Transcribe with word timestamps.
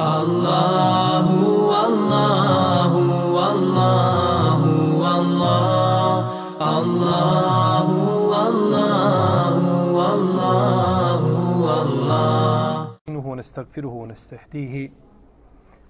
الله 0.00 1.26
والله 1.70 2.92
والله 3.36 4.62
والله 4.98 6.18
الله 6.78 7.88
والله 8.32 9.56
والله 9.94 11.22
والله 11.62 13.26
ونستغفره 13.26 13.88
ونستهديه 13.88 14.90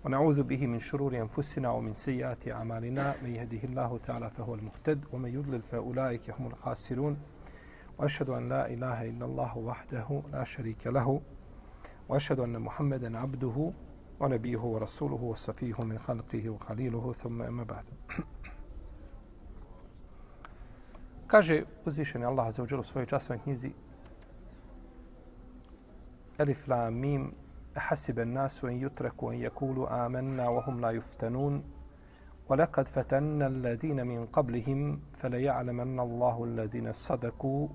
ونعوذ 0.04 0.42
به 0.42 0.66
من 0.66 0.80
شرور 0.80 1.16
أنفسنا 1.16 1.70
ومن 1.70 1.94
سيئات 1.94 2.48
أعمالنا. 2.48 3.14
من 3.22 3.34
يهده 3.34 3.64
الله 3.64 3.98
تعالى 4.06 4.30
فهو 4.30 4.54
المهتد 4.54 5.04
ومن 5.12 5.34
يضلل 5.34 5.62
فأولئك 5.62 6.30
هم 6.30 6.46
الخاسرون. 6.46 7.16
وأشهد 7.98 8.30
أن 8.30 8.48
لا 8.48 8.68
إله 8.68 9.02
إلا 9.10 9.24
الله 9.24 9.58
وحده 9.58 10.22
لا 10.32 10.44
شريك 10.44 10.86
له. 10.86 11.20
وأشهد 12.08 12.40
أن 12.40 12.58
محمدا 12.58 13.18
عبده 13.18 13.72
ونبيه 14.20 14.58
ورسوله 14.58 15.22
وصفيه 15.22 15.82
من 15.82 15.98
خلقه 15.98 16.50
وخليله 16.50 17.12
ثم 17.12 17.42
أما 17.42 17.64
بعد. 17.64 17.84
Kaže 21.26 21.64
uzvišeni 21.84 22.24
Allah 22.24 22.54
za 22.54 22.62
uđelu 22.62 22.82
svojoj 22.82 23.06
časovoj 23.06 23.42
knjizi 23.42 23.72
Elif 26.38 26.68
la 26.68 26.90
mim 26.90 27.32
حسب 27.76 28.18
الناس 28.18 28.64
أن 28.64 28.82
يتركوا 28.82 29.32
أن 29.32 29.38
يقولوا 29.38 30.06
آمنا 30.06 30.48
وهم 30.48 30.80
لا 30.80 30.90
يفتنون 30.90 31.64
ولقد 32.48 32.88
فتنا 32.88 33.46
الذين 33.46 34.06
من 34.06 34.26
قبلهم 34.26 35.00
فليعلمن 35.12 36.00
الله 36.00 36.44
الذين 36.44 36.92
صدقوا 36.92 37.68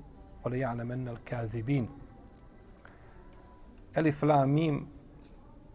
وليعلمن 0.46 1.08
الكاذبين 1.08 1.90
Elif 3.96 4.22
la 4.24 4.46
mim 4.46 4.88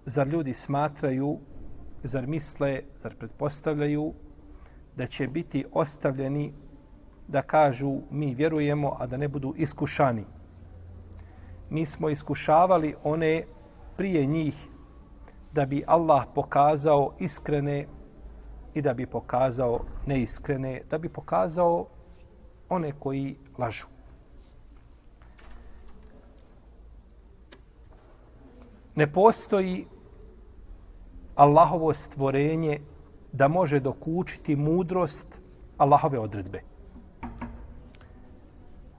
zar 0.06 0.28
ljudi 0.28 0.54
smatraju, 0.54 1.38
zar 2.02 2.26
misle, 2.26 2.82
zar 3.02 3.14
pretpostavljaju 3.14 4.12
da 4.96 5.06
će 5.06 5.28
biti 5.28 5.64
ostavljeni 5.72 6.52
da 7.28 7.42
kažu 7.42 8.00
mi 8.10 8.34
vjerujemo, 8.34 8.96
a 8.98 9.06
da 9.06 9.16
ne 9.16 9.28
budu 9.28 9.54
iskušani. 9.56 10.24
Mi 11.70 11.86
smo 11.86 12.08
iskušavali 12.08 12.94
one 13.02 13.44
prije 13.96 14.26
njih 14.26 14.68
da 15.52 15.66
bi 15.66 15.84
Allah 15.86 16.24
pokazao 16.34 17.14
iskrene 17.18 17.86
i 18.74 18.82
da 18.82 18.94
bi 18.94 19.06
pokazao 19.06 19.80
neiskrene, 20.06 20.80
da 20.90 20.98
bi 20.98 21.08
pokazao 21.08 21.86
one 22.68 22.92
koji 22.92 23.36
lažu. 23.58 23.86
Ne 28.94 29.12
postoji 29.12 29.86
Allahovo 31.34 31.94
stvorenje 31.94 32.80
da 33.32 33.48
može 33.48 33.80
dokučiti 33.80 34.56
mudrost 34.56 35.40
Allahove 35.78 36.18
odredbe. 36.18 36.60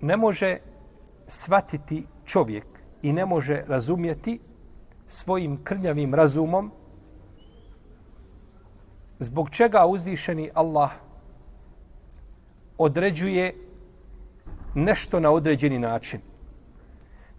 Ne 0.02 0.17
može 0.17 0.58
svatiti 1.28 2.06
čovjek 2.25 2.66
i 3.02 3.13
ne 3.13 3.25
može 3.25 3.63
razumjeti 3.67 4.39
svojim 5.08 5.63
krnjavim 5.63 6.13
razumom 6.13 6.72
zbog 9.19 9.50
čega 9.50 9.86
uzvišeni 9.86 10.50
Allah 10.53 10.91
određuje 12.78 13.56
nešto 14.75 15.19
na 15.19 15.31
određeni 15.31 15.80
način. 15.80 16.19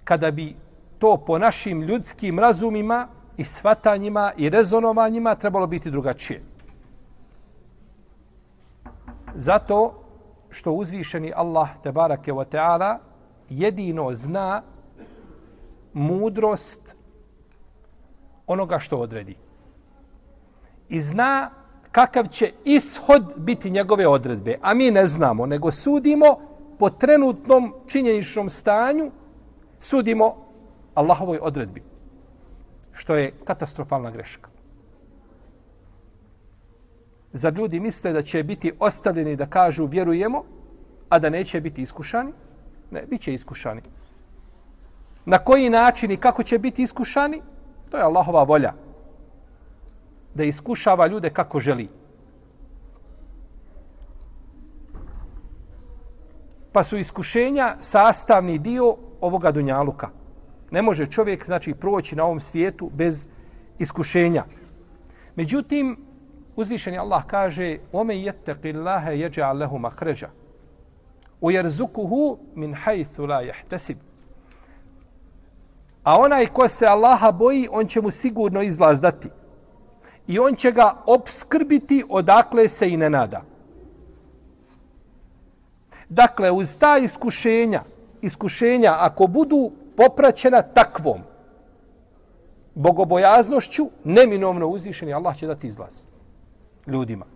Kada 0.05 0.31
bi 0.31 0.57
to 0.99 1.17
po 1.27 1.39
našim 1.39 1.83
ljudskim 1.83 2.39
razumima 2.39 3.09
i 3.37 3.45
svatanjima 3.45 4.33
i 4.37 4.49
rezonovanjima 4.49 5.35
trebalo 5.35 5.67
biti 5.67 5.91
drugačije. 5.91 6.43
Zato 9.35 10.03
što 10.51 10.73
uzvišeni 10.73 11.33
Allah 11.37 11.69
te 11.83 11.93
barake 11.93 12.33
wa 12.33 12.45
ta'ala 12.45 12.99
jedino 13.49 14.15
zna 14.15 14.63
mudrost 15.93 16.97
onoga 18.47 18.79
što 18.79 18.99
odredi. 18.99 19.37
I 20.89 21.01
zna 21.01 21.51
kakav 21.93 22.27
će 22.27 22.53
ishod 22.65 23.35
biti 23.37 23.71
njegove 23.71 24.07
odredbe. 24.07 24.59
A 24.63 24.75
mi 24.75 24.91
ne 24.91 25.07
znamo, 25.07 25.47
nego 25.47 25.73
sudimo 25.73 26.27
po 26.79 26.91
trenutnom 26.91 27.75
činjeničnom 27.87 28.51
stanju, 28.51 29.11
sudimo 29.79 30.37
Allahovoj 30.95 31.39
odredbi 31.43 31.96
što 32.97 33.15
je 33.15 33.33
katastrofalna 33.45 34.11
greška. 34.11 34.51
Za 37.33 37.51
ljudi 37.51 37.81
misle 37.81 38.13
da 38.13 38.23
će 38.23 38.43
biti 38.43 38.73
ostavljeni 38.81 39.37
da 39.37 39.47
kažu 39.47 39.87
vjerujemo, 39.87 40.45
a 41.09 41.19
da 41.19 41.31
neće 41.31 41.61
biti 41.61 41.83
iskušani? 41.83 42.33
Ne, 42.91 43.03
bit 43.11 43.21
će 43.21 43.35
iskušani. 43.35 43.83
Na 45.25 45.39
koji 45.39 45.71
način 45.71 46.11
i 46.11 46.17
kako 46.17 46.43
će 46.43 46.59
biti 46.59 46.83
iskušani? 46.83 47.43
To 47.91 47.97
je 47.97 48.03
Allahova 48.03 48.43
volja. 48.43 48.73
Da 50.35 50.45
iskušava 50.45 51.07
ljude 51.07 51.31
kako 51.31 51.61
želi. 51.61 51.89
Pa 56.73 56.85
su 56.85 56.99
iskušenja 56.99 57.77
sastavni 57.79 58.59
dio 58.59 58.97
ovoga 59.21 59.53
dunjaluka. 59.53 60.09
Ne 60.71 60.83
može 60.83 61.07
čovjek 61.07 61.47
znači 61.47 61.75
proći 61.75 62.17
na 62.17 62.25
ovom 62.25 62.41
svijetu 62.41 62.91
bez 62.95 63.27
iskušenja. 63.79 64.45
Međutim, 65.37 65.97
uzvišeni 66.57 66.99
Allah 66.99 67.25
kaže: 67.27 67.79
"Ome 67.93 68.15
yattaqillaha 68.15 69.11
yaj'al 69.13 69.59
lahu 69.61 69.79
makhraja 69.79 70.29
U 71.41 71.51
yarzuquhu 71.51 72.39
min 72.55 72.75
haythu 72.75 73.27
la 73.27 73.43
yahtasib." 73.43 73.97
A 76.03 76.21
onaj 76.21 76.47
ko 76.47 76.69
se 76.69 76.87
Allaha 76.87 77.33
boji, 77.33 77.69
on 77.71 77.87
će 77.87 78.01
mu 78.01 78.11
sigurno 78.11 78.63
izlaz 78.63 79.01
dati. 79.01 79.29
I 80.27 80.39
on 80.39 80.55
će 80.55 80.73
ga 80.73 80.95
obskrbiti 81.07 82.05
odakle 82.09 82.69
se 82.69 82.91
i 82.91 82.97
ne 82.97 83.11
nada. 83.11 83.43
Dakle, 86.09 86.51
uz 86.51 86.79
ta 86.79 86.99
iskušenja, 86.99 87.83
iskušenja 88.23 88.97
ako 88.99 89.27
budu 89.27 89.73
popraćena 89.97 90.63
takvom 90.63 91.21
bogobojaznošću, 92.75 93.91
neminovno 94.05 94.67
uzvišeni 94.67 95.15
Allah 95.15 95.37
će 95.37 95.47
dati 95.47 95.67
izlaz 95.67 96.05
ljudima. 96.87 97.27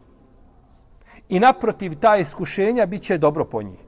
I 1.28 1.40
naprotiv 1.40 1.94
ta 2.00 2.16
iskušenja 2.16 2.86
bit 2.86 3.02
će 3.02 3.18
dobro 3.18 3.44
po 3.44 3.62
njih. 3.62 3.78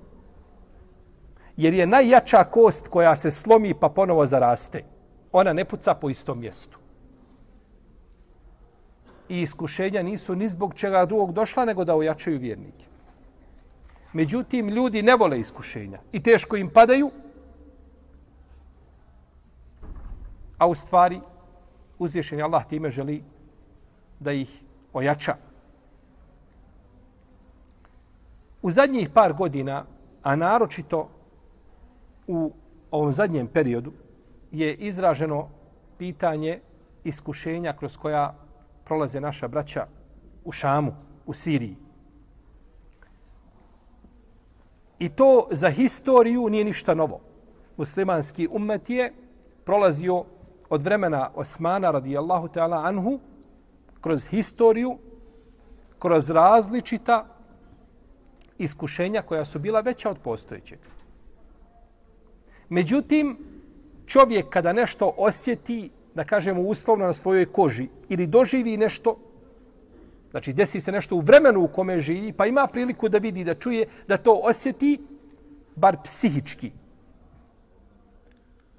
Jer 1.56 1.74
je 1.74 1.86
najjača 1.86 2.44
kost 2.44 2.88
koja 2.88 3.16
se 3.16 3.30
slomi 3.30 3.74
pa 3.74 3.88
ponovo 3.88 4.26
zaraste. 4.26 4.84
Ona 5.32 5.52
ne 5.52 5.64
puca 5.64 5.94
po 5.94 6.10
istom 6.10 6.40
mjestu. 6.40 6.78
I 9.28 9.40
iskušenja 9.40 10.02
nisu 10.02 10.34
ni 10.34 10.48
zbog 10.48 10.74
čega 10.74 11.04
drugog 11.06 11.32
došla, 11.32 11.64
nego 11.64 11.84
da 11.84 11.96
ojačaju 11.96 12.38
vjernike. 12.38 12.86
Međutim, 14.12 14.68
ljudi 14.68 15.02
ne 15.02 15.16
vole 15.16 15.40
iskušenja 15.40 15.98
i 16.12 16.22
teško 16.22 16.56
im 16.56 16.68
padaju, 16.68 17.10
a 20.62 20.66
u 20.66 20.74
stvari 20.74 21.20
uzvišen 21.98 22.42
Allah 22.42 22.66
time 22.68 22.90
želi 22.90 23.24
da 24.20 24.32
ih 24.32 24.62
ojača. 24.92 25.34
U 28.62 28.70
zadnjih 28.70 29.10
par 29.10 29.32
godina, 29.32 29.84
a 30.22 30.36
naročito 30.36 31.08
u 32.26 32.52
ovom 32.90 33.12
zadnjem 33.12 33.46
periodu, 33.46 33.92
je 34.52 34.74
izraženo 34.74 35.48
pitanje 35.98 36.60
iskušenja 37.04 37.72
kroz 37.72 37.96
koja 37.96 38.34
prolaze 38.84 39.20
naša 39.20 39.48
braća 39.48 39.86
u 40.44 40.52
Šamu, 40.52 40.94
u 41.26 41.34
Siriji. 41.34 41.76
I 44.98 45.08
to 45.08 45.48
za 45.50 45.70
historiju 45.70 46.48
nije 46.48 46.64
ništa 46.64 46.94
novo. 46.94 47.20
Muslimanski 47.76 48.48
ummet 48.52 48.90
je 48.90 49.12
prolazio 49.64 50.24
od 50.72 50.82
vremena 50.82 51.30
Osmana 51.34 51.90
radijallahu 51.90 52.48
ta'ala 52.48 52.86
anhu 52.88 53.18
kroz 54.00 54.26
historiju, 54.26 54.96
kroz 55.98 56.30
različita 56.30 57.26
iskušenja 58.58 59.22
koja 59.22 59.44
su 59.44 59.58
bila 59.58 59.80
veća 59.80 60.10
od 60.10 60.18
postojećeg. 60.18 60.78
Međutim, 62.68 63.36
čovjek 64.06 64.48
kada 64.48 64.72
nešto 64.72 65.12
osjeti, 65.16 65.90
da 66.14 66.24
kažemo 66.24 66.62
uslovno 66.62 67.06
na 67.06 67.12
svojoj 67.12 67.52
koži, 67.52 67.88
ili 68.08 68.26
doživi 68.26 68.76
nešto, 68.76 69.16
znači 70.30 70.52
desi 70.52 70.80
se 70.80 70.92
nešto 70.92 71.16
u 71.16 71.20
vremenu 71.20 71.64
u 71.64 71.68
kome 71.68 72.00
živi, 72.00 72.32
pa 72.32 72.46
ima 72.46 72.66
priliku 72.66 73.08
da 73.08 73.18
vidi, 73.18 73.44
da 73.44 73.54
čuje, 73.54 73.88
da 74.08 74.16
to 74.16 74.40
osjeti, 74.42 74.98
bar 75.76 75.96
psihički, 76.04 76.72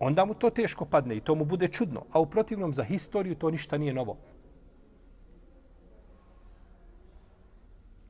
onda 0.03 0.25
mu 0.25 0.33
to 0.33 0.49
teško 0.49 0.85
padne 0.85 1.15
i 1.15 1.21
to 1.21 1.35
mu 1.35 1.45
bude 1.45 1.67
čudno. 1.67 2.05
A 2.11 2.19
u 2.19 2.25
protivnom 2.25 2.73
za 2.73 2.83
historiju 2.83 3.35
to 3.35 3.51
ništa 3.51 3.77
nije 3.77 3.93
novo. 3.93 4.17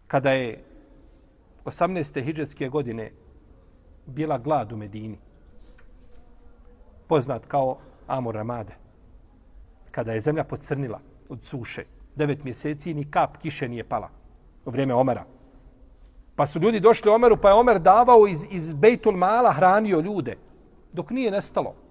Kada 0.08 0.32
je 0.32 0.64
18. 1.66 2.24
hijđetske 2.24 2.70
godine 2.70 3.12
bila 4.06 4.38
glad 4.38 4.72
u 4.72 4.78
Medini, 4.78 5.18
poznat 7.08 7.46
kao 7.46 7.78
Amor 8.08 8.36
Ramade, 8.36 8.76
kada 9.92 10.12
je 10.14 10.22
zemlja 10.22 10.44
pocrnila 10.44 11.00
od 11.30 11.42
suše, 11.42 11.84
devet 12.16 12.44
mjeseci 12.44 12.94
ni 12.94 13.12
kap 13.12 13.38
kiše 13.38 13.70
nije 13.70 13.84
pala 13.84 14.10
u 14.66 14.70
vrijeme 14.70 14.94
Omara. 14.94 15.26
Pa 16.36 16.46
su 16.46 16.60
ljudi 16.60 16.80
došli 16.80 17.12
Omeru, 17.12 17.38
pa 17.38 17.50
je 17.50 17.56
Omer 17.56 17.80
davao 17.80 18.28
iz, 18.28 18.46
iz 18.52 18.74
Bejtul 18.74 19.18
Mala, 19.18 19.52
hranio 19.52 20.00
ljude, 20.00 20.38
dok 20.94 21.10
nije 21.10 21.32
nestalo. 21.32 21.83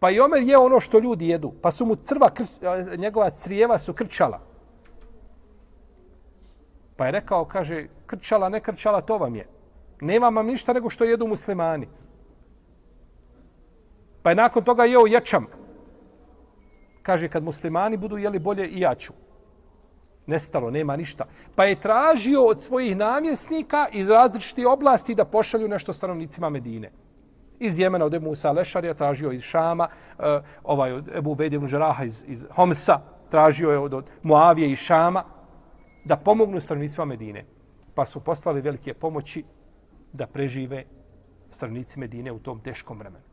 Pa 0.00 0.10
i 0.10 0.20
Omer 0.20 0.42
je 0.42 0.58
ono 0.58 0.80
što 0.80 0.98
ljudi 0.98 1.28
jedu, 1.28 1.52
pa 1.62 1.70
su 1.70 1.86
mu 1.86 1.94
crva, 1.94 2.30
kr, 2.30 2.42
njegova 2.98 3.30
crijeva 3.30 3.78
su 3.78 3.92
krčala. 3.92 4.40
Pa 6.96 7.06
je 7.06 7.12
rekao, 7.12 7.44
kaže, 7.44 7.86
krčala, 8.06 8.48
ne 8.48 8.60
krčala, 8.60 9.00
to 9.00 9.18
vam 9.18 9.36
je. 9.36 9.46
Nema 10.00 10.28
vam 10.28 10.46
ništa 10.46 10.72
nego 10.72 10.90
što 10.90 11.04
jedu 11.04 11.26
muslimani. 11.26 11.88
Pa 14.22 14.30
je 14.30 14.36
nakon 14.36 14.64
toga 14.64 14.84
jeo 14.84 15.06
ječam. 15.06 15.46
Kaže, 17.02 17.28
kad 17.28 17.44
muslimani 17.44 17.96
budu 17.96 18.18
jeli 18.18 18.38
bolje, 18.38 18.68
i 18.68 18.80
ja 18.80 18.94
ću. 18.94 19.12
Nestalo, 20.26 20.70
nema 20.70 20.96
ništa. 20.96 21.24
Pa 21.54 21.64
je 21.64 21.80
tražio 21.80 22.44
od 22.44 22.62
svojih 22.62 22.96
namjesnika 22.96 23.86
iz 23.92 24.08
različitih 24.08 24.66
oblasti 24.66 25.14
da 25.14 25.24
pošalju 25.24 25.68
nešto 25.68 25.92
stanovnicima 25.92 26.48
Medine. 26.48 26.90
Iz 27.60 27.78
Jemena 27.78 28.04
od 28.04 28.14
Ebu 28.14 28.26
Musa 28.26 28.52
Lešarija, 28.52 28.94
tražio 28.94 29.32
iz 29.32 29.42
Šama, 29.42 29.88
uh, 29.88 30.24
ovaj 30.64 30.92
od 30.92 31.08
Ebu 31.14 31.34
Bedijevnu 31.34 31.68
Žaraha 31.68 32.04
iz, 32.04 32.24
iz 32.28 32.46
Homsa, 32.50 33.00
tražio 33.30 33.70
je 33.70 33.78
od, 33.78 33.94
od 33.94 34.10
Muavije 34.22 34.70
i 34.70 34.76
Šama 34.76 35.24
da 36.04 36.16
pomognu 36.16 36.60
stranicima 36.60 37.04
Medine. 37.04 37.44
Pa 37.94 38.04
su 38.04 38.20
poslali 38.20 38.60
velike 38.60 38.94
pomoći 38.94 39.44
da 40.12 40.26
prežive 40.26 40.84
stranici 41.50 42.00
Medine 42.00 42.32
u 42.32 42.38
tom 42.38 42.60
teškom 42.60 42.98
vremenu. 42.98 43.24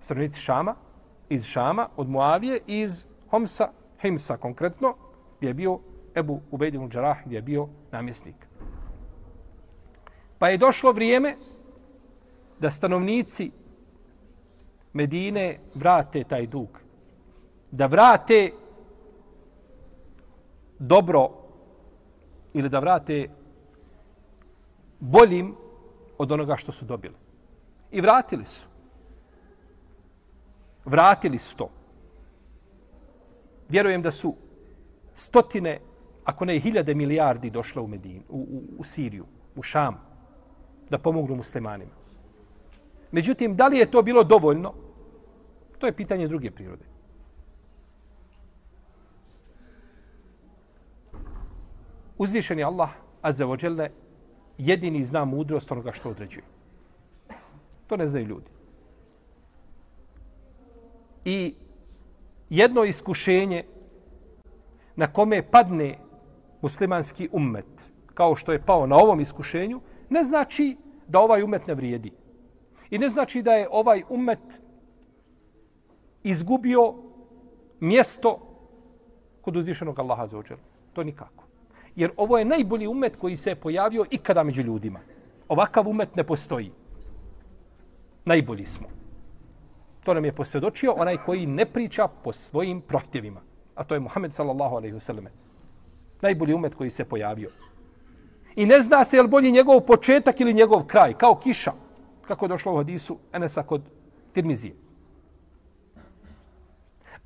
Stranici 0.00 0.40
Šama, 0.40 0.74
iz 1.28 1.44
Šama, 1.44 1.88
od 1.96 2.08
Muavije, 2.08 2.60
iz 2.66 3.06
Homsa, 3.30 3.68
Himsa 4.00 4.36
konkretno, 4.36 4.94
gdje 5.38 5.48
je 5.48 5.54
bio 5.54 5.78
Ebu 6.14 6.40
Ubejdin 6.50 6.90
Džarah, 6.90 7.18
gdje 7.24 7.36
je 7.36 7.42
bio 7.42 7.68
namjesnik. 7.90 8.48
Pa 10.38 10.48
je 10.48 10.58
došlo 10.58 10.92
vrijeme 10.92 11.36
da 12.60 12.70
stanovnici 12.70 13.50
Medine 14.92 15.58
vrate 15.74 16.24
taj 16.24 16.46
dug. 16.46 16.68
Da 17.70 17.86
vrate 17.86 18.52
dobro 20.78 21.30
ili 22.54 22.68
da 22.68 22.78
vrate 22.78 23.28
boljim 25.00 25.54
od 26.18 26.32
onoga 26.32 26.56
što 26.56 26.72
su 26.72 26.84
dobili. 26.84 27.14
I 27.90 28.00
vratili 28.00 28.46
su. 28.46 28.66
Vratili 30.84 31.38
su 31.38 31.56
to 31.56 31.70
vjerujem 33.68 34.02
da 34.02 34.10
su 34.10 34.34
stotine, 35.14 35.80
ako 36.24 36.44
ne 36.44 36.58
hiljade 36.58 36.94
milijardi 36.94 37.50
došle 37.50 37.82
u 37.82 37.86
Medinu, 37.86 38.22
u, 38.28 38.38
u, 38.38 38.62
u 38.78 38.84
Siriju, 38.84 39.26
u 39.56 39.62
Šam, 39.62 40.00
da 40.90 40.98
pomognu 40.98 41.36
muslimanima. 41.36 41.97
Međutim, 43.12 43.56
da 43.56 43.68
li 43.68 43.78
je 43.78 43.90
to 43.90 44.02
bilo 44.02 44.24
dovoljno? 44.24 44.74
To 45.78 45.86
je 45.86 45.92
pitanje 45.92 46.28
druge 46.28 46.50
prirode. 46.50 46.84
Uzvišen 52.18 52.58
je 52.58 52.64
Allah, 52.64 52.90
azza 53.22 53.46
wa 53.46 53.64
jalla, 53.64 53.88
jedini 54.58 55.04
zna 55.04 55.24
mudrost 55.24 55.72
onoga 55.72 55.92
što 55.92 56.10
određuje. 56.10 56.44
To 57.86 57.96
ne 57.96 58.06
znaju 58.06 58.26
ljudi. 58.26 58.50
I 61.24 61.54
jedno 62.50 62.84
iskušenje 62.84 63.64
na 64.96 65.06
kome 65.06 65.42
padne 65.50 65.98
muslimanski 66.62 67.28
ummet, 67.32 67.92
kao 68.14 68.36
što 68.36 68.52
je 68.52 68.62
pao 68.62 68.86
na 68.86 68.96
ovom 68.96 69.20
iskušenju, 69.20 69.80
ne 70.10 70.24
znači 70.24 70.76
da 71.06 71.20
ovaj 71.20 71.42
ummet 71.42 71.66
ne 71.66 71.74
vrijedi. 71.74 72.12
I 72.90 72.98
ne 72.98 73.08
znači 73.08 73.42
da 73.42 73.52
je 73.52 73.68
ovaj 73.70 74.02
ummet 74.08 74.62
izgubio 76.22 76.94
mjesto 77.80 78.38
kod 79.40 79.56
uzvišenog 79.56 79.98
Allaha 79.98 80.26
za 80.26 80.38
ođer. 80.38 80.56
To 80.92 81.04
nikako. 81.04 81.44
Jer 81.96 82.10
ovo 82.16 82.38
je 82.38 82.44
najbolji 82.44 82.86
umet 82.86 83.16
koji 83.16 83.36
se 83.36 83.50
je 83.50 83.60
pojavio 83.60 84.04
ikada 84.10 84.42
među 84.42 84.62
ljudima. 84.62 85.00
Ovakav 85.48 85.88
umet 85.88 86.16
ne 86.16 86.24
postoji. 86.24 86.72
Najbolji 88.24 88.66
smo. 88.66 88.88
To 90.04 90.14
nam 90.14 90.24
je 90.24 90.32
posvjedočio 90.32 90.92
onaj 90.92 91.16
koji 91.16 91.46
ne 91.46 91.66
priča 91.66 92.08
po 92.08 92.32
svojim 92.32 92.80
prohtjevima. 92.80 93.40
A 93.74 93.84
to 93.84 93.94
je 93.94 94.00
Muhammed 94.00 94.32
sallallahu 94.32 94.76
alaihi 94.76 94.96
wasallam. 94.96 95.26
Najbolji 96.22 96.54
umet 96.54 96.74
koji 96.74 96.90
se 96.90 97.04
pojavio. 97.04 97.50
I 98.56 98.66
ne 98.66 98.82
zna 98.82 99.04
se 99.04 99.16
je 99.16 99.22
li 99.22 99.28
bolji 99.28 99.52
njegov 99.52 99.80
početak 99.80 100.40
ili 100.40 100.54
njegov 100.54 100.86
kraj, 100.86 101.14
kao 101.14 101.34
kiša. 101.34 101.72
Kako 102.28 102.44
je 102.44 102.48
došlo 102.48 102.72
u 102.72 102.76
hadisu 102.76 103.18
Enesa 103.32 103.62
kod 103.62 103.82
Tirmizije. 104.32 104.74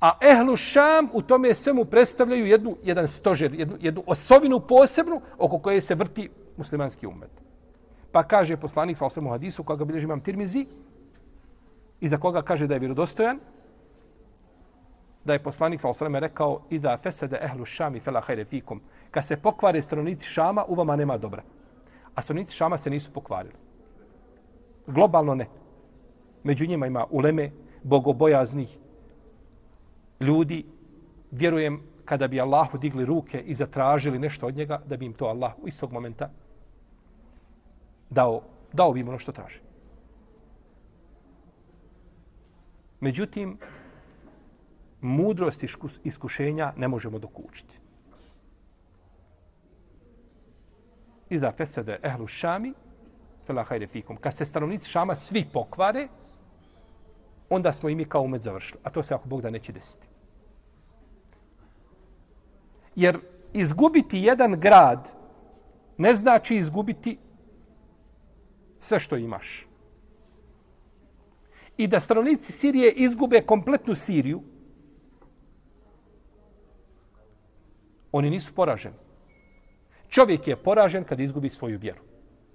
A 0.01 0.17
ehlu 0.21 0.55
šam 0.55 1.09
u 1.13 1.21
tome 1.21 1.53
svemu 1.53 1.85
predstavljaju 1.85 2.45
jednu, 2.45 2.77
jedan 2.83 3.07
stožer, 3.07 3.53
jednu, 3.53 3.77
jednu 3.81 4.03
osovinu 4.07 4.59
posebnu 4.59 5.21
oko 5.37 5.59
koje 5.59 5.81
se 5.81 5.95
vrti 5.95 6.29
muslimanski 6.57 7.07
umet. 7.07 7.31
Pa 8.11 8.23
kaže 8.23 8.57
poslanik 8.57 8.97
sa 8.97 9.05
osvrmu 9.05 9.29
hadisu, 9.29 9.63
koga 9.63 9.85
bilježi 9.85 10.05
imam 10.05 10.21
Tirmizi, 10.21 10.65
i 12.01 12.09
za 12.09 12.17
koga 12.17 12.41
kaže 12.41 12.67
da 12.67 12.73
je 12.73 12.79
vjerodostojan, 12.79 13.39
da 15.25 15.33
je 15.33 15.43
poslanik 15.43 15.81
sa 15.81 15.89
osvrme 15.89 16.19
rekao 16.19 16.61
i 16.69 16.79
da 16.79 16.97
fesede 17.03 17.39
ehlu 17.41 17.65
šami 17.65 17.99
fela 17.99 18.21
hajre 18.21 18.45
fikum. 18.45 18.81
Kad 19.11 19.25
se 19.25 19.37
pokvare 19.37 19.81
stranici 19.81 20.27
šama, 20.27 20.65
u 20.67 20.75
vama 20.75 20.95
nema 20.95 21.17
dobra. 21.17 21.43
A 22.15 22.21
stranici 22.21 22.53
šama 22.53 22.77
se 22.77 22.89
nisu 22.89 23.11
pokvarili. 23.11 23.62
Globalno 24.87 25.35
ne. 25.35 25.47
Među 26.43 26.67
njima 26.67 26.87
ima 26.87 27.05
uleme, 27.09 27.51
bogobojaznih 27.83 28.77
ljudi. 30.19 30.65
Vjerujem 31.31 31.81
kada 32.05 32.27
bi 32.27 32.41
Allahu 32.41 32.77
digli 32.77 33.05
ruke 33.05 33.41
i 33.41 33.53
zatražili 33.53 34.19
nešto 34.19 34.47
od 34.47 34.55
njega, 34.55 34.81
da 34.85 34.97
bi 34.97 35.05
im 35.05 35.13
to 35.13 35.25
Allah 35.25 35.53
u 35.61 35.67
istog 35.67 35.91
momenta 35.91 36.29
dao, 38.09 38.41
dao 38.73 38.93
bi 38.93 38.99
im 38.99 39.09
ono 39.09 39.19
što 39.19 39.31
traži. 39.31 39.59
Međutim, 42.99 43.57
mudrost 45.01 45.63
iskušenja 46.03 46.73
ne 46.77 46.87
možemo 46.87 47.19
dokučiti. 47.19 47.79
Iza 51.29 51.51
fesede 51.51 51.99
ehlu 52.03 52.27
šami, 52.27 52.73
fela 53.45 53.63
hajde 53.63 53.87
fikum. 53.87 54.17
Kad 54.17 54.33
se 54.33 54.45
stanovnici 54.45 54.89
šama 54.89 55.15
svi 55.15 55.45
pokvare, 55.53 56.07
onda 57.49 57.73
smo 57.73 57.89
i 57.89 57.95
mi 57.95 58.05
kao 58.05 58.21
umet 58.21 58.41
završili. 58.41 58.79
A 58.83 58.89
to 58.89 59.03
se 59.03 59.13
ako 59.13 59.27
Bog 59.27 59.41
da 59.41 59.49
neće 59.49 59.71
desiti. 59.71 60.07
Jer 62.95 63.19
izgubiti 63.53 64.19
jedan 64.19 64.59
grad 64.59 65.09
ne 65.97 66.15
znači 66.15 66.55
izgubiti 66.55 67.17
sve 68.79 68.99
što 68.99 69.17
imaš 69.17 69.67
i 71.77 71.87
da 71.87 71.99
stanovnici 71.99 72.51
Sirije 72.51 72.91
izgube 72.91 73.41
kompletnu 73.41 73.95
Siriju, 73.95 74.41
oni 78.11 78.29
nisu 78.29 78.53
poraženi. 78.55 78.95
Čovjek 80.09 80.47
je 80.47 80.55
poražen 80.55 81.03
kad 81.03 81.19
izgubi 81.19 81.49
svoju 81.49 81.79
vjeru. 81.79 82.01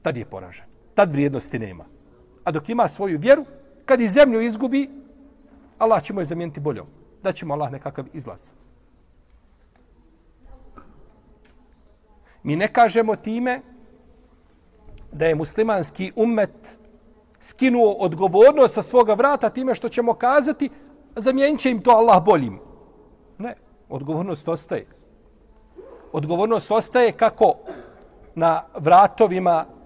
Tad 0.02 0.16
je 0.16 0.25
poražen. 0.25 0.77
Tad 0.99 1.12
vrijednosti 1.12 1.59
nema. 1.59 1.85
A 2.45 2.50
dok 2.50 2.69
ima 2.69 2.88
svoju 2.88 3.19
vjeru, 3.19 3.45
kad 3.85 4.00
i 4.00 4.09
zemlju 4.09 4.40
izgubi, 4.40 4.90
Allah 5.78 6.02
će 6.02 6.12
mu 6.12 6.21
je 6.21 6.25
zamijeniti 6.25 6.61
boljom. 6.61 6.87
Da 7.23 7.33
će 7.33 7.47
mu 7.47 7.55
Allah 7.55 7.73
nekakav 7.73 8.05
izlaz. 8.12 8.52
Mi 12.43 12.57
ne 12.57 12.73
kažemo 12.73 13.17
time 13.17 13.61
da 15.12 15.26
je 15.26 15.35
muslimanski 15.35 16.12
ummet 16.17 16.78
skinuo 17.40 17.93
odgovornost 17.93 18.75
sa 18.75 18.83
svoga 18.83 19.14
vrata 19.14 19.50
time 19.50 19.75
što 19.75 19.88
ćemo 19.88 20.14
kazati 20.14 20.71
zamijenit 21.17 21.61
će 21.61 21.71
im 21.71 21.83
to 21.83 21.90
Allah 21.90 22.25
boljim. 22.25 22.59
Ne, 23.38 23.55
odgovornost 23.88 24.49
ostaje. 24.49 24.87
Odgovornost 26.12 26.71
ostaje 26.71 27.12
kako 27.12 27.55
na 28.35 28.64
vratovima 28.75 29.77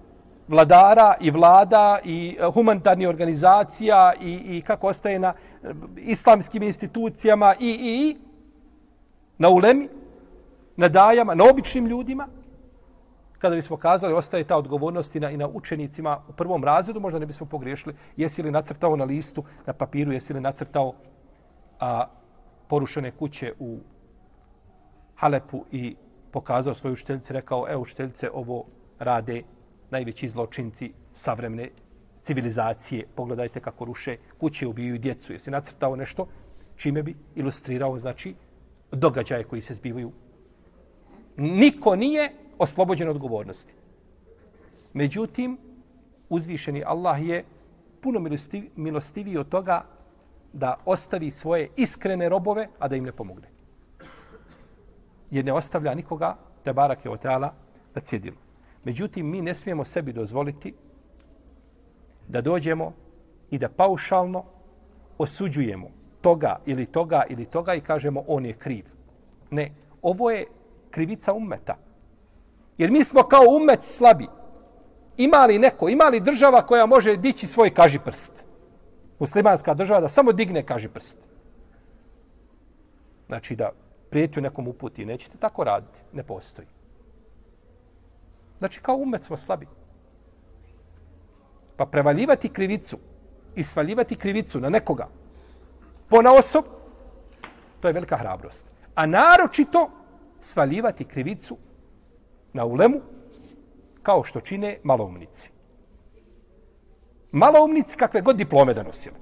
vladara 0.47 1.15
i 1.19 1.31
vlada 1.31 1.99
i 2.03 2.37
e, 2.39 2.45
humanitarnih 2.53 3.09
organizacija 3.09 4.13
i, 4.21 4.57
i 4.57 4.61
kako 4.61 4.87
ostaje 4.87 5.19
na 5.19 5.33
e, 5.63 5.73
islamskim 5.97 6.63
institucijama 6.63 7.55
i, 7.59 7.69
i, 7.69 8.09
i 8.09 8.17
na 9.37 9.49
ulemi, 9.49 9.89
na 10.77 10.87
dajama, 10.87 11.35
na 11.35 11.43
običnim 11.49 11.85
ljudima, 11.87 12.27
kada 13.39 13.55
bismo 13.55 13.77
kazali, 13.77 14.13
ostaje 14.13 14.43
ta 14.43 14.57
odgovornost 14.57 15.15
i 15.15 15.19
na, 15.19 15.29
i 15.31 15.37
na 15.37 15.47
učenicima 15.47 16.21
u 16.29 16.33
prvom 16.33 16.63
razredu, 16.63 16.99
možda 16.99 17.19
ne 17.19 17.25
bismo 17.25 17.47
pogriješili, 17.47 17.95
jesi 18.17 18.43
li 18.43 18.51
nacrtao 18.51 18.95
na 18.95 19.03
listu, 19.03 19.43
na 19.65 19.73
papiru, 19.73 20.11
jesi 20.11 20.33
li 20.33 20.41
nacrtao 20.41 20.93
a, 21.79 22.05
porušene 22.67 23.11
kuće 23.11 23.53
u 23.59 23.79
Halepu 25.15 25.65
i 25.71 25.95
pokazao 26.31 26.73
svoju 26.73 26.93
učiteljice, 26.93 27.33
rekao, 27.33 27.65
evo 27.69 27.81
učiteljice, 27.81 28.29
ovo 28.33 28.65
rade 28.99 29.43
najveći 29.93 30.29
zločinci 30.29 30.91
savremne 31.13 31.69
civilizacije. 32.23 33.05
Pogledajte 33.15 33.59
kako 33.59 33.85
ruše 33.85 34.17
kuće, 34.39 34.67
ubijaju 34.67 34.97
djecu. 34.97 35.33
Jesi 35.33 35.51
nacrtao 35.51 35.95
nešto 35.95 36.27
čime 36.75 37.03
bi 37.03 37.15
ilustrirao, 37.35 37.99
znači, 37.99 38.35
događaje 38.91 39.43
koji 39.43 39.61
se 39.61 39.73
zbivaju. 39.73 40.11
Niko 41.37 41.95
nije 41.95 42.31
oslobođen 42.57 43.09
odgovornosti. 43.09 43.73
Međutim, 44.93 45.57
uzvišeni 46.29 46.83
Allah 46.85 47.27
je 47.27 47.43
puno 48.01 48.19
milostiv, 48.19 48.69
milostiviji 48.75 49.37
od 49.37 49.49
toga 49.49 49.83
da 50.53 50.75
ostavi 50.85 51.31
svoje 51.31 51.69
iskrene 51.77 52.29
robove, 52.29 52.67
a 52.79 52.87
da 52.87 52.95
im 52.95 53.03
ne 53.03 53.11
pomogne. 53.11 53.47
Jer 55.31 55.45
ne 55.45 55.53
ostavlja 55.53 55.93
nikoga, 55.93 56.35
da 56.65 56.73
barak 56.73 57.05
je 57.05 57.11
oteala, 57.11 57.53
na 57.95 58.01
cjedilu. 58.01 58.42
Međutim, 58.83 59.29
mi 59.29 59.41
ne 59.41 59.53
smijemo 59.55 59.83
sebi 59.83 60.13
dozvoliti 60.13 60.73
da 62.27 62.41
dođemo 62.41 62.93
i 63.51 63.57
da 63.57 63.69
paušalno 63.69 64.43
osuđujemo 65.17 65.87
toga 66.21 66.59
ili 66.65 66.85
toga 66.85 67.23
ili 67.29 67.45
toga 67.45 67.73
i 67.73 67.81
kažemo 67.81 68.23
on 68.27 68.45
je 68.45 68.53
kriv. 68.53 68.85
Ne, 69.51 69.71
ovo 70.01 70.31
je 70.31 70.45
krivica 70.91 71.33
ummeta. 71.33 71.77
Jer 72.77 72.91
mi 72.91 73.03
smo 73.03 73.23
kao 73.23 73.43
ummet 73.59 73.83
slabi. 73.83 74.27
Ima 75.17 75.45
li 75.45 75.59
neko, 75.59 75.89
ima 75.89 76.03
li 76.03 76.19
država 76.19 76.61
koja 76.61 76.85
može 76.85 77.15
dići 77.17 77.47
svoj 77.47 77.69
kaži 77.69 77.99
prst? 77.99 78.47
Muslimanska 79.19 79.73
država 79.73 79.99
da 79.99 80.07
samo 80.07 80.31
digne 80.31 80.63
kaži 80.65 80.89
prst. 80.89 81.29
Znači 83.27 83.55
da 83.55 83.71
prijetju 84.09 84.41
nekom 84.41 84.67
uputi, 84.67 85.05
nećete 85.05 85.37
tako 85.37 85.63
raditi. 85.63 85.99
Ne 86.13 86.23
postoji. 86.23 86.67
Znači, 88.63 88.79
kao 88.79 88.95
umet 88.95 89.23
smo 89.23 89.37
slabi. 89.37 89.67
Pa 91.77 91.85
prevaljivati 91.85 92.49
krivicu 92.49 92.97
i 93.55 93.63
svaljivati 93.63 94.15
krivicu 94.15 94.59
na 94.59 94.69
nekoga 94.69 95.07
po 96.09 96.21
na 96.21 96.33
osob, 96.33 96.65
to 97.79 97.87
je 97.87 97.93
velika 97.93 98.17
hrabrost. 98.17 98.65
A 98.95 99.05
naročito 99.05 99.89
svaljivati 100.39 101.03
krivicu 101.05 101.57
na 102.53 102.65
ulemu 102.65 103.01
kao 104.03 104.23
što 104.23 104.39
čine 104.39 104.79
maloumnici. 104.83 105.51
Maloumnici 107.31 107.97
kakve 107.97 108.21
god 108.21 108.35
diplome 108.35 108.73
da 108.73 108.83
nosili. 108.83 109.15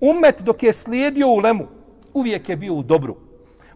Umet 0.00 0.42
dok 0.42 0.62
je 0.62 0.72
slijedio 0.72 1.28
ulemu, 1.28 1.66
uvijek 2.14 2.48
je 2.48 2.56
bio 2.56 2.74
u 2.74 2.82
dobru. 2.82 3.16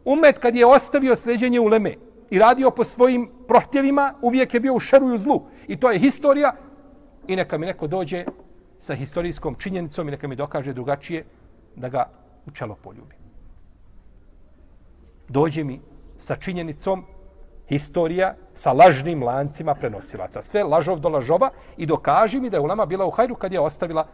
Umet 0.04 0.38
kad 0.38 0.56
je 0.56 0.66
ostavio 0.66 1.16
sljeđenje 1.16 1.60
uleme, 1.60 1.94
i 2.30 2.38
radio 2.38 2.70
po 2.70 2.84
svojim 2.84 3.30
prohtjevima, 3.48 4.14
uvijek 4.22 4.54
je 4.54 4.60
bio 4.60 4.74
u 4.74 4.80
šeru 4.80 5.10
i 5.10 5.14
u 5.14 5.18
zlu. 5.18 5.42
I 5.66 5.76
to 5.76 5.90
je 5.90 5.98
historija. 5.98 6.52
I 7.26 7.36
neka 7.36 7.58
mi 7.58 7.66
neko 7.66 7.86
dođe 7.86 8.24
sa 8.78 8.94
historijskom 8.94 9.54
činjenicom 9.54 10.08
i 10.08 10.10
neka 10.10 10.28
mi 10.28 10.36
dokaže 10.36 10.72
drugačije 10.72 11.24
da 11.76 11.88
ga 11.88 12.10
u 12.46 12.50
čelo 12.50 12.76
poljubi. 12.82 13.14
Dođe 15.28 15.64
mi 15.64 15.80
sa 16.18 16.36
činjenicom 16.36 17.04
historija 17.68 18.34
sa 18.54 18.72
lažnim 18.72 19.22
lancima 19.22 19.74
prenosilaca. 19.74 20.42
Sve 20.42 20.64
lažov 20.64 21.00
do 21.00 21.08
lažova 21.08 21.50
i 21.76 21.86
dokaži 21.86 22.40
mi 22.40 22.50
da 22.50 22.56
je 22.56 22.60
Ulema 22.60 22.86
bila 22.86 23.06
u 23.06 23.10
hajru 23.10 23.34
kad 23.34 23.52
je 23.52 23.60
ostavila 23.60 24.06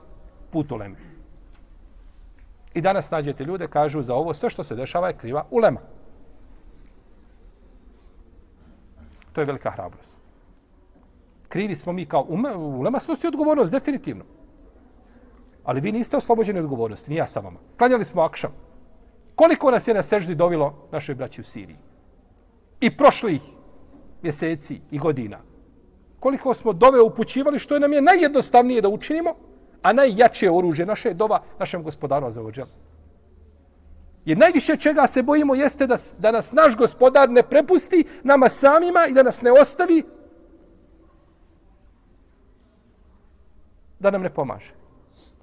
put 0.50 0.72
Ulema. 0.72 0.96
I 2.74 2.80
danas 2.80 3.10
nađete 3.10 3.44
ljude, 3.44 3.68
kažu 3.68 4.02
za 4.02 4.14
ovo 4.14 4.34
sve 4.34 4.50
što 4.50 4.62
se 4.62 4.74
dešava 4.74 5.08
je 5.08 5.16
kriva 5.16 5.44
Ulema. 5.50 5.80
To 9.32 9.40
je 9.40 9.44
velika 9.44 9.70
hrabrost. 9.70 10.22
Krivi 11.48 11.76
smo 11.76 11.92
mi 11.92 12.06
kao 12.06 12.26
ume, 12.28 12.56
ulema 12.56 13.00
snosi 13.00 13.26
odgovornost, 13.26 13.72
definitivno. 13.72 14.24
Ali 15.64 15.80
vi 15.80 15.92
niste 15.92 16.16
oslobođeni 16.16 16.60
odgovornosti, 16.60 17.10
ni 17.10 17.16
ja 17.16 17.26
sa 17.26 17.40
vama. 17.40 17.58
Klanjali 17.78 18.04
smo 18.04 18.22
akšam. 18.22 18.52
Koliko 19.34 19.70
nas 19.70 19.88
je 19.88 19.94
na 19.94 20.02
seždi 20.02 20.34
dovilo 20.34 20.74
našoj 20.92 21.14
braći 21.14 21.40
u 21.40 21.44
Siriji? 21.44 21.76
I 22.80 22.96
prošlih 22.96 23.42
mjeseci 24.22 24.80
i 24.90 24.98
godina. 24.98 25.38
Koliko 26.20 26.54
smo 26.54 26.72
dove 26.72 27.00
upućivali, 27.00 27.58
što 27.58 27.74
je 27.74 27.80
nam 27.80 27.92
je 27.92 28.02
najjednostavnije 28.02 28.80
da 28.80 28.88
učinimo, 28.88 29.34
a 29.82 29.92
najjače 29.92 30.50
oružje 30.50 30.86
naše 30.86 31.08
je 31.08 31.14
dova 31.14 31.42
našem 31.58 31.82
gospodaru 31.82 32.30
za 32.30 32.42
ođelu. 32.42 32.81
Jer 34.24 34.38
najviše 34.38 34.76
čega 34.76 35.06
se 35.06 35.22
bojimo 35.22 35.54
jeste 35.54 35.86
da, 35.86 35.96
da 36.18 36.30
nas 36.30 36.52
naš 36.52 36.76
gospodar 36.76 37.30
ne 37.30 37.42
prepusti 37.42 38.04
nama 38.22 38.48
samima 38.48 39.06
i 39.08 39.12
da 39.12 39.22
nas 39.22 39.42
ne 39.42 39.52
ostavi 39.52 40.02
da 43.98 44.10
nam 44.10 44.22
ne 44.22 44.30
pomaže. 44.30 44.74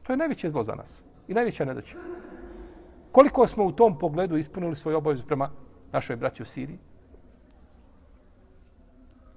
To 0.03 0.13
je 0.13 0.17
najveće 0.17 0.50
zlo 0.50 0.63
za 0.63 0.75
nas 0.75 1.03
i 1.27 1.33
najveća 1.33 1.65
nedaća. 1.65 1.98
Koliko 3.12 3.48
smo 3.48 3.65
u 3.65 3.71
tom 3.71 4.00
pogledu 4.00 4.38
ispunili 4.38 4.75
svoju 4.75 4.98
obavezu 4.98 5.25
prema 5.25 5.50
našoj 5.91 6.15
braći 6.15 6.43
u 6.43 6.45
Siriji? 6.45 6.77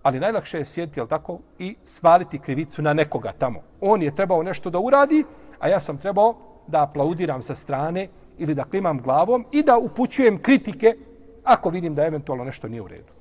Ali 0.02 0.20
najlakše 0.20 0.58
je 0.58 0.64
sjediti, 0.64 1.00
jel 1.00 1.06
tako, 1.06 1.38
i 1.58 1.76
svaliti 1.84 2.38
krivicu 2.38 2.82
na 2.82 2.92
nekoga 2.92 3.32
tamo. 3.38 3.62
On 3.80 4.02
je 4.02 4.14
trebao 4.14 4.42
nešto 4.42 4.70
da 4.70 4.78
uradi, 4.78 5.24
a 5.58 5.68
ja 5.68 5.80
sam 5.80 5.98
trebao 5.98 6.34
da 6.66 6.82
aplaudiram 6.82 7.42
sa 7.42 7.54
strane 7.54 8.08
ili 8.38 8.54
da 8.54 8.64
klimam 8.64 9.02
glavom 9.02 9.44
i 9.52 9.62
da 9.62 9.78
upućujem 9.78 10.42
kritike 10.42 10.96
ako 11.44 11.70
vidim 11.70 11.94
da 11.94 12.06
eventualno 12.06 12.44
nešto 12.44 12.68
nije 12.68 12.82
u 12.82 12.88
redu. 12.88 13.12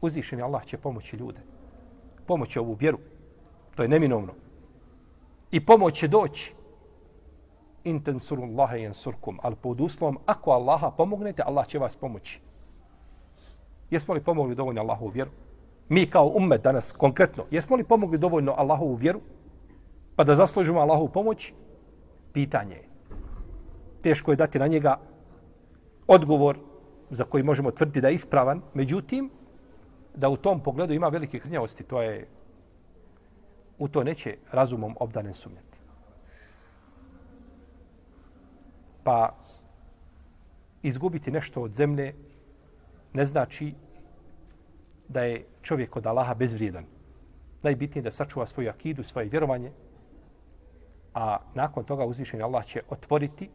Uzvišeni 0.00 0.42
Allah 0.42 0.64
će 0.64 0.76
pomoći 0.76 1.16
ljude. 1.16 1.40
Pomoći 2.26 2.58
ovu 2.58 2.74
vjeru. 2.74 2.98
To 3.74 3.82
je 3.82 3.88
neminovno. 3.88 4.32
I 5.50 5.66
pomoć 5.66 5.98
će 5.98 6.08
doći. 6.08 6.54
Intensurullaha 7.84 8.76
jensurkum. 8.76 9.38
Ali 9.42 9.56
pod 9.56 9.80
uslovom, 9.80 10.18
ako 10.26 10.50
Allaha 10.50 10.90
pomognete, 10.90 11.42
Allah 11.46 11.66
će 11.66 11.78
vas 11.78 11.96
pomoći. 11.96 12.40
Jesmo 13.90 14.14
li 14.14 14.20
pomogli 14.20 14.54
dovoljno 14.54 14.80
Allahovu 14.80 15.10
vjeru? 15.10 15.30
Mi 15.88 16.06
kao 16.06 16.32
ummet 16.36 16.62
danas 16.62 16.92
konkretno, 16.92 17.44
jesmo 17.50 17.76
li 17.76 17.84
pomogli 17.84 18.18
dovoljno 18.18 18.54
Allahovu 18.56 18.94
vjeru? 18.94 19.20
Pa 20.18 20.24
da 20.24 20.34
zaslužimo 20.34 20.80
Allahu 20.80 21.08
pomoć? 21.08 21.52
pitanje 22.32 22.74
je. 22.74 22.88
Teško 24.02 24.30
je 24.30 24.36
dati 24.36 24.58
na 24.58 24.66
njega 24.66 24.98
odgovor 26.06 26.58
za 27.10 27.24
koji 27.24 27.42
možemo 27.42 27.70
tvrditi 27.70 28.00
da 28.00 28.08
je 28.08 28.14
ispravan. 28.14 28.62
Međutim, 28.74 29.30
da 30.14 30.28
u 30.28 30.36
tom 30.36 30.60
pogledu 30.60 30.94
ima 30.94 31.08
velike 31.08 31.38
hrnjavosti, 31.38 31.84
to 31.84 32.02
je 32.02 32.26
u 33.78 33.88
to 33.88 34.04
neće 34.04 34.36
razumom 34.52 34.96
obdanen 35.00 35.34
sumnjati. 35.34 35.78
Pa 39.04 39.34
izgubiti 40.82 41.30
nešto 41.30 41.62
od 41.62 41.72
zemlje 41.72 42.14
ne 43.12 43.24
znači 43.24 43.74
da 45.08 45.22
je 45.22 45.46
čovjek 45.62 45.96
od 45.96 46.06
Allaha 46.06 46.34
bezvrijedan. 46.34 46.84
Najbitnije 47.62 48.00
je 48.00 48.04
da 48.04 48.10
sačuva 48.10 48.46
svoju 48.46 48.70
akidu, 48.70 49.02
svoje 49.02 49.28
vjerovanje, 49.28 49.72
a 51.14 51.38
nakon 51.54 51.84
toga 51.84 52.04
uzvišeni 52.04 52.42
Allah 52.42 52.64
će 52.64 52.82
otvoriti 52.90 53.50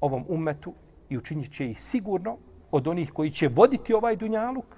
ovom 0.00 0.24
umetu 0.28 0.74
i 1.08 1.18
učinit 1.18 1.52
će 1.52 1.70
ih 1.70 1.80
sigurno 1.80 2.36
od 2.70 2.86
onih 2.86 3.12
koji 3.12 3.30
će 3.30 3.48
voditi 3.48 3.94
ovaj 3.94 4.16
dunjaluk 4.16 4.76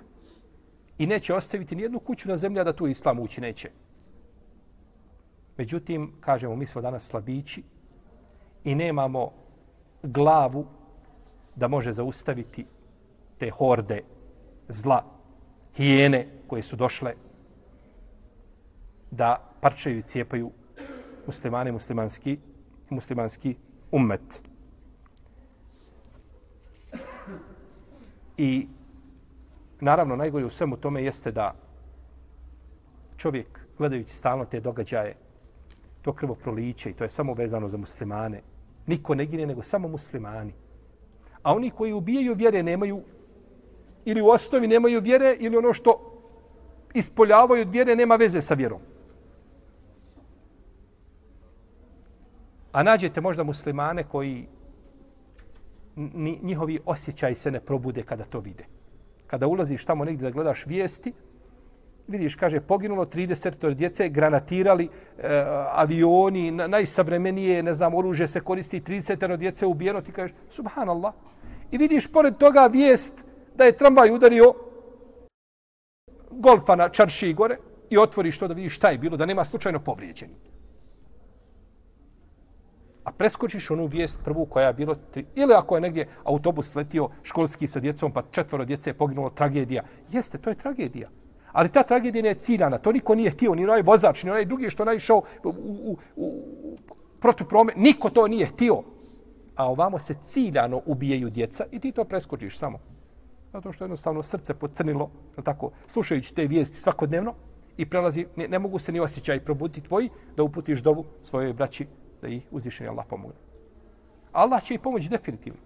i 0.98 1.06
neće 1.06 1.34
ostaviti 1.34 1.76
nijednu 1.76 2.00
kuću 2.00 2.28
na 2.28 2.36
zemlji, 2.36 2.64
da 2.64 2.72
tu 2.72 2.86
islam 2.86 3.18
ući 3.18 3.40
neće. 3.40 3.70
Međutim, 5.56 6.12
kažemo, 6.20 6.56
mi 6.56 6.66
smo 6.66 6.80
danas 6.80 7.06
slabići 7.06 7.62
i 8.64 8.74
nemamo 8.74 9.30
glavu 10.02 10.66
da 11.56 11.68
može 11.68 11.92
zaustaviti 11.92 12.66
te 13.38 13.50
horde 13.50 14.02
zla, 14.68 15.04
hijene 15.76 16.28
koje 16.46 16.62
su 16.62 16.76
došle 16.76 17.14
da 19.10 19.50
parčaju 19.60 19.98
i 19.98 20.02
cijepaju 20.02 20.50
muslimani, 21.26 21.72
muslimanski, 21.72 22.38
muslimanski 22.90 23.54
ummet. 23.90 24.42
I 28.36 28.68
naravno, 29.80 30.16
najgore 30.16 30.44
u 30.44 30.48
svemu 30.48 30.76
tome 30.76 31.04
jeste 31.04 31.32
da 31.32 31.54
čovjek, 33.16 33.60
gledajući 33.78 34.12
stalno 34.12 34.44
te 34.44 34.60
događaje, 34.60 35.16
to 36.02 36.12
krvo 36.12 36.34
proliče 36.34 36.90
i 36.90 36.94
to 36.94 37.04
je 37.04 37.08
samo 37.08 37.34
vezano 37.34 37.68
za 37.68 37.76
muslimane. 37.76 38.42
Niko 38.86 39.14
ne 39.14 39.26
gine, 39.26 39.46
nego 39.46 39.62
samo 39.62 39.88
muslimani. 39.88 40.52
A 41.42 41.54
oni 41.54 41.70
koji 41.70 41.92
ubijaju 41.92 42.34
vjere 42.34 42.62
nemaju, 42.62 43.02
ili 44.04 44.22
u 44.22 44.28
osnovi 44.28 44.66
nemaju 44.66 45.00
vjere, 45.00 45.36
ili 45.38 45.56
ono 45.56 45.72
što 45.72 46.12
ispoljavaju 46.94 47.62
od 47.62 47.72
vjere 47.72 47.96
nema 47.96 48.16
veze 48.16 48.42
sa 48.42 48.54
vjerom. 48.54 48.80
A 52.72 52.82
nađete 52.82 53.20
možda 53.20 53.42
muslimane 53.42 54.04
koji 54.04 54.46
njihovi 56.42 56.80
osjećaji 56.86 57.34
se 57.34 57.50
ne 57.50 57.60
probude 57.60 58.02
kada 58.02 58.24
to 58.24 58.40
vide. 58.40 58.64
Kada 59.26 59.46
ulaziš 59.46 59.84
tamo 59.84 60.04
negdje 60.04 60.22
da 60.22 60.30
gledaš 60.30 60.66
vijesti, 60.66 61.12
vidiš, 62.08 62.34
kaže, 62.34 62.60
poginulo 62.60 63.04
30 63.04 63.74
djece, 63.74 64.08
granatirali 64.08 64.84
e, 64.84 65.44
avioni, 65.70 66.50
na, 66.50 66.66
najsavremenije, 66.66 67.62
ne 67.62 67.74
znam, 67.74 67.94
oružje 67.94 68.28
se 68.28 68.40
koristi, 68.40 68.80
30 68.80 69.36
djece 69.36 69.66
ubijeno, 69.66 70.00
ti 70.00 70.12
kažeš, 70.12 70.36
subhanallah. 70.48 71.14
I 71.70 71.78
vidiš 71.78 72.12
pored 72.12 72.36
toga 72.36 72.66
vijest 72.66 73.24
da 73.56 73.64
je 73.64 73.76
tramvaj 73.76 74.10
udario 74.10 74.54
golfa 76.30 76.76
na 76.76 76.88
čarši 76.88 77.32
gore 77.32 77.56
i 77.90 77.98
otvoriš 77.98 78.38
to 78.38 78.48
da 78.48 78.54
vidiš 78.54 78.76
šta 78.76 78.90
je 78.90 78.98
bilo, 78.98 79.16
da 79.16 79.26
nema 79.26 79.44
slučajno 79.44 79.80
povrijeđeni. 79.80 80.34
A 83.04 83.12
preskočiš 83.12 83.70
onu 83.70 83.86
vijest 83.86 84.20
prvu 84.24 84.46
koja 84.46 84.66
je 84.66 84.72
bilo, 84.72 84.94
tri, 84.94 85.24
ili 85.34 85.54
ako 85.54 85.74
je 85.74 85.80
negdje 85.80 86.08
autobus 86.24 86.74
letio 86.74 87.08
školski 87.22 87.66
sa 87.66 87.80
djecom, 87.80 88.12
pa 88.12 88.22
četvoro 88.30 88.64
djece 88.64 88.90
je 88.90 88.94
poginulo, 88.94 89.30
tragedija. 89.30 89.82
Jeste, 90.10 90.38
to 90.38 90.50
je 90.50 90.56
tragedija. 90.56 91.08
Ali 91.52 91.68
ta 91.68 91.82
tragedija 91.82 92.26
je 92.26 92.34
ciljana. 92.34 92.78
To 92.78 92.92
niko 92.92 93.14
nije 93.14 93.30
htio, 93.30 93.54
ni 93.54 93.64
onaj 93.64 93.82
vozač, 93.82 94.22
ni 94.24 94.30
onaj 94.30 94.44
drugi 94.44 94.70
što 94.70 94.84
naišao 94.84 95.22
u, 95.44 95.48
u, 95.48 95.98
u, 96.16 96.78
protiv 97.20 97.46
prome. 97.46 97.72
Niko 97.76 98.10
to 98.10 98.28
nije 98.28 98.46
htio. 98.46 98.82
A 99.56 99.70
ovamo 99.70 99.98
se 99.98 100.14
ciljano 100.24 100.80
ubijaju 100.86 101.30
djeca 101.30 101.64
i 101.70 101.80
ti 101.80 101.92
to 101.92 102.04
preskočiš 102.04 102.58
samo. 102.58 102.78
Zato 103.52 103.72
što 103.72 103.84
jednostavno 103.84 104.22
srce 104.22 104.54
pocrnilo, 104.54 105.10
tako, 105.44 105.70
slušajući 105.86 106.34
te 106.34 106.46
vijesti 106.46 106.76
svakodnevno 106.76 107.34
i 107.76 107.86
prelazi, 107.86 108.26
ne, 108.36 108.48
ne 108.48 108.58
mogu 108.58 108.78
se 108.78 108.92
ni 108.92 109.00
osjećaj 109.00 109.40
probuditi 109.40 109.80
tvoji 109.80 110.10
da 110.36 110.42
uputiš 110.42 110.82
dovu 110.82 111.04
svojoj 111.22 111.52
braći 111.52 111.86
da 112.22 112.28
ih 112.28 112.46
uzvišeni 112.50 112.90
Allah 112.90 113.06
pomogne. 113.08 113.40
Allah 114.32 114.62
će 114.62 114.74
ih 114.74 114.80
pomoći 114.80 115.08
definitivno. 115.08 115.60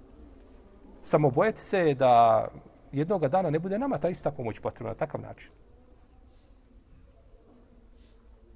Samo 1.03 1.31
bojati 1.31 1.61
se 1.61 1.95
da 1.95 2.45
jednog 2.93 3.29
dana 3.29 3.51
ne 3.51 3.59
bude 3.59 3.79
nama 3.79 3.99
ta 3.99 4.09
ista 4.09 4.31
pomoć 4.31 4.59
potrebna 4.61 4.91
na 4.91 4.99
takav 4.99 5.21
način. 5.21 5.51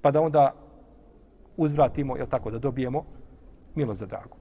Pa 0.01 0.11
da 0.11 0.21
onda 0.21 0.53
uzvratimo, 1.57 2.17
jel 2.17 2.27
tako, 2.27 2.51
da 2.51 2.59
dobijemo 2.59 3.05
milost 3.75 3.99
za 3.99 4.05
dragu. 4.05 4.37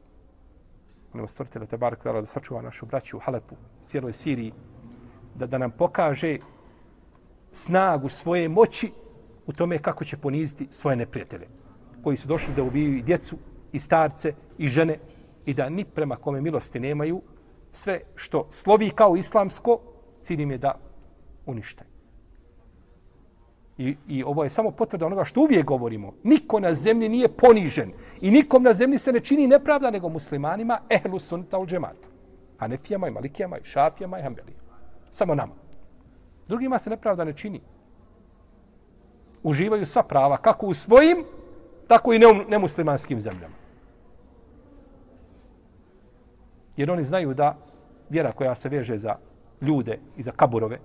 Ono 1.14 1.26
stvrti 1.26 1.58
da 1.58 1.66
te 1.66 1.76
bar 1.76 1.96
da 2.04 2.26
sačuva 2.26 2.62
našu 2.62 2.86
braću 2.86 3.16
u 3.16 3.20
Halepu, 3.20 3.56
cijeloj 3.84 4.12
Siriji, 4.12 4.52
da, 5.34 5.46
da 5.46 5.58
nam 5.58 5.70
pokaže 5.70 6.38
snagu 7.50 8.08
svoje 8.08 8.48
moći 8.48 8.92
u 9.46 9.52
tome 9.52 9.78
kako 9.78 10.04
će 10.04 10.16
poniziti 10.16 10.66
svoje 10.70 10.96
neprijatelje 10.96 11.48
koji 12.02 12.16
su 12.16 12.28
došli 12.28 12.54
da 12.54 12.62
ubiju 12.62 12.96
i 12.96 13.02
djecu 13.02 13.36
i 13.72 13.78
starce 13.78 14.34
i 14.58 14.68
žene 14.68 14.98
i 15.46 15.54
da 15.54 15.68
ni 15.68 15.84
prema 15.84 16.16
kome 16.16 16.40
milosti 16.40 16.80
nemaju 16.80 17.22
sve 17.72 18.00
što 18.14 18.46
slovi 18.50 18.90
kao 18.90 19.16
islamsko 19.16 19.78
cilj 20.22 20.42
im 20.42 20.50
je 20.50 20.58
da 20.58 20.78
unište. 21.46 21.84
I, 23.78 23.96
I 24.08 24.22
ovo 24.22 24.44
je 24.44 24.50
samo 24.50 24.70
potvrda 24.70 25.06
onoga 25.06 25.24
što 25.24 25.40
uvijek 25.40 25.66
govorimo. 25.66 26.12
Niko 26.22 26.60
na 26.60 26.74
zemlji 26.74 27.08
nije 27.08 27.28
ponižen. 27.28 27.92
I 28.20 28.30
nikom 28.30 28.62
na 28.62 28.72
zemlji 28.72 28.98
se 28.98 29.12
ne 29.12 29.20
čini 29.20 29.46
nepravda 29.46 29.90
nego 29.90 30.08
muslimanima 30.08 30.80
ehlu 30.90 31.18
sunta 31.18 31.58
ul 31.58 31.66
džemata. 31.66 32.08
Hanefijama 32.58 33.08
i 33.08 33.10
malikijama 33.10 33.58
i 33.58 33.64
šafijama 33.64 34.18
i 34.18 34.22
Hanbelijama. 34.22 34.76
Samo 35.12 35.34
nama. 35.34 35.52
Drugima 36.48 36.78
se 36.78 36.90
nepravda 36.90 37.24
ne 37.24 37.32
čini. 37.32 37.60
Uživaju 39.42 39.86
sva 39.86 40.02
prava, 40.02 40.36
kako 40.36 40.66
u 40.66 40.74
svojim, 40.74 41.24
tako 41.88 42.12
i 42.12 42.18
nemuslimanskim 42.48 43.20
zemljama. 43.20 43.59
Jer 46.80 46.90
oni 46.90 47.04
znaju 47.04 47.34
da 47.34 47.56
vjera 48.08 48.32
koja 48.32 48.54
se 48.54 48.68
veže 48.68 48.98
za 48.98 49.16
ljude 49.60 49.98
i 50.16 50.22
za 50.22 50.32
kaburove 50.32 50.78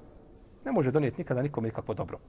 ne 0.65 0.71
može 0.71 0.91
donijeti 0.91 1.17
nikada 1.17 1.41
nikome 1.41 1.67
nikakvo 1.67 1.93
dobro. 1.93 2.19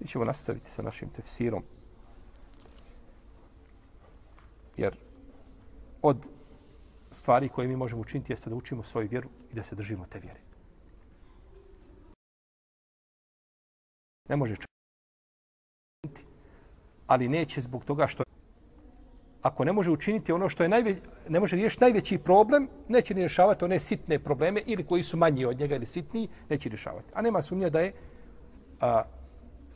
Mi 0.00 0.06
ćemo 0.06 0.24
nastaviti 0.24 0.70
sa 0.70 0.82
našim 0.82 1.08
tefsirom. 1.10 1.62
Jer 4.76 4.96
od 6.02 6.37
stvari 7.28 7.48
koje 7.48 7.68
mi 7.68 7.76
možemo 7.76 8.00
učiniti 8.00 8.32
jeste 8.32 8.50
da 8.50 8.56
učimo 8.56 8.82
svoju 8.82 9.08
vjeru 9.10 9.28
i 9.52 9.54
da 9.54 9.62
se 9.62 9.76
držimo 9.76 10.06
te 10.06 10.18
vjere. 10.18 10.40
Ne 14.28 14.36
može 14.36 14.54
učiniti, 14.54 16.24
ali 17.06 17.28
neće 17.28 17.60
zbog 17.60 17.84
toga 17.84 18.06
što 18.06 18.24
ako 19.42 19.64
ne 19.64 19.72
može 19.72 19.90
učiniti 19.90 20.32
ono 20.32 20.48
što 20.48 20.62
je 20.62 20.68
najveći, 20.68 21.00
ne 21.28 21.40
može 21.40 21.56
riješiti 21.56 21.84
najveći 21.84 22.18
problem, 22.18 22.68
neće 22.88 23.14
ni 23.14 23.20
rješavati 23.20 23.64
one 23.64 23.78
sitne 23.80 24.18
probleme 24.18 24.62
ili 24.66 24.86
koji 24.86 25.02
su 25.02 25.16
manji 25.16 25.44
od 25.44 25.58
njega 25.58 25.76
ili 25.76 25.86
sitniji, 25.86 26.28
neće 26.48 26.68
rješavati. 26.68 27.12
A 27.14 27.22
nema 27.22 27.42
sumnja 27.42 27.70
da 27.70 27.80
je 27.80 27.92
a, 28.80 29.02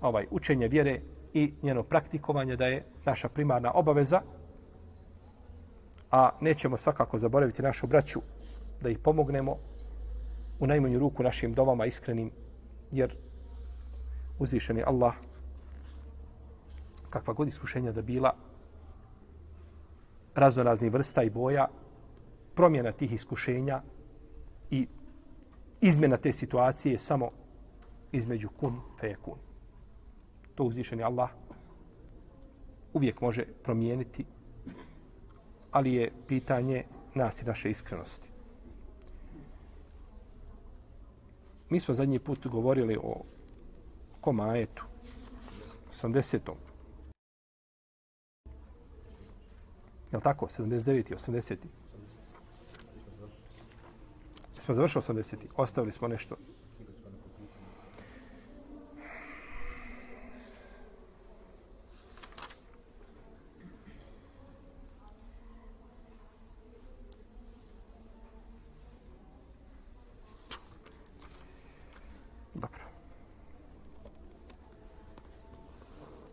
ovaj 0.01 0.27
učenje 0.31 0.69
vjere 0.69 1.01
i 1.35 1.53
njeno 1.63 1.83
praktikovanje 1.83 2.57
da 2.57 2.67
je 2.67 2.85
naša 3.05 3.29
primarna 3.29 3.73
obaveza, 3.75 4.23
a 6.13 6.31
nećemo 6.41 6.77
svakako 6.77 7.19
zaboraviti 7.19 7.63
našu 7.63 7.87
braću 7.87 8.21
da 8.81 8.89
ih 8.89 8.99
pomognemo 8.99 9.57
u 10.61 10.67
najmanju 10.67 10.99
ruku 10.99 11.23
našim 11.23 11.55
domama 11.55 11.87
iskrenim, 11.87 12.31
jer 12.91 13.17
uzvišen 14.39 14.77
je 14.77 14.85
Allah 14.85 15.15
kakva 17.11 17.35
god 17.35 17.49
iskušenja 17.49 17.93
da 17.93 18.03
bila 18.03 18.35
raznorazni 20.35 20.89
vrsta 20.89 21.23
i 21.23 21.31
boja, 21.31 21.69
promjena 22.55 22.93
tih 22.93 23.13
iskušenja 23.13 23.83
i 24.71 24.87
izmjena 25.81 26.17
te 26.17 26.33
situacije 26.33 26.99
samo 26.99 27.31
između 28.13 28.49
kun 28.49 28.81
fe 29.01 29.15
kun. 29.15 29.39
To 30.55 30.65
uzvišeni 30.65 31.03
Allah 31.03 31.31
uvijek 32.93 33.21
može 33.21 33.45
promijeniti, 33.65 34.25
ali 35.73 35.95
je 35.95 36.13
pitanje 36.29 36.85
nas 37.15 37.43
i 37.43 37.45
naše 37.45 37.71
iskrenosti. 37.71 38.29
Mi 41.71 41.81
smo 41.81 41.95
zadnji 41.95 42.19
put 42.19 42.47
govorili 42.47 42.97
o 43.03 43.23
komajetu, 44.21 44.85
80. 45.93 46.39
Je 50.13 50.17
li 50.17 50.23
tako? 50.23 50.47
79. 50.47 51.15
80. 51.15 51.57
Smo 54.59 54.75
završili 54.75 55.03
80. 55.03 55.37
Ostavili 55.57 55.93
smo 55.93 56.09
nešto 56.09 56.37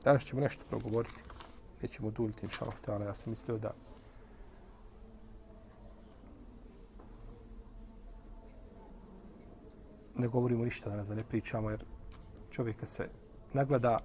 Danas 0.04 0.24
ćemo 0.24 0.42
nešto 0.42 0.64
progovoriti. 0.70 1.24
Nećemo 1.82 2.12
duljiti, 2.12 2.46
inša 2.46 2.66
Allah, 2.88 3.08
ja 3.08 3.16
sam 3.16 3.30
mislio 3.30 3.58
da 3.58 3.74
ne 10.16 10.28
govorimo 10.28 10.66
ništa 10.66 10.90
danas, 10.90 11.08
da 11.08 11.16
ne 11.16 11.24
pričamo, 11.24 11.70
jer 11.70 11.84
čovjeka 12.52 12.86
se 12.86 13.10
nagleda 13.54 13.98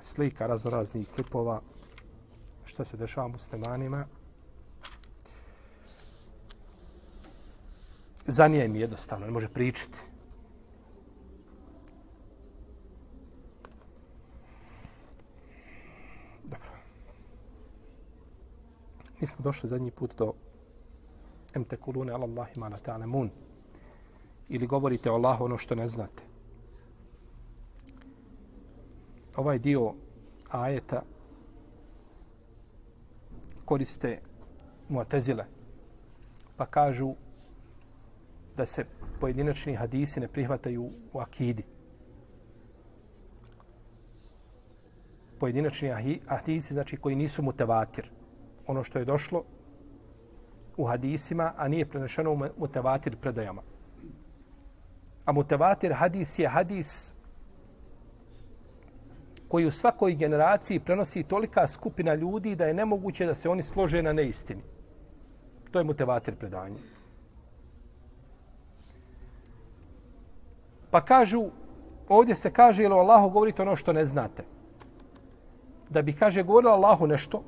slika 0.00 0.46
raznoraznih 0.46 1.08
klipova 1.14 1.60
što 2.64 2.84
se 2.84 2.96
dešava 2.96 3.28
muslimanima. 3.28 4.06
Zanije 8.26 8.68
mi 8.68 8.80
jednostavno, 8.80 9.26
ne 9.26 9.32
može 9.32 9.48
pričati. 9.48 9.98
Mi 19.26 19.30
smo 19.30 19.42
došli 19.42 19.68
zadnji 19.68 19.90
put 19.90 20.14
do 20.18 20.32
em 21.54 21.64
tekulune 21.64 22.12
ala 22.12 22.24
Allahi 22.24 22.60
ma 22.60 22.68
la 22.68 22.76
ta'lamun 22.76 23.30
ili 24.48 24.66
govorite 24.66 25.10
o 25.10 25.14
Allahu 25.14 25.44
ono 25.44 25.58
što 25.58 25.74
ne 25.74 25.88
znate. 25.88 26.22
Ovaj 29.36 29.58
dio 29.58 29.94
ajeta 30.50 31.02
koriste 33.64 34.20
muatezile 34.88 35.44
pa 36.56 36.66
kažu 36.66 37.14
da 38.56 38.66
se 38.66 38.84
pojedinačni 39.20 39.74
hadisi 39.74 40.20
ne 40.20 40.28
prihvataju 40.28 40.90
u 41.12 41.18
akidi. 41.18 41.64
Pojedinačni 45.40 45.90
hadisi 46.26 46.72
znači 46.74 46.96
koji 46.96 47.16
nisu 47.16 47.42
mutevatir. 47.42 48.10
Ono 48.66 48.84
što 48.84 48.98
je 48.98 49.04
došlo 49.04 49.44
u 50.76 50.84
hadisima, 50.84 51.52
a 51.56 51.68
nije 51.68 51.86
prenešeno 51.86 52.32
u 52.32 52.40
mutevatir 52.58 53.16
predajama. 53.16 53.62
A 55.24 55.32
mutevatir 55.32 55.92
hadis 55.92 56.38
je 56.38 56.48
hadis 56.48 57.14
koji 59.48 59.66
u 59.66 59.70
svakoj 59.70 60.14
generaciji 60.14 60.80
prenosi 60.80 61.22
tolika 61.22 61.66
skupina 61.68 62.14
ljudi 62.14 62.54
da 62.54 62.64
je 62.64 62.74
nemoguće 62.74 63.26
da 63.26 63.34
se 63.34 63.48
oni 63.48 63.62
slože 63.62 64.02
na 64.02 64.12
neistini. 64.12 64.62
To 65.70 65.78
je 65.78 65.84
mutevatir 65.84 66.34
predanje. 66.36 66.76
Pa 70.90 71.00
kažu, 71.00 71.44
ovdje 72.08 72.34
se 72.34 72.50
kaže, 72.50 72.82
jel 72.82 72.92
Allahu 72.92 73.30
govorite 73.30 73.62
ono 73.62 73.76
što 73.76 73.92
ne 73.92 74.04
znate. 74.04 74.44
Da 75.90 76.02
bi, 76.02 76.12
kaže, 76.12 76.42
govorilo 76.42 76.72
Allahu 76.72 77.06
nešto, 77.06 77.42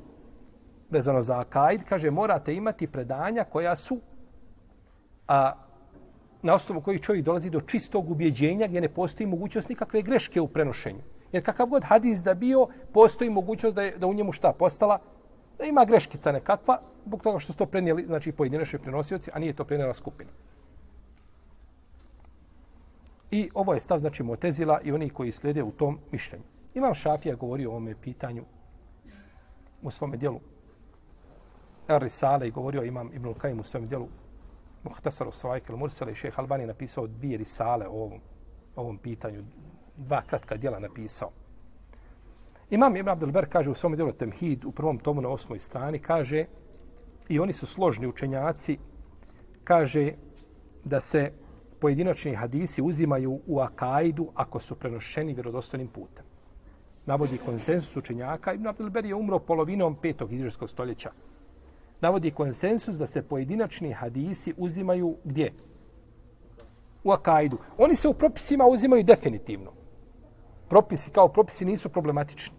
vezano 0.89 1.21
za 1.21 1.39
akaid, 1.39 1.81
kaže, 1.89 2.11
morate 2.11 2.55
imati 2.55 2.87
predanja 2.87 3.43
koja 3.43 3.75
su, 3.75 3.99
a, 5.27 5.53
na 6.41 6.53
osnovu 6.53 6.81
kojih 6.81 7.01
čovjek 7.01 7.25
dolazi 7.25 7.49
do 7.49 7.61
čistog 7.61 8.11
ubjeđenja 8.11 8.67
gdje 8.67 8.81
ne 8.81 8.89
postoji 8.89 9.27
mogućnost 9.27 9.69
nikakve 9.69 10.01
greške 10.01 10.41
u 10.41 10.47
prenošenju. 10.47 11.01
Jer 11.31 11.45
kakav 11.45 11.67
god 11.67 11.83
hadis 11.83 12.19
da 12.19 12.33
bio, 12.33 12.67
postoji 12.93 13.29
mogućnost 13.29 13.75
da, 13.75 13.81
je, 13.81 13.97
da 13.97 14.07
u 14.07 14.13
njemu 14.13 14.31
šta 14.31 14.53
postala, 14.53 14.99
da 15.57 15.65
ima 15.65 15.85
greškica 15.85 16.31
nekakva, 16.31 16.81
zbog 17.05 17.21
toga 17.23 17.39
što 17.39 17.53
su 17.53 17.57
to 17.57 17.65
prenijeli, 17.65 18.05
znači 18.05 18.31
pojedinačni 18.31 18.79
prenosioci, 18.79 19.31
a 19.33 19.39
nije 19.39 19.53
to 19.53 19.63
prenijela 19.63 19.93
skupina. 19.93 20.29
I 23.31 23.49
ovo 23.53 23.73
je 23.73 23.79
stav, 23.79 23.99
znači, 23.99 24.23
Motezila 24.23 24.81
i 24.83 24.91
oni 24.91 25.09
koji 25.09 25.31
slijede 25.31 25.63
u 25.63 25.71
tom 25.71 25.99
mišljenju. 26.11 26.43
Imam 26.73 26.93
Šafija 26.93 27.35
govorio 27.35 27.69
o 27.69 27.71
ovome 27.71 27.95
pitanju 28.01 28.43
u 29.81 29.91
svome 29.91 30.17
dijelu 30.17 30.39
Er 31.89 32.01
Risale 32.01 32.47
i 32.47 32.51
govorio 32.51 32.83
imam 32.83 33.09
Ibn 33.13 33.33
Kajim 33.33 33.59
u 33.59 33.63
svom 33.63 33.87
dijelu 33.87 34.07
Muhtasar 34.83 35.27
u 35.27 35.31
Svajkel 35.31 35.77
Mursale 35.77 36.11
i 36.11 36.15
šeheh 36.15 36.39
Albani 36.39 36.65
napisao 36.65 37.07
dvije 37.07 37.37
Risale 37.37 37.87
o 37.87 37.91
ovom, 37.91 38.19
ovom 38.75 38.97
pitanju. 38.97 39.43
Dva 39.97 40.21
kratka 40.21 40.57
dijela 40.57 40.79
napisao. 40.79 41.31
Imam 42.69 42.95
Ibn 42.95 43.09
Abdelber 43.09 43.45
kaže 43.49 43.69
u 43.69 43.73
svom 43.73 43.95
dijelu 43.95 44.11
Temhid 44.11 44.65
u 44.65 44.71
prvom 44.71 44.99
tomu 44.99 45.21
na 45.21 45.29
osmoj 45.29 45.59
strani 45.59 45.99
kaže 45.99 46.45
i 47.29 47.39
oni 47.39 47.53
su 47.53 47.65
složni 47.65 48.07
učenjaci 48.07 48.77
kaže 49.63 50.13
da 50.83 51.01
se 51.01 51.31
pojedinačni 51.79 52.35
hadisi 52.35 52.81
uzimaju 52.81 53.39
u 53.47 53.59
akajdu 53.59 54.31
ako 54.35 54.59
su 54.59 54.75
prenošeni 54.75 55.33
vjerodostojnim 55.33 55.87
putem. 55.87 56.25
Navodi 57.05 57.37
konsensus 57.37 57.97
učenjaka. 57.97 58.53
Ibn 58.53 58.67
Abdelber 58.67 59.05
je 59.05 59.15
umro 59.15 59.39
polovinom 59.39 59.95
petog 59.95 60.33
izraelskog 60.33 60.69
stoljeća. 60.69 61.11
Navodi 62.01 62.31
konsensus 62.31 62.95
da 62.95 63.07
se 63.07 63.21
pojedinačni 63.21 63.93
hadisi 63.93 64.53
uzimaju 64.57 65.15
gdje? 65.23 65.53
U 67.03 67.11
akajdu. 67.11 67.57
Oni 67.77 67.95
se 67.95 68.07
u 68.07 68.13
propisima 68.13 68.65
uzimaju 68.65 69.03
definitivno. 69.03 69.71
Propisi 70.69 71.11
kao 71.11 71.27
propisi 71.27 71.65
nisu 71.65 71.89
problematični. 71.89 72.55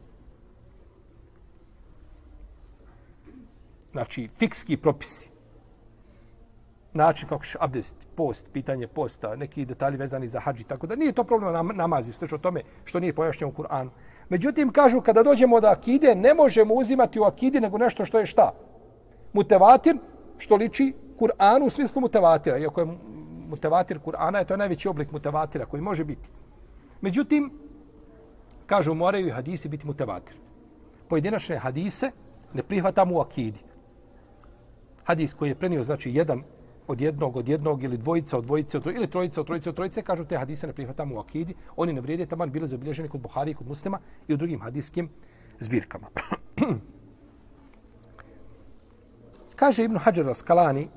Znači, 3.92 4.29
fikski 4.38 4.76
propisi 4.76 5.31
način 6.92 7.29
kako 7.29 7.44
ćeš 7.44 7.57
abdest, 7.61 8.09
post, 8.14 8.53
pitanje 8.53 8.87
posta, 8.87 9.37
neki 9.37 9.64
detalji 9.64 9.96
vezani 9.96 10.29
za 10.29 10.40
hađi, 10.40 10.64
tako 10.64 10.87
da 10.87 10.96
nije 10.96 11.12
to 11.12 11.24
problem 11.24 11.53
na 11.53 11.62
namazi, 11.62 12.12
sveč 12.12 12.33
o 12.33 12.38
tome 12.38 12.62
što 12.85 13.00
nije 13.00 13.12
pojašnjeno 13.12 13.53
u 13.53 13.62
Kur'anu. 13.62 13.88
Međutim, 14.29 14.72
kažu, 14.72 15.00
kada 15.00 15.22
dođemo 15.22 15.61
do 15.61 15.68
akide, 15.68 16.14
ne 16.14 16.35
možemo 16.35 16.74
uzimati 16.74 17.20
u 17.20 17.24
akidi 17.24 17.61
nego 17.61 17.79
nešto 17.79 18.05
što 18.05 18.18
je 18.18 18.26
šta? 18.26 18.53
Mutevatir, 19.32 19.96
što 20.38 20.56
liči 20.56 20.94
Kur'anu 21.18 21.66
u 21.66 21.70
smislu 21.70 22.00
mutevatira. 22.00 22.58
Iako 22.58 22.80
je 22.80 22.98
mutevatir 23.48 23.98
Kur'ana, 23.98 24.38
je 24.38 24.44
to 24.44 24.56
najveći 24.56 24.88
oblik 24.88 25.12
mutevatira 25.12 25.66
koji 25.66 25.82
može 25.82 26.04
biti. 26.04 26.28
Međutim, 27.00 27.50
kažu, 28.66 28.94
moraju 28.94 29.26
i 29.26 29.30
hadisi 29.30 29.68
biti 29.68 29.86
mutevatir. 29.86 30.36
Pojedinačne 31.08 31.58
hadise 31.58 32.10
ne 32.54 32.62
prihvatamo 32.62 33.16
u 33.16 33.20
akidi. 33.20 33.60
Hadis 35.04 35.34
koji 35.34 35.48
je 35.48 35.54
prenio, 35.54 35.82
znači, 35.82 36.10
jedan 36.10 36.42
od 36.90 37.00
jednog 37.00 37.36
od 37.36 37.48
jednog 37.48 37.82
ili 37.82 37.96
dvojica 37.96 38.38
od 38.38 38.44
dvojice 38.44 38.78
od 38.78 38.86
ili 38.86 39.10
trojica 39.10 39.40
od 39.40 39.46
trojice 39.46 39.70
od 39.70 39.76
trojice 39.76 40.02
kažu 40.02 40.24
te 40.24 40.38
hadise 40.38 40.66
ne 40.66 40.72
prihvatamo 40.72 41.14
u 41.14 41.18
akidi 41.18 41.54
oni 41.76 41.92
ne 41.92 42.00
vrijede 42.00 42.26
taman 42.26 42.50
bile 42.50 42.66
zabilježeni 42.66 43.08
kod 43.08 43.20
Buhari 43.20 43.54
kod 43.54 43.68
Muslima 43.68 43.98
i 44.28 44.34
u 44.34 44.36
drugim 44.36 44.60
hadiskim 44.60 45.08
zbirkama 45.60 46.06
kaže 49.61 49.85
Ibn 49.85 49.96
Hajar 49.96 50.27
al-Skalani 50.27 50.88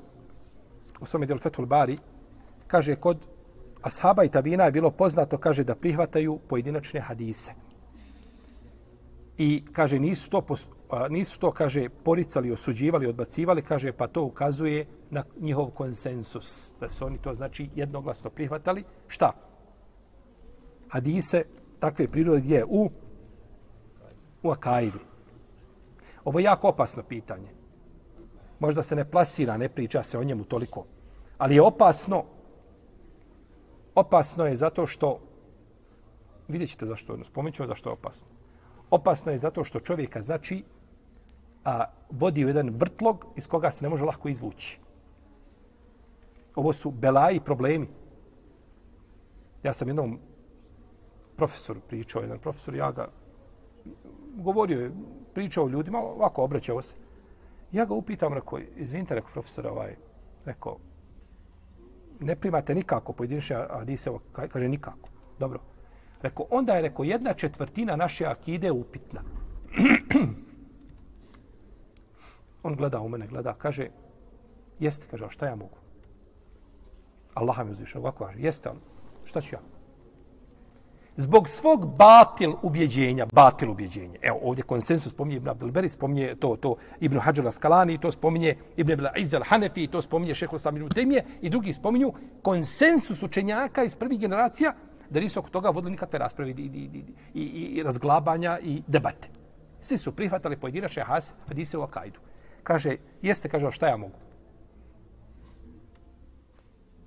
u 1.00 1.06
svome 1.06 1.26
djelu 1.26 1.40
Fethul 1.40 1.66
Bari 1.66 1.98
kaže 2.66 2.96
kod 2.96 3.26
ashaba 3.82 4.24
i 4.24 4.28
tabina 4.28 4.64
je 4.64 4.72
bilo 4.72 4.90
poznato 4.90 5.38
kaže 5.38 5.64
da 5.64 5.74
prihvataju 5.74 6.38
pojedinačne 6.48 7.00
hadise. 7.00 7.52
I 9.38 9.64
kaže 9.72 9.98
nisu 9.98 10.30
to 10.30 10.56
nisu 11.10 11.40
to 11.40 11.50
kaže 11.52 11.88
poricali 11.88 12.52
osuđivali 12.52 13.06
odbacivali 13.06 13.62
kaže 13.62 13.92
pa 13.92 14.06
to 14.06 14.22
ukazuje 14.24 14.86
na 15.10 15.24
njihov 15.40 15.70
konsensus 15.70 16.72
da 16.80 16.88
su 16.88 17.06
oni 17.06 17.18
to 17.18 17.34
znači 17.34 17.68
jednoglasno 17.74 18.30
prihvatali. 18.30 18.84
Šta? 19.08 19.32
Hadise 20.88 21.44
takve 21.78 22.08
prirode 22.08 22.40
gdje? 22.40 22.64
U 22.64 22.90
u 24.42 24.50
akaidu. 24.50 24.98
Ovo 26.24 26.38
je 26.38 26.44
jako 26.44 26.68
opasno 26.68 27.02
pitanje 27.02 27.53
možda 28.58 28.82
se 28.82 28.96
ne 28.96 29.04
plasira 29.04 29.56
ne 29.56 29.68
priča 29.68 30.02
se 30.02 30.18
o 30.18 30.24
njemu 30.24 30.44
toliko 30.44 30.84
ali 31.38 31.54
je 31.54 31.62
opasno 31.62 32.24
opasno 33.94 34.46
je 34.46 34.56
zato 34.56 34.86
što 34.86 35.20
vidjet 36.48 36.70
ćete 36.70 36.86
zašto 36.86 37.24
spomenut 37.24 37.54
ćemo 37.54 37.68
zašto 37.68 37.88
je 37.88 37.92
opasno 37.92 38.28
opasno 38.90 39.32
je 39.32 39.38
zato 39.38 39.64
što 39.64 39.80
čovjeka 39.80 40.22
znači 40.22 40.64
a, 41.64 41.84
vodi 42.10 42.44
u 42.44 42.48
jedan 42.48 42.70
vrtlog 42.70 43.26
iz 43.36 43.48
koga 43.48 43.70
se 43.70 43.84
ne 43.84 43.88
može 43.88 44.04
lako 44.04 44.28
izvući. 44.28 44.78
Ovo 46.54 46.72
su 46.72 46.90
belaji 46.90 47.40
problemi. 47.40 47.88
Ja 49.62 49.72
sam 49.72 49.88
jednom 49.88 50.18
profesoru 51.36 51.80
pričao, 51.88 52.22
jedan 52.22 52.38
profesor, 52.38 52.74
ja 52.74 52.92
ga 52.92 53.08
govorio 54.34 54.80
je, 54.80 54.92
pričao 55.34 55.68
ljudima, 55.68 55.98
ovako 55.98 56.44
obraćao 56.44 56.82
se. 56.82 56.96
Ja 57.74 57.84
ga 57.84 57.94
upitam, 57.94 58.34
rekao, 58.34 58.58
izvinite, 58.76 59.14
rekao 59.14 59.30
profesor, 59.32 59.66
ovaj, 59.66 59.96
rekao, 60.44 60.78
ne 62.20 62.36
primate 62.36 62.74
nikako 62.74 63.12
pojedinične 63.12 63.56
hadise, 63.70 64.10
kaže 64.32 64.68
nikako. 64.68 65.08
Dobro. 65.38 65.60
Rekao, 66.22 66.46
onda 66.50 66.74
je 66.74 66.82
rekao, 66.82 67.04
jedna 67.04 67.34
četvrtina 67.34 67.96
naše 67.96 68.26
akide 68.26 68.70
upitna. 68.70 69.22
On 72.62 72.76
gleda 72.76 73.00
u 73.00 73.08
mene, 73.08 73.26
gleda, 73.26 73.54
kaže, 73.54 73.88
jeste, 74.78 75.06
kaže, 75.10 75.24
šta 75.28 75.46
ja 75.46 75.56
mogu? 75.56 75.78
Allah 77.34 77.64
mi 77.64 77.72
uzvišao, 77.72 78.02
ovako 78.02 78.24
kaže, 78.24 78.38
jeste, 78.40 78.68
ali 78.68 78.78
šta 79.24 79.40
ću 79.40 79.54
ja? 79.54 79.60
Zbog 81.16 81.48
svog 81.48 81.96
batil 81.96 82.52
ubjeđenja, 82.62 83.26
batil 83.32 83.70
ubjeđenja. 83.70 84.18
Evo, 84.22 84.38
ovdje 84.42 84.64
konsensus 84.64 85.12
spominje 85.12 85.36
Ibn 85.36 85.48
Abdelberi, 85.48 85.88
spominje 85.88 86.34
to, 86.40 86.56
to 86.56 86.76
Ibn 87.00 87.18
Hađala 87.18 87.50
Skalani, 87.50 88.00
to 88.00 88.10
spominje 88.10 88.56
Ibn 88.76 88.92
Abdel 88.92 89.08
Izzel 89.16 89.42
Hanefi, 89.44 89.86
to 89.86 90.02
spominje 90.02 90.34
Šehol 90.34 90.58
Saminu 90.58 90.88
Temije 90.88 91.24
i 91.40 91.50
drugi 91.50 91.72
spominju 91.72 92.12
konsensus 92.42 93.22
učenjaka 93.22 93.84
iz 93.84 93.94
prvih 93.94 94.20
generacija, 94.20 94.74
da 95.10 95.20
nisu 95.20 95.40
oko 95.40 95.48
toga 95.48 95.70
vodili 95.70 95.90
nikakve 95.90 96.18
rasprave 96.18 96.50
i, 96.50 96.54
i, 96.54 97.02
i, 97.34 97.40
i, 97.40 97.42
i 97.78 97.82
razglabanja 97.82 98.58
i 98.62 98.82
debate. 98.86 99.28
Svi 99.80 99.98
su 99.98 100.12
prihvatali 100.12 100.56
pojedinačne 100.56 101.02
has, 101.02 101.34
hadise 101.48 101.78
u 101.78 101.82
Akajdu. 101.82 102.20
Kaže, 102.62 102.96
jeste, 103.22 103.48
kaže, 103.48 103.70
šta 103.70 103.88
ja 103.88 103.96
mogu? 103.96 104.18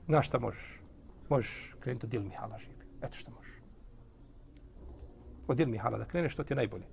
Na 0.08 0.22
šta 0.22 0.39
možeš? 0.39 0.82
Možeš 1.30 1.76
krenuti 1.80 2.06
od 2.06 2.10
Dil 2.10 2.22
Mihala 2.22 2.58
živi. 2.58 2.86
Eto 3.02 3.15
šta 3.15 3.32
možeš 3.32 3.46
od 5.47 5.60
ilmi 5.60 5.77
hala, 5.77 5.97
da 5.97 6.05
kreneš, 6.05 6.36
to 6.36 6.43
ti 6.43 6.53
je 6.53 6.55
najbolje. 6.55 6.86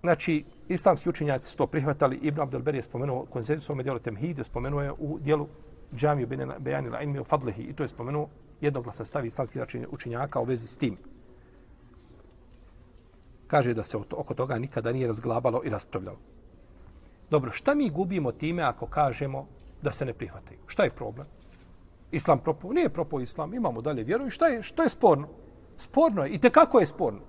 Znači, 0.00 0.44
islamski 0.68 1.08
učenjaci 1.08 1.50
su 1.50 1.56
to 1.56 1.66
prihvatali. 1.66 2.16
Ibn 2.16 2.40
Abdelber 2.40 2.74
je 2.74 2.82
spomenuo 2.82 3.26
konzenzus 3.30 3.70
ovome 3.70 3.82
dijelu 3.82 3.98
Temhid, 3.98 4.38
je 4.38 4.44
spomenuo 4.44 4.82
je 4.82 4.92
u 4.92 5.18
dijelu 5.18 5.48
Džamiju 5.96 6.28
Bejanila 6.58 7.00
Inmi 7.00 7.20
u 7.20 7.24
Fadlihi 7.24 7.62
i 7.62 7.72
to 7.72 7.82
je 7.82 7.88
spomenuo 7.88 8.28
jednoglasan 8.60 9.06
stav 9.06 9.26
islamski 9.26 9.58
učenjaka 9.90 10.40
u 10.40 10.44
vezi 10.44 10.66
s 10.66 10.76
tim. 10.76 10.96
Kaže 13.46 13.74
da 13.74 13.84
se 13.84 13.96
oko 13.96 14.34
toga 14.34 14.58
nikada 14.58 14.92
nije 14.92 15.06
razglabalo 15.06 15.62
i 15.64 15.70
raspravljalo. 15.70 16.18
Dobro, 17.30 17.52
šta 17.52 17.74
mi 17.74 17.90
gubimo 17.90 18.32
time 18.32 18.62
ako 18.62 18.86
kažemo 18.86 19.46
da 19.82 19.92
se 19.92 20.04
ne 20.04 20.12
prihvataju? 20.12 20.58
Šta 20.66 20.84
je 20.84 20.90
problem? 20.90 21.26
Islam 22.10 22.38
propao? 22.38 22.72
Nije 22.72 22.88
propao 22.88 23.20
islam, 23.20 23.54
imamo 23.54 23.80
dalje 23.80 24.04
vjeru 24.04 24.26
i 24.26 24.30
šta 24.30 24.46
je, 24.46 24.62
što 24.62 24.82
je 24.82 24.88
sporno? 24.88 25.28
Sporno 25.76 26.24
je. 26.24 26.30
I 26.30 26.38
te 26.38 26.50
kako 26.50 26.80
je 26.80 26.86
sporno? 26.86 27.20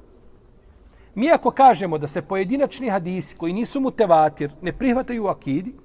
Mi 1.16 1.32
ako 1.32 1.52
kažemo 1.52 1.98
da 1.98 2.08
se 2.08 2.22
pojedinačni 2.22 2.90
hadisi 2.90 3.38
koji 3.38 3.54
nisu 3.54 3.80
mutevatir 3.80 4.52
ne 4.62 4.74
prihvataju 4.74 5.24
u 5.24 5.28
akidi, 5.28 5.76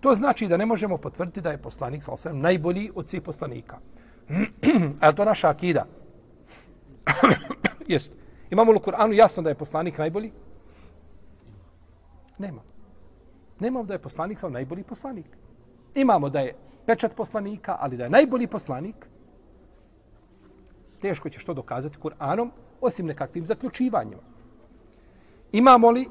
to 0.00 0.14
znači 0.14 0.48
da 0.48 0.56
ne 0.56 0.66
možemo 0.66 0.96
potvrditi 0.96 1.40
da 1.40 1.50
je 1.50 1.62
poslanik 1.62 2.02
sa 2.04 2.12
osvijem 2.12 2.40
najbolji 2.40 2.90
od 2.94 3.08
svih 3.08 3.22
poslanika. 3.22 3.78
A 5.00 5.06
je 5.06 5.14
to 5.16 5.24
naša 5.24 5.48
akida? 5.48 5.86
Jest. 7.88 8.12
Imamo 8.50 8.72
li 8.72 8.76
u 8.76 8.80
Kur'anu 8.80 9.12
jasno 9.12 9.42
da 9.42 9.48
je 9.48 9.54
poslanik 9.54 9.98
najbolji? 9.98 10.32
Nema. 12.38 12.62
Nema 13.60 13.82
da 13.82 13.94
je 13.94 13.98
poslanik 13.98 14.38
sa 14.38 14.48
najbolji 14.48 14.82
poslanik. 14.82 15.26
Imamo 15.94 16.28
da 16.28 16.40
je 16.40 16.54
pečat 16.86 17.14
poslanika, 17.16 17.76
ali 17.80 17.96
da 17.96 18.04
je 18.04 18.10
najbolji 18.10 18.46
poslanik, 18.46 19.06
teško 21.00 21.30
će 21.30 21.38
što 21.40 21.54
dokazati 21.54 21.98
Kur'anom, 21.98 22.50
osim 22.80 23.06
nekakvim 23.06 23.46
zaključivanjima. 23.46 24.22
Imamo 25.52 25.90
li 25.90 26.08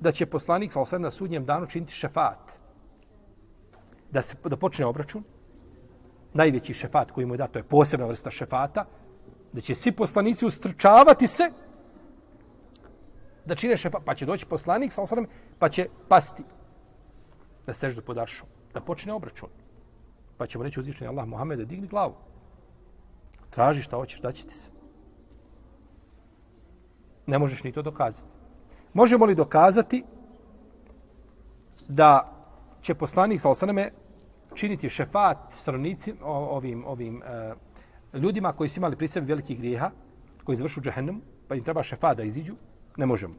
da 0.00 0.12
će 0.12 0.26
poslanik 0.26 0.72
sa 0.72 0.98
na 0.98 1.10
sudnjem 1.10 1.44
danu 1.44 1.66
činiti 1.66 1.92
šefat? 1.92 2.58
Da, 4.10 4.22
se, 4.22 4.36
da 4.44 4.56
počne 4.56 4.86
obračun? 4.86 5.24
Najveći 6.34 6.74
šefat 6.74 7.10
koji 7.10 7.26
mu 7.26 7.34
je 7.34 7.38
dato 7.38 7.58
je 7.58 7.62
posebna 7.62 8.06
vrsta 8.06 8.30
šefata, 8.30 8.84
da 9.52 9.60
će 9.60 9.74
svi 9.74 9.92
poslanici 9.92 10.46
ustrčavati 10.46 11.26
se 11.26 11.50
da 13.44 13.54
čine 13.54 13.76
šefat, 13.76 14.02
pa 14.04 14.14
će 14.14 14.26
doći 14.26 14.46
poslanik 14.46 14.92
sa 14.92 15.02
pa 15.58 15.68
će 15.68 15.88
pasti 16.08 16.42
na 17.66 17.74
seždu 17.74 18.02
pod 18.02 18.18
aršom, 18.18 18.48
da 18.74 18.80
počne 18.80 19.12
obračun. 19.12 19.48
Pa 20.36 20.46
ćemo 20.46 20.64
reći 20.64 20.80
uzvišenje 20.80 21.08
Allah 21.08 21.28
Muhammede, 21.28 21.64
digni 21.64 21.88
glavu. 21.88 22.14
Traži 23.50 23.82
šta 23.82 23.96
hoćeš, 23.96 24.20
daći 24.20 24.46
ti 24.46 24.54
se. 24.54 24.70
Ne 27.26 27.38
možeš 27.38 27.62
ni 27.64 27.72
to 27.72 27.82
dokazati. 27.82 28.28
Možemo 28.92 29.24
li 29.24 29.34
dokazati 29.34 30.04
da 31.88 32.32
će 32.80 32.94
poslanik 32.94 33.40
sa 33.40 33.50
osaname 33.50 33.90
činiti 34.54 34.90
šefat 34.90 35.38
stranici 35.50 36.14
ovim, 36.22 36.84
ovim 36.84 37.22
e, 37.22 37.54
ljudima 38.18 38.52
koji 38.52 38.68
su 38.68 38.80
imali 38.80 38.96
pri 38.96 39.08
sebi 39.08 39.26
velikih 39.26 39.58
grijeha, 39.58 39.90
koji 40.44 40.54
izvršu 40.54 40.80
džahennem, 40.80 41.20
pa 41.48 41.54
im 41.54 41.64
treba 41.64 41.82
šefat 41.82 42.16
da 42.16 42.22
iziđu? 42.22 42.54
Ne 42.96 43.06
možemo. 43.06 43.34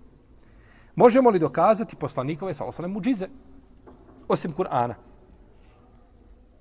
Možemo 0.96 1.30
li 1.30 1.39
dokazati 1.39 1.96
poslanikove 1.96 2.54
sa 2.54 2.65
osaname 2.65 2.93
muđize, 2.93 3.28
osim 4.28 4.54
Kur'ana? 4.54 4.93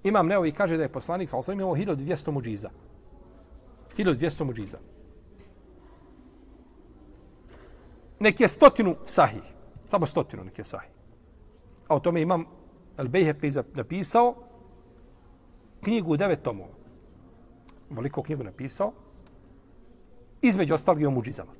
Imam 0.02 0.26
Neo 0.26 0.46
i 0.46 0.52
kaže 0.52 0.76
da 0.76 0.82
je 0.82 0.92
poslanik 0.92 1.30
sa 1.30 1.36
osaname 1.36 1.62
imao 1.62 1.76
1200 1.76 2.30
muđiza. 2.30 2.70
1200 3.96 4.44
muđiza. 4.44 4.78
nek 8.22 8.40
je 8.40 8.48
stotinu 8.48 8.96
sahih. 9.04 9.42
Samo 9.90 10.06
stotinu 10.06 10.44
nek 10.44 10.58
je 10.58 10.64
sahih. 10.64 10.90
A 11.88 11.96
o 11.96 12.00
tome 12.00 12.22
imam 12.22 12.44
El 12.98 13.08
Bejheqi 13.08 13.62
napisao 13.74 14.34
knjigu 15.82 16.12
u 16.12 16.16
devet 16.16 16.42
tomova. 16.42 16.74
Veliko 17.90 18.22
knjigu 18.22 18.44
napisao. 18.44 18.92
Između 20.42 20.74
ostalog 20.74 21.02
i 21.02 21.06
o 21.06 21.10
muđizama. 21.10 21.52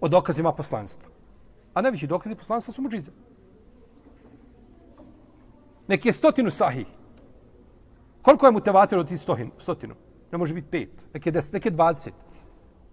O 0.00 0.08
dokazima 0.08 0.52
poslanstva. 0.52 1.10
A 1.74 1.82
najveći 1.82 2.06
dokazi 2.06 2.34
poslanstva 2.34 2.74
su 2.74 2.82
muđize. 2.82 3.12
Nek 5.88 6.06
je 6.06 6.12
stotinu 6.12 6.50
sahih. 6.50 6.86
Koliko 8.22 8.46
je 8.46 8.52
mutevatir 8.52 8.98
od 8.98 9.08
tih 9.08 9.20
stotinu? 9.58 9.94
Ne 10.32 10.38
može 10.38 10.54
biti 10.54 10.68
pet. 10.70 11.06
Nek 11.14 11.26
je 11.26 11.32
deset, 11.32 11.52
nek 11.52 11.64
je 11.64 11.70
dvadeset. 11.70 12.14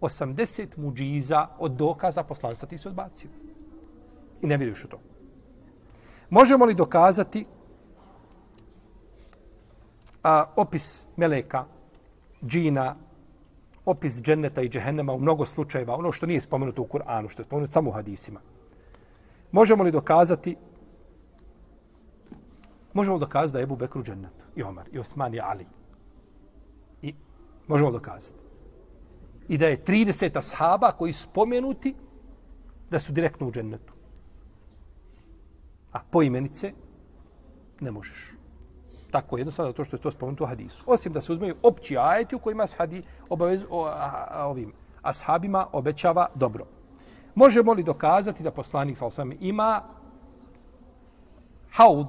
80 0.02 0.78
muđiza 0.78 1.48
od 1.60 1.72
dokaza 1.72 2.24
poslanstva 2.24 2.68
ti 2.70 2.78
se 2.78 2.90
odbacio. 2.90 3.30
I 4.42 4.48
ne 4.48 4.58
vidiš 4.58 4.84
u 4.86 4.88
to. 4.88 5.00
Možemo 6.30 6.66
li 6.66 6.74
dokazati 6.74 7.46
a, 10.24 10.46
opis 10.56 11.08
meleka, 11.18 11.66
džina, 12.46 12.96
opis 13.86 14.22
dženneta 14.22 14.62
i 14.62 14.70
džehennema 14.70 15.14
u 15.14 15.20
mnogo 15.20 15.46
slučajeva, 15.46 15.96
ono 15.96 16.12
što 16.12 16.26
nije 16.26 16.42
spomenuto 16.42 16.82
u 16.82 16.88
Kur'anu, 16.88 17.30
što 17.30 17.42
je 17.42 17.46
spomenuto 17.46 17.72
samo 17.72 17.90
u 17.90 17.94
hadisima. 17.94 18.40
Možemo 19.52 19.84
li 19.84 19.92
dokazati 19.92 20.56
Možemo 22.94 23.18
dokazati 23.18 23.54
da 23.54 23.60
je 23.60 23.64
Ebu 23.64 23.76
Bekru 23.76 24.04
džennetu, 24.04 24.46
i 24.56 24.64
Omar, 24.64 24.90
i 24.92 25.00
Osman, 25.00 25.34
i 25.34 25.40
Ali. 25.40 25.66
I 27.02 27.16
možemo 27.68 27.92
dokazati 27.92 28.50
i 29.50 29.58
da 29.58 29.68
je 29.68 29.84
30 29.84 30.38
ashaba 30.38 30.92
koji 30.92 31.14
spomenuti 31.14 31.96
da 32.90 33.00
su 33.00 33.14
direktno 33.14 33.48
u 33.48 33.52
džennetu. 33.52 33.94
A 35.92 36.00
po 36.12 36.22
imenice 36.22 36.74
ne 37.80 37.92
možeš. 37.92 38.34
Tako 39.12 39.38
je 39.38 39.42
jednostavno 39.42 39.74
to 39.74 39.84
što 39.84 39.96
je 39.96 40.02
to 40.02 40.12
spomenuto 40.12 40.44
u 40.44 40.48
hadisu. 40.48 40.84
Osim 40.88 41.14
da 41.14 41.22
se 41.22 41.34
uzmeju 41.34 41.56
opći 41.64 41.98
ajeti 41.98 42.36
u 42.36 42.40
kojima 42.40 42.68
shadi 42.68 43.04
obavezu 43.30 43.66
o, 43.70 43.86
a, 43.86 44.28
a, 44.30 44.46
ovim 44.48 44.74
ashabima 45.02 45.68
obećava 45.72 46.28
dobro. 46.36 46.66
Možemo 47.36 47.74
li 47.74 47.84
dokazati 47.84 48.44
da 48.44 48.52
poslanik 48.52 48.98
sa 48.98 49.26
ima 49.40 49.84
haud, 51.72 52.08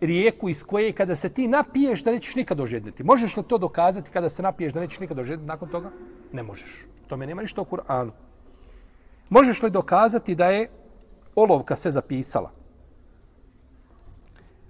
rijeku 0.00 0.48
iz 0.48 0.64
koje 0.64 0.92
kada 0.92 1.16
se 1.16 1.28
ti 1.28 1.48
napiješ 1.48 2.04
da 2.04 2.12
nećeš 2.12 2.34
nikad 2.34 2.60
ožedniti. 2.60 3.04
Možeš 3.04 3.36
li 3.36 3.42
to 3.42 3.58
dokazati 3.58 4.10
kada 4.10 4.28
se 4.28 4.42
napiješ 4.42 4.72
da 4.72 4.80
nećeš 4.80 5.00
nikad 5.00 5.18
ožedniti 5.18 5.48
nakon 5.48 5.68
toga? 5.68 5.90
Ne 6.32 6.42
možeš. 6.42 6.86
To 7.06 7.16
me 7.16 7.26
nema 7.26 7.42
ništa 7.42 7.60
u 7.60 7.64
Kur'anu. 7.64 8.10
Možeš 9.28 9.62
li 9.62 9.70
dokazati 9.70 10.34
da 10.34 10.50
je 10.50 10.70
olovka 11.34 11.76
sve 11.76 11.90
zapisala? 11.90 12.50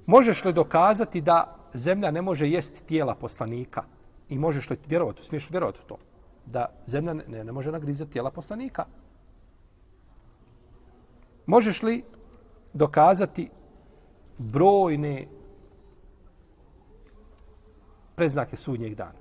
Možeš 0.07 0.45
li 0.45 0.53
dokazati 0.53 1.21
da 1.21 1.57
zemlja 1.75 2.11
ne 2.11 2.23
može 2.23 2.49
jesti 2.49 2.87
tijela 2.87 3.15
poslanika? 3.15 3.83
I 4.29 4.39
možeš 4.39 4.71
li 4.71 4.79
vjerovati, 4.87 5.25
smiješ 5.25 5.45
li 5.45 5.53
vjerovati 5.53 5.79
u 5.85 5.89
to? 5.89 5.99
Da 6.47 6.67
zemlja 6.87 7.15
ne, 7.15 7.45
ne 7.45 7.53
može 7.53 7.73
nagrizati 7.73 8.13
tijela 8.13 8.31
poslanika? 8.31 8.85
Možeš 11.47 11.83
li 11.83 12.05
dokazati 12.73 13.51
brojne 14.39 15.27
preznake 18.15 18.57
sudnjeg 18.57 18.95
dana. 18.95 19.19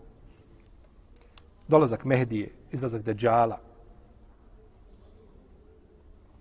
Dolazak 1.67 2.06
Mehdije, 2.06 2.51
izlazak 2.71 3.01
Deđala. 3.01 3.60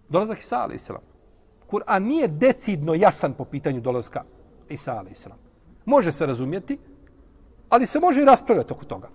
Dolazak 0.08 0.38
Isa, 0.38 0.56
a.s. 0.56 0.90
Kur'an 1.70 2.02
nije 2.02 2.28
decidno 2.28 2.94
jasan 2.94 3.34
po 3.34 3.44
pitanju 3.44 3.80
dolazka 3.80 4.24
Isa, 4.68 4.92
a.s. 4.92 5.26
Može 5.84 6.12
se 6.12 6.26
razumjeti, 6.26 6.78
ali 7.68 7.87
se 7.87 8.00
može 8.00 8.22
i 8.22 8.24
raspravljati 8.24 8.72
oko 8.72 8.84
toga. 8.84 9.08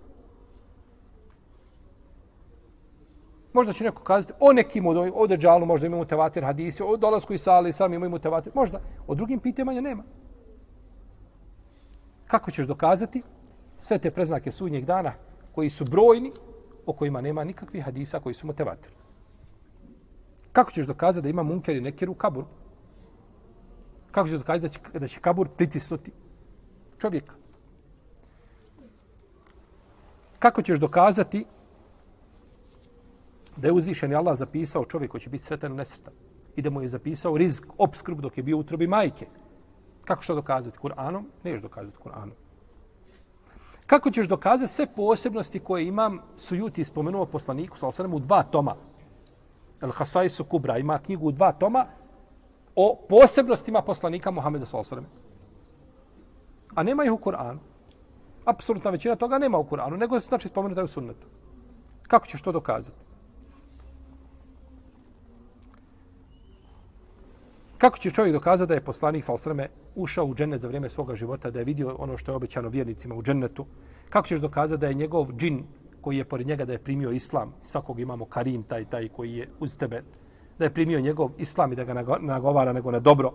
Možda 3.59 3.73
će 3.73 3.83
neko 3.83 4.03
kazati 4.03 4.33
o 4.39 4.53
nekim 4.53 4.85
od 4.87 4.97
o 5.13 5.27
deđalu 5.27 5.65
možda 5.65 5.87
imamo 5.87 6.05
tevater 6.05 6.43
hadisi, 6.43 6.83
o 6.83 6.97
dolasku 6.97 7.33
iz 7.33 7.41
sali 7.41 7.73
sami 7.73 7.95
imamo 7.95 8.19
tevater. 8.19 8.53
Možda. 8.55 8.79
O 9.07 9.15
drugim 9.15 9.39
pitanjima 9.39 9.81
nema. 9.81 10.03
Kako 12.27 12.51
ćeš 12.51 12.67
dokazati 12.67 13.21
sve 13.77 13.97
te 13.97 14.11
preznake 14.11 14.51
sudnjeg 14.51 14.85
dana 14.85 15.13
koji 15.55 15.69
su 15.69 15.85
brojni, 15.85 16.31
o 16.85 16.93
kojima 16.93 17.21
nema 17.21 17.43
nikakvih 17.43 17.83
hadisa 17.83 18.19
koji 18.19 18.33
su 18.33 18.47
motivatori? 18.47 18.95
Kako 20.51 20.71
ćeš 20.71 20.85
dokazati 20.85 21.23
da 21.23 21.29
ima 21.29 21.43
munker 21.43 21.75
i 21.75 21.81
nekir 21.81 22.09
u 22.09 22.13
kaburu? 22.13 22.47
Kako 24.11 24.27
ćeš 24.29 24.37
dokazati 24.37 24.61
da 24.61 24.69
će, 24.69 24.99
da 24.99 25.07
će 25.07 25.19
kabur 25.19 25.47
pritisnuti 25.49 26.11
čovjeka? 26.97 27.35
Kako 30.39 30.61
ćeš 30.61 30.79
dokazati 30.79 31.45
da 33.59 33.67
je 33.67 33.73
uzvišen 33.73 34.15
Allah 34.15 34.37
zapisao 34.37 34.85
čovjek 34.85 35.11
koji 35.11 35.21
će 35.21 35.29
biti 35.29 35.43
sretan 35.43 35.71
ili 35.71 35.77
nesretan 35.77 36.13
i 36.55 36.61
da 36.61 36.69
mu 36.69 36.81
je 36.81 36.87
zapisao 36.87 37.37
rizk, 37.37 37.65
obskrb 37.77 38.19
dok 38.19 38.37
je 38.37 38.43
bio 38.43 38.57
u 38.57 38.59
utrobi 38.59 38.87
majke. 38.87 39.27
Kako 40.05 40.21
što 40.21 40.35
dokazati? 40.35 40.77
Kur'anom? 40.77 41.23
Neš 41.43 41.61
dokazati 41.61 41.97
Kur'anom. 42.03 42.33
Kako 43.85 44.11
ćeš 44.11 44.27
dokazati 44.27 44.73
sve 44.73 44.85
posebnosti 44.95 45.59
koje 45.59 45.87
imam 45.87 46.19
Sujuti 46.37 46.83
spomenuo 46.83 47.25
poslaniku 47.25 47.77
sal 47.77 47.91
sam 47.91 48.13
u 48.13 48.19
dva 48.19 48.43
toma? 48.43 48.75
El 49.81 49.91
Hasaisu 49.91 50.43
Kubra 50.43 50.77
ima 50.77 50.99
knjigu 50.99 51.27
u 51.27 51.31
dva 51.31 51.51
toma 51.51 51.85
o 52.75 52.95
posebnostima 53.09 53.81
poslanika 53.81 54.31
Muhameda 54.31 54.65
sal 54.65 54.83
sam. 54.83 55.05
A 56.75 56.83
nema 56.83 57.05
ih 57.05 57.11
u 57.11 57.17
Kur'anu. 57.17 57.57
Apsolutna 58.45 58.91
većina 58.91 59.15
toga 59.15 59.37
nema 59.37 59.57
u 59.57 59.63
Kur'anu, 59.63 59.97
nego 59.97 60.19
se 60.19 60.27
znači 60.27 60.47
spomenuta 60.47 60.83
u 60.83 60.87
sunnetu. 60.87 61.27
Kako 62.07 62.27
ćeš 62.27 62.41
to 62.41 62.51
dokazati? 62.51 63.08
Kako 67.79 67.97
će 67.97 68.11
čovjek 68.11 68.33
dokazati 68.33 68.67
da 68.67 68.73
je 68.73 68.83
poslanik 68.83 69.23
sa 69.23 69.33
ušao 69.95 70.25
u 70.25 70.35
džennet 70.35 70.61
za 70.61 70.67
vrijeme 70.67 70.89
svoga 70.89 71.15
života, 71.15 71.51
da 71.51 71.59
je 71.59 71.65
vidio 71.65 71.95
ono 71.99 72.17
što 72.17 72.31
je 72.31 72.35
obećano 72.35 72.69
vjernicima 72.69 73.15
u 73.15 73.23
džennetu? 73.23 73.65
Kako 74.09 74.27
ćeš 74.27 74.39
dokazati 74.39 74.81
da 74.81 74.87
je 74.87 74.93
njegov 74.93 75.31
džin 75.37 75.63
koji 76.01 76.17
je 76.17 76.25
pored 76.25 76.47
njega 76.47 76.65
da 76.65 76.73
je 76.73 76.83
primio 76.83 77.11
islam, 77.11 77.53
svakog 77.63 77.99
imamo 77.99 78.25
Karim, 78.25 78.63
taj, 78.63 78.85
taj 78.85 79.07
koji 79.07 79.33
je 79.33 79.49
uz 79.59 79.77
tebe, 79.77 80.03
da 80.57 80.65
je 80.65 80.73
primio 80.73 80.99
njegov 80.99 81.31
islam 81.37 81.71
i 81.73 81.75
da 81.75 81.83
ga 81.83 81.93
nagovara 82.19 82.73
nego 82.73 82.91
na 82.91 82.99
dobro? 82.99 83.31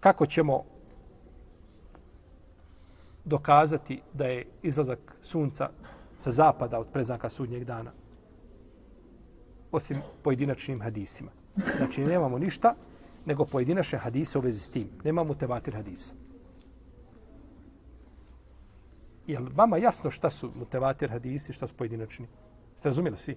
Kako 0.00 0.26
ćemo 0.26 0.64
dokazati 3.24 4.02
da 4.12 4.26
je 4.26 4.44
izlazak 4.62 5.16
sunca 5.22 5.70
sa 6.18 6.30
zapada 6.30 6.78
od 6.78 6.86
preznaka 6.92 7.30
sudnjeg 7.30 7.64
dana? 7.64 8.03
Osim 9.74 9.96
pojedinačnim 10.22 10.80
hadisima. 10.80 11.30
Znači, 11.76 12.04
nemamo 12.04 12.38
ništa 12.38 12.74
nego 13.26 13.44
pojedinačne 13.44 13.98
hadise 13.98 14.38
u 14.38 14.40
vezi 14.40 14.60
s 14.60 14.70
tim. 14.70 14.88
Nemamo 15.04 15.34
tevatir 15.34 15.74
hadisa. 15.74 16.14
Je 19.26 19.38
li 19.38 19.50
vama 19.54 19.76
jasno 19.76 20.10
šta 20.10 20.30
su 20.30 20.50
mutevatir 20.54 21.10
hadisi, 21.10 21.52
šta 21.52 21.66
su 21.66 21.74
pojedinačni? 21.74 22.26
Ste 22.76 22.88
razumjeli 22.88 23.16
svi? 23.16 23.36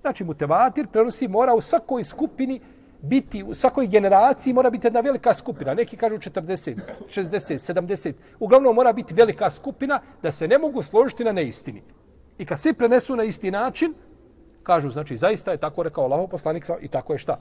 Znači, 0.00 0.24
mutevatir 0.24 0.86
prenosi 0.86 1.28
mora 1.28 1.54
u 1.54 1.60
svakoj 1.60 2.04
skupini 2.04 2.60
biti, 3.02 3.42
u 3.42 3.54
svakoj 3.54 3.86
generaciji 3.86 4.52
mora 4.52 4.70
biti 4.70 4.86
jedna 4.86 5.00
velika 5.00 5.34
skupina. 5.34 5.74
Neki 5.74 5.96
kažu 5.96 6.16
40, 6.16 6.76
60, 7.08 7.72
70. 7.74 8.12
Uglavnom 8.38 8.74
mora 8.74 8.92
biti 8.92 9.14
velika 9.14 9.50
skupina 9.50 10.00
da 10.22 10.32
se 10.32 10.48
ne 10.48 10.58
mogu 10.58 10.82
složiti 10.82 11.24
na 11.24 11.32
neistini. 11.32 11.82
I 12.38 12.46
kad 12.46 12.60
svi 12.60 12.72
prenesu 12.72 13.16
na 13.16 13.24
isti 13.24 13.50
način, 13.50 13.94
kažu, 14.62 14.90
znači, 14.90 15.16
zaista 15.16 15.50
je 15.50 15.56
tako 15.56 15.82
rekao 15.82 16.04
Allahov 16.04 16.26
poslanik 16.26 16.66
i 16.80 16.88
tako 16.88 17.12
je 17.12 17.18
šta. 17.18 17.38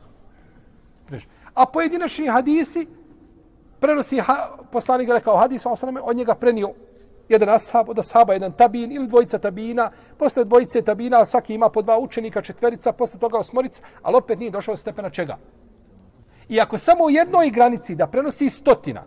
A 1.54 1.66
pojedinačni 1.66 2.28
hadisi, 2.28 2.88
prenosi 3.80 4.20
ha, 4.20 4.58
poslanik 4.72 5.10
rekao 5.10 5.38
hadis, 5.38 5.66
on 5.66 5.98
od 6.04 6.16
njega 6.16 6.36
prenio 6.36 6.74
jedan 7.30 7.50
ashab, 7.50 7.90
od 7.90 8.00
ashaba 8.00 8.34
jedan 8.34 8.52
tabin 8.52 8.92
ili 8.92 9.08
dvojica 9.08 9.38
tabina, 9.38 9.92
posle 10.18 10.44
dvojice 10.46 10.82
tabina, 10.82 11.26
svaki 11.26 11.54
ima 11.54 11.70
po 11.70 11.82
dva 11.82 12.00
učenika, 12.00 12.42
četverica, 12.42 12.92
posle 12.92 13.20
toga 13.20 13.38
osmorica, 13.38 13.84
ali 14.02 14.18
opet 14.18 14.40
nije 14.40 14.52
došao 14.52 14.76
stepena 14.76 15.10
čega. 15.10 15.38
I 16.50 16.60
ako 16.60 16.78
samo 16.78 17.04
u 17.04 17.10
jednoj 17.10 17.50
granici 17.50 17.96
da 17.96 18.08
prenosi 18.08 18.50
stotina, 18.50 19.04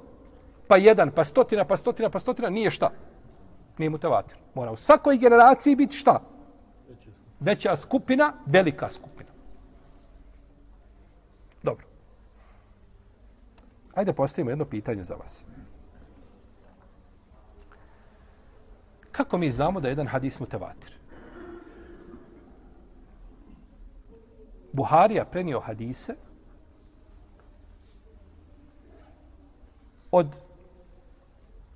pa 0.69 0.77
jedan, 0.77 1.11
pa 1.11 1.25
stotina, 1.25 1.65
pa 1.65 1.77
stotina, 1.77 2.11
pa 2.11 2.19
stotina, 2.19 2.51
nije 2.51 2.71
šta. 2.71 2.91
Nije 3.79 3.91
mutavatir. 3.91 4.39
Mora 4.55 4.71
u 4.71 4.77
svakoj 4.77 5.17
generaciji 5.17 5.77
biti 5.77 5.97
šta? 5.97 6.21
Veća 7.43 7.77
skupina, 7.77 8.33
velika 8.47 8.91
skupina. 8.91 9.31
Dobro. 11.63 11.87
Ajde 13.95 14.13
postavimo 14.13 14.51
jedno 14.51 14.65
pitanje 14.65 15.03
za 15.03 15.15
vas. 15.15 15.47
Kako 19.13 19.39
mi 19.39 19.53
znamo 19.53 19.81
da 19.81 19.89
je 19.89 19.93
jedan 19.93 20.07
hadis 20.07 20.41
mutevatir? 20.41 20.93
Buharija 24.73 25.25
prenio 25.25 25.61
hadise 25.61 26.15
od 30.11 30.37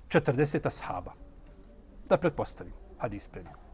40 0.09 0.67
ashaba. 0.67 1.13
Da 2.09 2.17
pretpostavim, 2.17 2.73
hadis 2.97 3.27
prenio. 3.27 3.66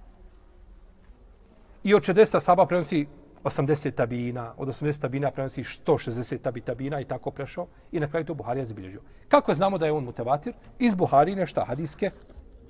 I 1.84 1.94
od 1.94 2.04
60 2.04 2.40
saba 2.40 2.66
prenosi 2.66 3.08
80 3.44 3.92
tabina, 3.92 4.54
od 4.58 4.68
80 4.68 5.02
tabina 5.02 5.32
prenosi 5.32 5.64
160 5.64 6.42
tabi 6.42 6.62
tabina 6.62 7.00
i 7.02 7.06
tako 7.06 7.32
prešao. 7.32 7.68
I 7.92 8.00
na 8.00 8.08
kraju 8.08 8.26
to 8.26 8.34
Buharija 8.34 8.66
zabilježio. 8.66 9.02
Kako 9.28 9.54
znamo 9.54 9.78
da 9.78 9.86
je 9.86 9.92
on 9.92 10.04
mutevatir? 10.04 10.54
Iz 10.80 10.96
Buharine 10.96 11.48
šta? 11.48 11.66
Hadijske 11.66 12.12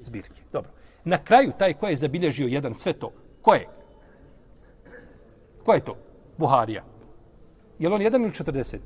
zbirke. 0.04 0.42
Dobro. 0.52 0.72
Na 1.04 1.18
kraju 1.18 1.52
taj 1.58 1.74
ko 1.74 1.88
je 1.88 1.96
zabilježio 1.96 2.48
jedan 2.48 2.74
sve 2.74 2.94
to, 2.94 3.12
ko 3.42 3.54
je? 3.54 3.68
Ko 5.66 5.74
je 5.74 5.86
to? 5.86 5.98
Buharija. 6.38 6.84
Je 7.80 7.90
li 7.90 7.96
on 7.96 8.02
jedan 8.02 8.22
ili 8.22 8.32
40? 8.32 8.78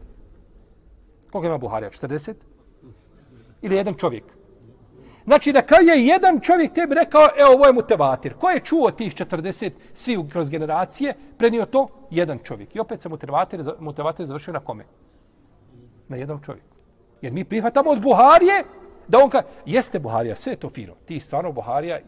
Koliko 1.32 1.48
ima 1.48 1.58
Buharija? 1.58 1.92
40? 1.92 2.34
Ili 3.62 3.76
jedan 3.76 3.94
čovjek? 3.94 4.24
Znači, 5.28 5.54
na 5.54 5.62
kraju 5.62 5.88
je 5.88 6.06
jedan 6.06 6.40
čovjek 6.40 6.74
tebi 6.74 6.96
rekao, 6.96 7.28
evo, 7.38 7.54
ovo 7.54 7.66
je 7.66 7.74
mutevatir. 7.74 8.34
Ko 8.34 8.50
je 8.50 8.60
čuo 8.60 8.92
tih 8.92 9.16
40 9.16 9.72
svi 9.94 10.18
kroz 10.32 10.50
generacije, 10.50 11.14
prenio 11.38 11.66
to? 11.66 11.88
Jedan 12.12 12.40
čovjek. 12.44 12.76
I 12.76 12.80
opet 12.80 13.02
se 13.02 13.10
mutevatir, 13.10 13.64
mutevatir 13.80 14.26
završio 14.26 14.54
na 14.54 14.60
kome? 14.60 14.86
Na 16.08 16.18
jednom 16.18 16.40
čovjeku. 16.44 16.76
Jer 17.22 17.34
mi 17.34 17.44
prihvatamo 17.44 17.90
od 17.90 18.02
Buharije, 18.02 18.64
da 19.08 19.20
on 19.20 19.30
kaže, 19.30 19.46
jeste 19.66 20.00
Buharija, 20.00 20.36
sve 20.36 20.54
je 20.54 20.58
to 20.58 20.70
fino. 20.70 20.94
Ti 21.06 21.20
stvarno 21.20 21.52
Buharija, 21.52 22.00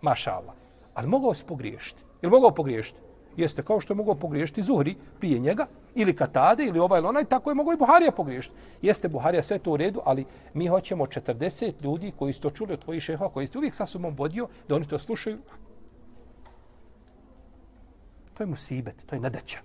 maša 0.00 0.30
Allah. 0.30 0.54
Ali 0.94 1.08
mogao 1.08 1.34
se 1.34 1.46
pogriješiti. 1.46 2.02
Ili 2.22 2.30
mogao 2.30 2.50
pogriješiti? 2.50 3.00
Jeste 3.38 3.62
kao 3.62 3.80
što 3.80 3.92
je 3.92 3.96
mogao 3.96 4.14
pogriješiti 4.14 4.62
Zuhri 4.62 4.96
prije 5.20 5.38
njega, 5.38 5.66
ili 5.94 6.16
Katade, 6.16 6.64
ili 6.64 6.78
ovaj 6.78 6.98
ili 6.98 7.08
onaj, 7.08 7.24
tako 7.24 7.50
je 7.50 7.54
mogao 7.54 7.72
i 7.72 7.76
Buharija 7.76 8.12
pogriješiti. 8.12 8.54
Jeste 8.82 9.08
Buharija 9.08 9.42
sve 9.42 9.58
to 9.58 9.72
u 9.72 9.76
redu, 9.76 10.00
ali 10.04 10.24
mi 10.54 10.66
hoćemo 10.66 11.06
40 11.06 11.72
ljudi 11.82 12.12
koji 12.18 12.32
su 12.32 12.40
to 12.40 12.50
čuli 12.50 12.72
od 12.72 12.84
tvojih 12.84 13.02
šehova, 13.02 13.30
koji 13.30 13.46
ste 13.46 13.58
uvijek 13.58 13.74
sa 13.74 13.86
sobom 13.86 14.14
vodio, 14.16 14.48
da 14.68 14.76
oni 14.76 14.86
to 14.86 14.98
slušaju. 14.98 15.38
To 18.34 18.42
je 18.42 18.46
musibet, 18.46 19.06
to 19.06 19.16
je 19.16 19.20
nadaća. 19.20 19.58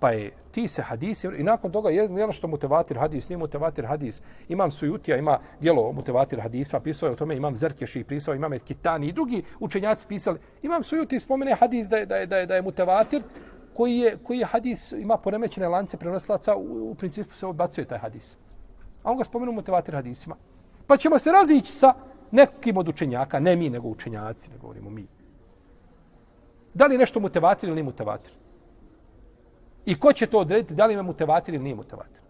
pa 0.00 0.10
je 0.10 0.32
ti 0.50 0.68
se 0.68 0.82
hadisi 0.82 1.28
i 1.38 1.42
nakon 1.42 1.72
toga 1.72 1.90
je 1.90 1.96
jedno 1.96 2.32
što 2.32 2.48
mutevatir 2.48 2.98
hadis 2.98 3.28
nije 3.28 3.38
mutevatir 3.38 3.86
hadis. 3.86 4.22
Imam 4.48 4.70
sujutija 4.70 5.16
ima 5.16 5.38
djelo 5.60 5.92
mutevatir 5.92 6.40
hadisva, 6.40 6.80
pisao 6.80 7.06
je 7.06 7.12
o 7.12 7.16
tome 7.16 7.36
imam 7.36 7.56
Zrkeši, 7.56 8.04
pisao 8.04 8.34
imam 8.34 8.58
kitani 8.58 9.06
i 9.06 9.12
drugi 9.12 9.42
učenjaci 9.60 10.06
pisali. 10.06 10.38
Imam 10.62 10.82
sujuti 10.82 11.20
spomene 11.20 11.54
hadis 11.54 11.88
da 11.88 11.96
je, 11.96 12.06
da 12.06 12.16
je, 12.16 12.26
da 12.26 12.36
je, 12.36 12.46
da 12.46 12.54
je 12.54 12.62
mutevatir 12.62 13.22
koji 13.74 13.98
je, 13.98 14.18
koji 14.22 14.38
je 14.38 14.44
hadis 14.44 14.92
ima 14.92 15.16
poremećene 15.16 15.68
lance 15.68 15.96
prenoslaca 15.96 16.56
u, 16.56 16.90
u 16.90 16.94
principu 16.94 17.34
se 17.34 17.46
odbacuje 17.46 17.84
taj 17.84 17.98
hadis. 17.98 18.38
A 19.02 19.10
on 19.10 19.16
ga 19.16 19.24
spomenu 19.24 19.52
mutevatir 19.52 19.94
hadisima. 19.94 20.36
Pa 20.86 20.96
ćemo 20.96 21.18
se 21.18 21.32
razići 21.32 21.72
sa 21.72 21.94
nekim 22.30 22.76
od 22.76 22.88
učenjaka 22.88 23.40
ne 23.40 23.56
mi 23.56 23.70
nego 23.70 23.88
učenjaci 23.88 24.50
ne 24.50 24.58
govorimo 24.58 24.90
mi. 24.90 25.06
Da 26.74 26.86
li 26.86 26.98
nešto 26.98 27.20
mutevatir 27.20 27.68
ili 27.68 27.74
nije 27.74 27.84
mutevatir? 27.84 28.39
I 29.90 29.94
ko 29.98 30.12
će 30.12 30.26
to 30.26 30.38
odrediti, 30.38 30.74
da 30.74 30.86
li 30.86 30.94
ima 30.94 31.02
mutevatir 31.02 31.54
ili 31.54 31.64
nije 31.64 31.74
mutevatir? 31.74 32.20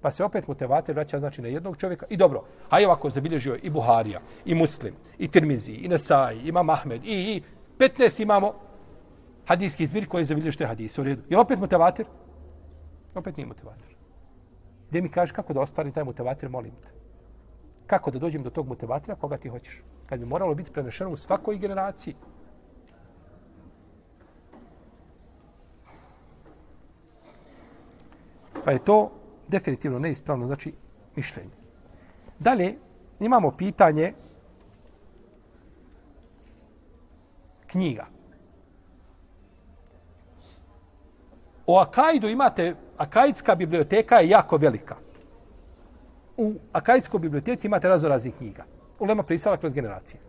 Pa 0.00 0.10
se 0.10 0.24
opet 0.24 0.48
mutevatir 0.48 0.94
vraća 0.94 1.18
znači 1.18 1.42
na 1.42 1.48
jednog 1.48 1.76
čovjeka. 1.76 2.06
I 2.08 2.16
dobro, 2.16 2.42
a 2.70 2.80
je 2.80 2.86
ovako 2.86 3.10
zabilježio 3.10 3.58
i 3.62 3.70
Buharija, 3.70 4.20
i 4.44 4.54
Muslim, 4.54 4.94
i 5.18 5.28
Tirmizi, 5.28 5.72
i 5.72 5.88
Nesaj, 5.88 6.36
i 6.36 6.48
Imam 6.48 6.70
Ahmed, 6.70 7.04
i, 7.04 7.36
i 7.36 7.42
15 7.78 8.22
imamo 8.22 8.54
hadijski 9.46 9.86
zbir 9.86 10.08
koji 10.08 10.24
zabilježio 10.24 10.58
te 10.58 10.66
hadise 10.66 11.00
u 11.00 11.04
redu. 11.04 11.22
Je 11.28 11.38
opet 11.38 11.58
mutevatir? 11.58 12.06
Opet 13.14 13.36
nije 13.36 13.46
mutevatir. 13.46 13.94
Gdje 14.88 15.02
mi 15.02 15.08
kaže 15.08 15.34
kako 15.34 15.52
da 15.52 15.60
ostvarim 15.60 15.92
taj 15.92 16.04
mutevatir, 16.04 16.48
molim 16.48 16.72
te. 16.82 16.88
Kako 17.86 18.10
da 18.10 18.18
dođem 18.18 18.42
do 18.42 18.50
tog 18.50 18.68
mutevatira, 18.68 19.16
koga 19.16 19.36
ti 19.36 19.48
hoćeš? 19.48 19.82
Kad 20.06 20.20
bi 20.20 20.26
moralo 20.26 20.54
biti 20.54 20.72
prenešeno 20.72 21.10
u 21.10 21.16
svakoj 21.16 21.58
generaciji. 21.58 22.14
Pa 28.64 28.70
je 28.70 28.78
to 28.78 29.10
definitivno 29.48 29.98
neispravno, 29.98 30.46
znači 30.46 30.72
mišljenje. 31.16 31.50
Dalje, 32.38 32.74
imamo 33.20 33.50
pitanje 33.50 34.12
knjiga. 37.66 38.06
O 41.66 41.78
Akajdu 41.78 42.28
imate, 42.28 42.74
Akajdska 42.96 43.54
biblioteka 43.54 44.16
je 44.16 44.28
jako 44.28 44.56
velika. 44.56 44.96
U 46.36 46.54
Akajdskoj 46.72 47.20
biblioteci 47.20 47.66
imate 47.66 47.88
raznoraznih 47.88 48.34
knjiga. 48.34 48.64
Ulema 48.98 49.22
prisala 49.22 49.56
kroz 49.56 49.74
generacije. 49.74 50.20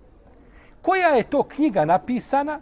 Koja 0.81 1.07
je 1.07 1.23
to 1.23 1.43
knjiga 1.43 1.85
napisana 1.85 2.59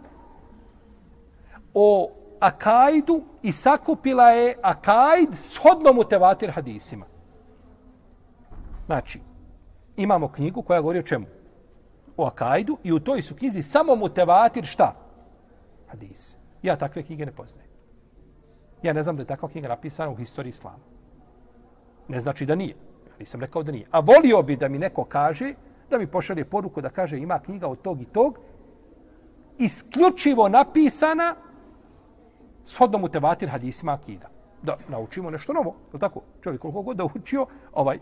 o 1.74 2.10
akajdu 2.40 3.22
i 3.42 3.52
sakupila 3.52 4.30
je 4.30 4.56
akajd 4.62 5.28
shodno 5.34 5.92
mu 5.92 6.04
tevatir 6.04 6.50
hadisima. 6.50 7.06
Znači, 8.86 9.20
imamo 9.96 10.28
knjigu 10.28 10.62
koja 10.62 10.80
govori 10.80 10.98
o 10.98 11.02
čemu? 11.02 11.26
O 12.16 12.26
akajdu 12.26 12.78
i 12.82 12.92
u 12.92 13.00
toj 13.00 13.22
su 13.22 13.36
knjizi 13.36 13.62
samo 13.62 13.96
mu 13.96 14.08
tevatir 14.08 14.64
šta? 14.64 14.94
Hadis. 15.88 16.36
Ja 16.62 16.76
takve 16.76 17.02
knjige 17.02 17.26
ne 17.26 17.32
poznajem. 17.32 17.70
Ja 18.82 18.92
ne 18.92 19.02
znam 19.02 19.16
da 19.16 19.22
je 19.22 19.26
takva 19.26 19.48
knjiga 19.48 19.68
napisana 19.68 20.10
u 20.10 20.16
historiji 20.16 20.48
islama. 20.48 20.84
Ne 22.08 22.20
znači 22.20 22.46
da 22.46 22.54
nije. 22.54 22.74
Ja 23.08 23.16
nisam 23.18 23.40
rekao 23.40 23.62
da 23.62 23.72
nije. 23.72 23.86
A 23.90 24.00
volio 24.00 24.42
bi 24.42 24.56
da 24.56 24.68
mi 24.68 24.78
neko 24.78 25.04
kaže, 25.04 25.54
da 25.90 25.98
mi 25.98 26.06
pošalje 26.06 26.44
poruku 26.44 26.80
da 26.80 26.90
kaže 26.90 27.18
ima 27.18 27.38
knjiga 27.38 27.68
od 27.68 27.82
tog 27.82 28.02
i 28.02 28.04
tog, 28.04 28.38
isključivo 29.58 30.48
napisana 30.48 31.34
shodno 32.64 32.98
mu 32.98 33.08
tevatir 33.08 33.48
hadisima 33.48 33.92
akida. 33.92 34.28
Da 34.62 34.76
naučimo 34.88 35.30
nešto 35.30 35.52
novo. 35.52 35.74
Je 35.92 35.98
tako? 35.98 36.22
Čovjek 36.42 36.60
koliko 36.60 36.82
god 36.82 36.96
da 36.96 37.04
učio, 37.04 37.46
ovaj, 37.72 37.98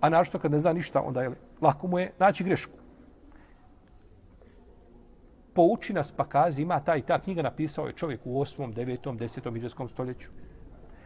a 0.00 0.08
našto 0.08 0.38
kad 0.38 0.52
ne 0.52 0.58
zna 0.58 0.72
ništa, 0.72 1.02
onda 1.02 1.22
je 1.22 1.30
lako 1.60 1.86
mu 1.86 1.98
je 1.98 2.12
naći 2.18 2.44
grešku. 2.44 2.78
Pouči 5.54 5.92
nas 5.92 6.12
pa 6.12 6.24
kazi, 6.24 6.62
ima 6.62 6.80
ta 6.80 6.96
i 6.96 7.02
ta 7.02 7.18
knjiga 7.18 7.42
napisao 7.42 7.86
je 7.86 7.92
čovjek 7.92 8.20
u 8.24 8.40
8., 8.40 8.74
9., 8.74 9.16
10. 9.16 9.56
iđeskom 9.56 9.88
stoljeću. 9.88 10.28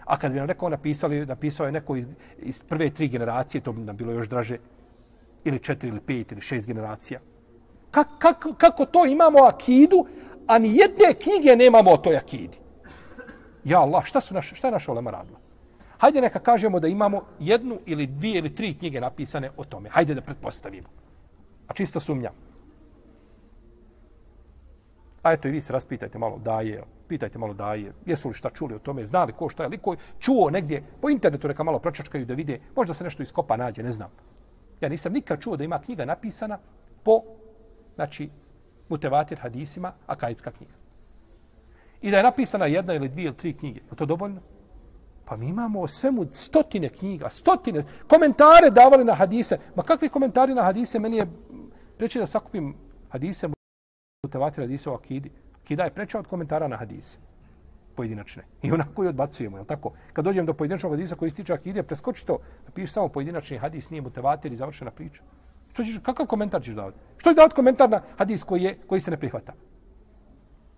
A 0.05 0.17
kad 0.17 0.33
bi 0.33 0.39
nam 0.39 0.49
rekao 0.49 0.69
napisali, 0.69 1.27
napisao 1.27 1.67
je 1.67 1.73
neko 1.73 1.97
iz, 1.97 2.07
iz 2.39 2.63
prve 2.63 2.91
tri 2.91 3.09
generacije, 3.09 3.61
to 3.61 3.73
bi 3.73 3.81
nam 3.81 3.97
bilo 3.97 4.13
još 4.13 4.29
draže, 4.29 4.59
ili 5.45 5.59
četiri, 5.59 5.89
ili 5.89 6.01
pet, 6.01 6.33
ili 6.33 6.41
šest 6.41 6.67
generacija. 6.67 7.21
Kak, 7.91 8.09
kak, 8.19 8.47
kako 8.59 8.87
to 8.87 9.07
imamo 9.07 9.39
akidu, 9.39 10.07
a 10.47 10.59
ni 10.59 10.77
jedne 10.77 11.15
knjige 11.15 11.57
nemamo 11.57 11.91
o 11.91 11.97
toj 11.97 12.17
akidi? 12.17 12.62
Ja 13.65 13.81
Allah, 13.81 14.05
šta, 14.05 14.21
su 14.21 14.35
naš, 14.35 14.53
šta 14.55 14.69
je 14.69 14.73
naša 14.73 14.93
olema 14.93 15.11
radila? 15.11 15.39
Hajde 15.99 16.21
neka 16.21 16.39
kažemo 16.39 16.81
da 16.81 16.89
imamo 16.89 17.23
jednu 17.41 17.79
ili 17.87 18.07
dvije 18.07 18.39
ili 18.39 18.55
tri 18.55 18.75
knjige 18.75 19.01
napisane 19.01 19.51
o 19.57 19.65
tome. 19.65 19.89
Hajde 19.89 20.15
da 20.15 20.21
pretpostavimo. 20.21 20.89
A 21.69 21.75
čista 21.75 22.01
sumnja. 22.01 22.33
A 25.23 25.33
eto 25.33 25.49
i 25.49 25.51
vi 25.51 25.61
se 25.61 25.73
raspitajte 25.73 26.19
malo 26.19 26.39
daje, 26.39 26.83
pitajte 27.09 27.39
malo 27.39 27.55
daje, 27.55 27.93
jesu 28.07 28.29
li 28.29 28.35
šta 28.35 28.51
čuli 28.51 28.75
o 28.75 28.79
tome, 28.79 29.07
znali 29.07 29.33
ko 29.33 29.49
šta 29.49 29.63
je, 29.63 29.69
liko 29.69 29.97
čuo 30.19 30.51
negdje, 30.51 30.83
po 31.01 31.11
internetu 31.11 31.49
neka 31.49 31.63
malo 31.63 31.79
pročačkaju 31.79 32.27
da 32.27 32.35
vide, 32.35 32.61
možda 32.77 32.95
se 32.95 33.05
nešto 33.05 33.23
iskopa 33.23 33.57
nađe, 33.57 33.83
ne 33.83 33.93
znam. 33.93 34.11
Ja 34.81 34.89
nisam 34.89 35.13
nikad 35.13 35.41
čuo 35.41 35.57
da 35.57 35.65
ima 35.65 35.79
knjiga 35.79 36.05
napisana 36.05 36.59
po, 37.05 37.23
znači, 37.95 38.31
mutevatir 38.89 39.39
hadisima, 39.39 39.93
akajitska 40.07 40.51
knjiga. 40.51 40.82
I 42.03 42.11
da 42.11 42.17
je 42.17 42.23
napisana 42.23 42.67
jedna 42.67 42.95
ili 42.95 43.09
dvije 43.09 43.27
ili 43.27 43.37
tri 43.37 43.53
knjige. 43.53 43.81
Je 43.91 43.97
to 43.97 44.07
dovoljno? 44.07 44.41
Pa 45.25 45.37
mi 45.37 45.49
imamo 45.49 45.81
o 45.81 45.89
svemu 45.89 46.27
stotine 46.31 46.89
knjiga, 46.89 47.31
stotine 47.31 47.85
komentare 48.09 48.71
davali 48.71 49.05
na 49.05 49.15
hadise. 49.15 49.59
Ma 49.75 49.83
kakvi 49.83 50.09
komentari 50.09 50.55
na 50.55 50.63
hadise? 50.63 50.99
Meni 50.99 51.17
je 51.17 51.27
preče 51.99 52.19
da 52.19 52.27
sakupim 52.27 52.75
hadise, 53.09 53.49
mutevatir 54.27 54.65
hadise 54.65 54.91
o 54.91 54.95
akidi. 54.95 55.31
Akida 55.63 55.85
je 55.85 55.91
preča 55.91 56.19
od 56.19 56.27
komentara 56.27 56.69
na 56.69 56.77
hadise 56.77 57.19
pojedinačne. 57.95 58.43
I 58.63 58.73
onako 58.73 59.05
i 59.05 59.09
odbacujemo, 59.09 59.59
je 59.59 59.65
tako? 59.65 59.93
Kad 60.13 60.25
dođem 60.25 60.47
do 60.47 60.55
pojedinačnog 60.55 60.93
hadisa 60.93 61.17
koji 61.17 61.29
ističe 61.29 61.53
akide, 61.53 61.83
preskoči 61.83 62.27
to, 62.27 62.39
napiši 62.65 62.93
samo 62.93 63.09
pojedinačni 63.09 63.59
hadis, 63.59 63.91
nije 63.91 64.03
mutevatir 64.03 64.53
i 64.53 64.57
završena 64.57 64.91
priča. 64.91 65.23
Što 65.73 65.85
ćeš, 65.85 65.99
kakav 66.03 66.27
komentar 66.27 66.63
ćeš 66.63 66.75
davati? 66.75 66.99
Što 67.17 67.31
je 67.31 67.35
davati 67.35 67.55
komentar 67.55 67.91
na 67.91 68.01
hadis 68.19 68.45
koji, 68.45 68.63
je, 68.63 68.79
koji 68.87 69.01
se 69.01 69.11
ne 69.11 69.17
prihvata? 69.17 69.53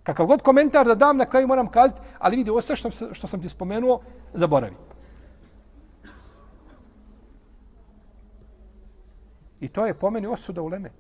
Kakav 0.05 0.27
god 0.27 0.43
komentar 0.43 0.87
da 0.87 0.95
dam, 0.95 1.17
na 1.17 1.27
kraju 1.27 1.49
moram 1.49 1.71
kazati, 1.71 2.01
ali 2.19 2.37
vidi, 2.37 2.51
ovo 2.51 2.61
sve 2.61 2.77
što, 2.77 2.91
što 3.13 3.27
sam 3.27 3.43
ti 3.43 3.49
spomenuo, 3.49 4.01
zaboravi. 4.35 4.77
I 9.61 9.69
to 9.69 9.87
je 9.87 9.95
po 9.95 10.11
meni 10.11 10.27
osuda 10.27 10.63
uleme. 10.63 10.91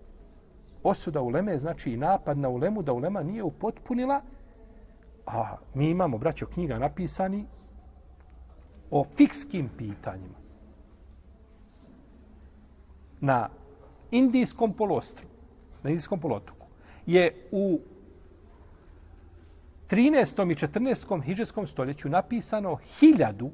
Osuda 0.82 1.20
uleme 1.20 1.58
znači 1.58 1.92
i 1.92 1.96
napad 1.96 2.38
na 2.38 2.48
Ulemu 2.48 2.82
da 2.82 2.92
Ulema 2.92 3.22
nije 3.22 3.42
upotpunila, 3.42 4.20
a 5.26 5.56
mi 5.74 5.90
imamo, 5.90 6.18
braćo, 6.18 6.46
knjiga 6.46 6.78
napisani 6.78 7.46
o 8.90 9.04
fikskim 9.16 9.68
pitanjima. 9.78 10.38
Na 13.20 13.48
Indijskom 14.10 14.72
polostru, 14.72 15.26
na 15.82 15.90
Indijskom 15.90 16.20
polotoku, 16.20 16.66
je 17.06 17.48
u 17.52 17.80
13. 19.90 20.52
i 20.52 20.54
14. 20.54 21.22
hiđarskom 21.22 21.66
stoljeću 21.66 22.08
napisano 22.08 22.76
hiljadu 22.98 23.50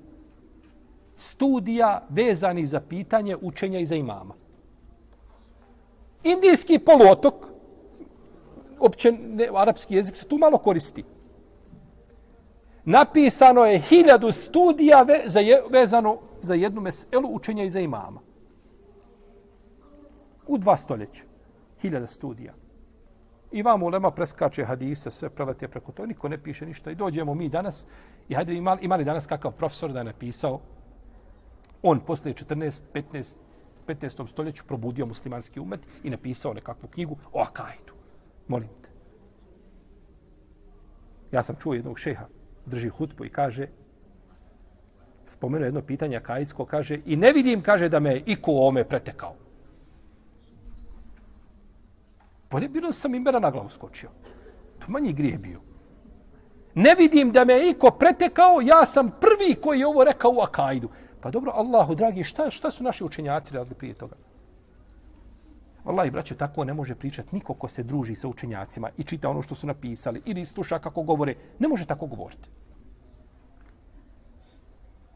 studija 1.16 2.07
vezani 2.09 2.66
za 2.66 2.81
pitanje 2.81 3.37
učenja 3.41 3.78
i 3.78 3.87
za 3.87 3.95
imama. 3.95 4.35
Indijski 6.24 6.78
poluotok, 6.78 7.35
opće 8.78 9.12
ne, 9.12 9.49
arapski 9.55 9.95
jezik 9.95 10.16
se 10.16 10.28
tu 10.28 10.39
malo 10.39 10.59
koristi. 10.59 11.05
Napisano 12.85 13.64
je 13.64 13.78
hiljadu 13.78 14.33
studija 14.33 15.03
ve, 15.03 15.22
za 15.26 15.41
je, 15.41 15.62
vezano 15.70 16.18
za 16.43 16.55
jednu 16.55 16.81
meselu 16.81 17.28
učenja 17.33 17.64
i 17.64 17.70
za 17.70 17.81
imama. 17.81 18.20
U 20.47 20.59
dva 20.59 20.76
stoljeća. 20.76 21.22
Hiljada 21.81 22.07
studija. 22.07 22.55
I 23.53 23.62
vam 23.62 23.82
ulema 23.82 24.11
preskače 24.11 24.64
hadise, 24.64 25.11
sve 25.11 25.30
prelete 25.30 25.68
preko 25.68 25.92
to, 25.92 26.07
niko 26.07 26.28
ne 26.28 26.38
piše 26.38 26.66
ništa. 26.66 26.90
I 26.90 26.94
dođemo 26.94 27.34
mi 27.34 27.48
danas, 27.48 27.86
i 28.28 28.34
hajde 28.34 28.55
imali, 28.55 28.84
imali 28.84 29.05
danas 29.05 29.26
kakav 29.26 29.53
profesor 29.53 29.92
da 29.92 29.98
je 29.98 30.05
napisao, 30.05 30.61
on 31.82 32.01
posle 32.01 32.32
14, 32.32 32.82
15, 32.94 33.36
15. 33.86 34.28
stoljeću 34.28 34.64
probudio 34.66 35.07
muslimanski 35.07 35.61
umet 35.61 35.80
i 36.05 36.11
napisao 36.11 36.55
nekakvu 36.55 36.88
knjigu 36.88 37.16
o 37.32 37.40
Akajdu. 37.40 37.92
Molim 38.48 38.68
te. 38.82 38.88
Ja 41.32 41.42
sam 41.42 41.57
čuo 41.57 41.74
jednog 41.74 41.98
šeha, 41.98 42.26
drži 42.66 42.88
hutbu 42.88 43.24
i 43.24 43.30
kaže, 43.30 43.66
spomenuo 45.26 45.64
jedno 45.64 45.82
pitanje 45.82 46.16
Akajdsko, 46.16 46.64
kaže, 46.64 47.01
i 47.07 47.16
ne 47.16 47.32
vidim, 47.32 47.62
kaže, 47.62 47.88
da 47.88 48.01
me 48.01 48.22
iko 48.26 48.53
ome 48.53 48.84
pretekao. 48.84 49.34
Bolje 52.51 52.68
bilo 52.68 52.86
da 52.86 52.92
sam 52.92 53.14
imbera 53.14 53.38
na 53.38 53.51
glavu 53.51 53.68
skočio. 53.68 54.11
To 54.78 54.86
manji 54.88 55.12
grije 55.12 55.38
bio. 55.38 55.61
Ne 56.74 56.94
vidim 56.94 57.32
da 57.32 57.44
me 57.44 57.68
iko 57.68 57.90
pretekao, 57.90 58.61
ja 58.61 58.86
sam 58.86 59.11
prvi 59.20 59.55
koji 59.55 59.80
je 59.80 59.86
ovo 59.86 60.05
rekao 60.05 60.30
u 60.30 60.40
Akajdu. 60.40 60.88
Pa 61.20 61.30
dobro, 61.30 61.53
Allahu 61.55 61.94
dragi, 61.94 62.24
šta, 62.24 62.51
šta 62.51 62.70
su 62.70 62.84
naši 62.84 63.05
učenjaci 63.05 63.55
radili 63.55 63.74
prije 63.74 63.94
toga? 63.94 64.16
Allah 65.84 66.07
i 66.07 66.11
braćo, 66.11 66.34
tako 66.34 66.64
ne 66.64 66.74
može 66.74 66.94
pričati 66.94 67.34
niko 67.34 67.55
ko 67.55 67.68
se 67.68 67.82
druži 67.82 68.14
sa 68.14 68.28
učenjacima 68.28 68.90
i 68.98 69.05
čita 69.05 69.28
ono 69.28 69.42
što 69.42 69.55
su 69.55 69.66
napisali 69.66 70.22
ili 70.24 70.46
sluša 70.46 70.78
kako 70.78 71.03
govore. 71.03 71.34
Ne 71.59 71.68
može 71.68 71.86
tako 71.86 72.07
govoriti. 72.07 72.48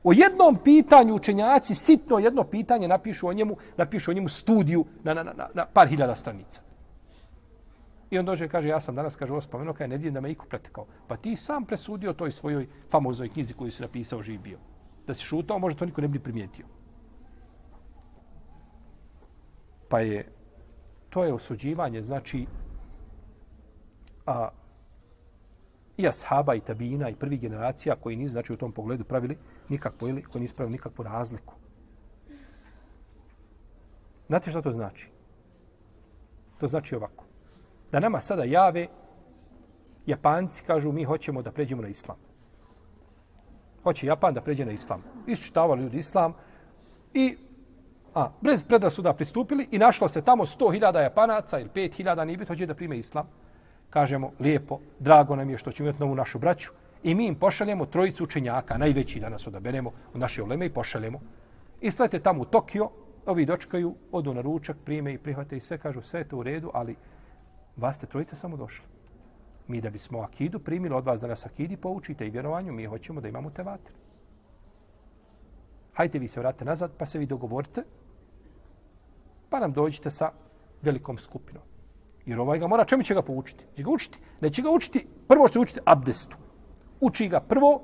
O 0.05 0.13
jednom 0.13 0.57
pitanju 0.65 1.15
učenjaci, 1.15 1.75
sitno 1.75 2.19
jedno 2.19 2.45
pitanje, 2.45 2.89
napišu 2.89 3.29
o 3.29 3.33
njemu, 3.33 3.57
napišu 3.77 4.11
o 4.11 4.15
njemu 4.15 4.29
studiju 4.29 4.85
na, 5.03 5.15
na, 5.15 5.23
na, 5.23 5.49
na 5.55 5.67
par 5.67 5.89
hiljada 5.89 6.17
stranica. 6.17 6.63
I 8.11 8.19
on 8.19 8.25
dođe 8.25 8.45
i 8.45 8.49
kaže, 8.49 8.69
ja 8.69 8.81
sam 8.81 8.95
danas, 8.95 9.17
kaže, 9.17 9.33
ovo 9.33 9.41
spomenuo, 9.41 9.75
kaj 9.75 9.89
ne 9.89 9.97
vidim 9.97 10.15
da 10.15 10.21
me 10.21 10.31
iko 10.31 10.47
pretekao. 10.47 10.87
Pa 11.09 11.17
ti 11.17 11.37
sam 11.37 11.65
presudio 11.65 12.13
toj 12.13 12.31
svojoj 12.31 12.67
famoznoj 12.91 13.29
knjizi 13.29 13.55
koju 13.55 13.71
si 13.71 13.83
napisao 13.83 14.23
živ 14.23 14.41
bio. 14.41 14.59
Da 15.07 15.15
si 15.15 15.25
šutao, 15.25 15.59
možda 15.59 15.79
to 15.79 15.87
niko 15.87 16.01
ne 16.01 16.09
bi 16.09 16.19
primijetio. 16.19 16.67
Pa 19.89 20.01
je, 20.01 20.29
to 21.11 21.25
je 21.25 21.33
osuđivanje, 21.33 22.03
znači, 22.03 22.47
a, 24.27 24.49
i 25.97 26.09
ashaba 26.09 26.55
i 26.55 26.61
tabina 26.61 27.09
i 27.09 27.15
prvi 27.15 27.37
generacija 27.39 27.97
koji 27.97 28.17
nisu, 28.17 28.33
znači, 28.33 28.53
u 28.53 28.57
tom 28.57 28.73
pogledu 28.73 29.05
pravili 29.05 29.39
nikakvu, 29.69 30.09
ili 30.09 30.23
koji 30.23 30.43
nisu 30.43 30.57
pravili 30.57 30.73
nikakvu 30.73 31.03
razliku. 31.03 31.55
Znate 34.27 34.51
što 34.51 34.63
to 34.63 34.73
znači? 34.73 35.09
To 36.61 36.67
znači 36.67 36.97
ovako 36.97 37.24
da 37.95 38.01
nama 38.01 38.21
sada 38.21 38.45
jave 38.45 38.87
Japanci 40.07 40.65
kažu 40.67 40.93
mi 40.93 41.05
hoćemo 41.05 41.43
da 41.43 41.53
pređemo 41.53 41.83
na 41.83 41.89
islam. 41.89 42.17
Hoće 43.83 44.07
Japan 44.07 44.35
da 44.35 44.41
pređe 44.41 44.65
na 44.65 44.73
islam. 44.73 45.03
Isčitavali 45.27 45.83
ljudi 45.83 45.99
islam 45.99 46.35
i 47.13 47.37
a, 48.15 48.31
bez 48.41 48.65
predrasuda 48.65 49.13
pristupili 49.13 49.69
i 49.71 49.79
našlo 49.79 50.09
se 50.09 50.23
tamo 50.23 50.47
100.000 50.47 51.03
Japanaca 51.03 51.61
ili 51.61 51.71
5.000 51.75 52.25
nije 52.25 52.37
biti 52.37 52.49
hoće 52.49 52.67
da 52.67 52.75
prime 52.75 52.99
islam. 52.99 53.29
Kažemo, 53.91 54.33
lijepo, 54.41 54.79
drago 54.99 55.37
nam 55.37 55.51
je 55.51 55.59
što 55.59 55.73
ćemo 55.73 55.89
imati 55.89 56.03
novu 56.03 56.15
našu 56.15 56.39
braću 56.39 56.71
i 57.03 57.15
mi 57.15 57.27
im 57.27 57.35
pošaljemo 57.35 57.87
trojicu 57.87 58.25
učenjaka, 58.25 58.79
najveći 58.79 59.21
danas 59.21 59.47
odaberemo 59.47 59.93
u 60.15 60.19
naše 60.19 60.43
oleme 60.43 60.67
i 60.67 60.75
pošaljemo. 60.75 61.21
I 61.81 61.91
slete 61.91 62.19
tamo 62.19 62.43
u 62.43 62.45
Tokio, 62.45 62.91
ovi 63.27 63.47
dočkaju, 63.47 63.95
odu 64.13 64.35
na 64.35 64.41
ručak, 64.41 64.77
prime 64.85 65.15
i 65.15 65.19
prihvate 65.19 65.57
i 65.57 65.61
sve 65.61 65.79
kažu 65.79 66.03
sve 66.03 66.21
je 66.21 66.29
to 66.29 66.37
u 66.37 66.43
redu, 66.43 66.71
ali 66.75 66.97
Vas 67.77 67.97
ste 67.97 68.07
trojica 68.07 68.37
samo 68.37 68.57
došli. 68.57 68.85
Mi 69.69 69.81
da 69.81 69.91
bismo 69.91 70.21
akidu 70.21 70.59
primili 70.59 70.95
od 70.95 71.05
vas 71.05 71.21
da 71.21 71.27
nas 71.27 71.47
akidi 71.47 71.77
poučite 71.77 72.27
i 72.27 72.31
vjerovanju, 72.31 72.73
mi 72.73 72.87
hoćemo 72.87 73.21
da 73.21 73.29
imamo 73.29 73.51
tevatir. 73.51 73.95
Hajde 75.93 76.19
vi 76.19 76.29
se 76.29 76.41
vratite 76.41 76.65
nazad, 76.65 76.91
pa 76.99 77.07
se 77.07 77.19
vi 77.19 77.27
dogovorite, 77.27 77.85
pa 79.51 79.61
nam 79.61 79.73
dođite 79.73 80.11
sa 80.11 80.31
velikom 80.83 81.19
skupinom. 81.19 81.63
Jer 82.27 82.41
ovaj 82.41 82.59
ga 82.59 82.67
mora, 82.67 82.85
čemu 82.85 83.03
će 83.03 83.15
ga 83.15 83.23
poučiti? 83.23 83.65
Će 83.77 83.83
ga 83.83 83.91
učiti? 83.91 84.19
Neće 84.41 84.63
ga 84.63 84.71
učiti, 84.71 85.07
prvo 85.29 85.49
što 85.49 85.61
učiti 85.61 85.81
abdestu. 85.85 86.37
Uči 87.01 87.29
ga 87.29 87.41
prvo 87.41 87.83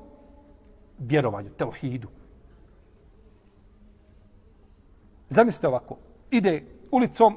vjerovanju, 0.98 1.50
teohidu. 1.50 2.08
Zamislite 5.28 5.68
ovako, 5.68 5.96
ide 6.30 6.64
ulicom 6.90 7.36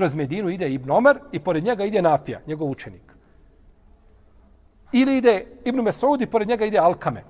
kroz 0.00 0.14
Medinu, 0.14 0.48
ide 0.50 0.68
Ibn 0.72 0.90
Omer 0.90 1.18
i 1.32 1.38
pored 1.38 1.64
njega 1.64 1.84
ide 1.84 2.02
Nafija, 2.02 2.40
njegov 2.46 2.70
učenik. 2.70 3.12
Ili 4.92 5.16
ide 5.16 5.46
Ibn 5.64 5.82
Mesaudi, 5.82 6.26
pored 6.26 6.48
njega 6.48 6.64
ide 6.64 6.78
Alkame. 6.78 7.24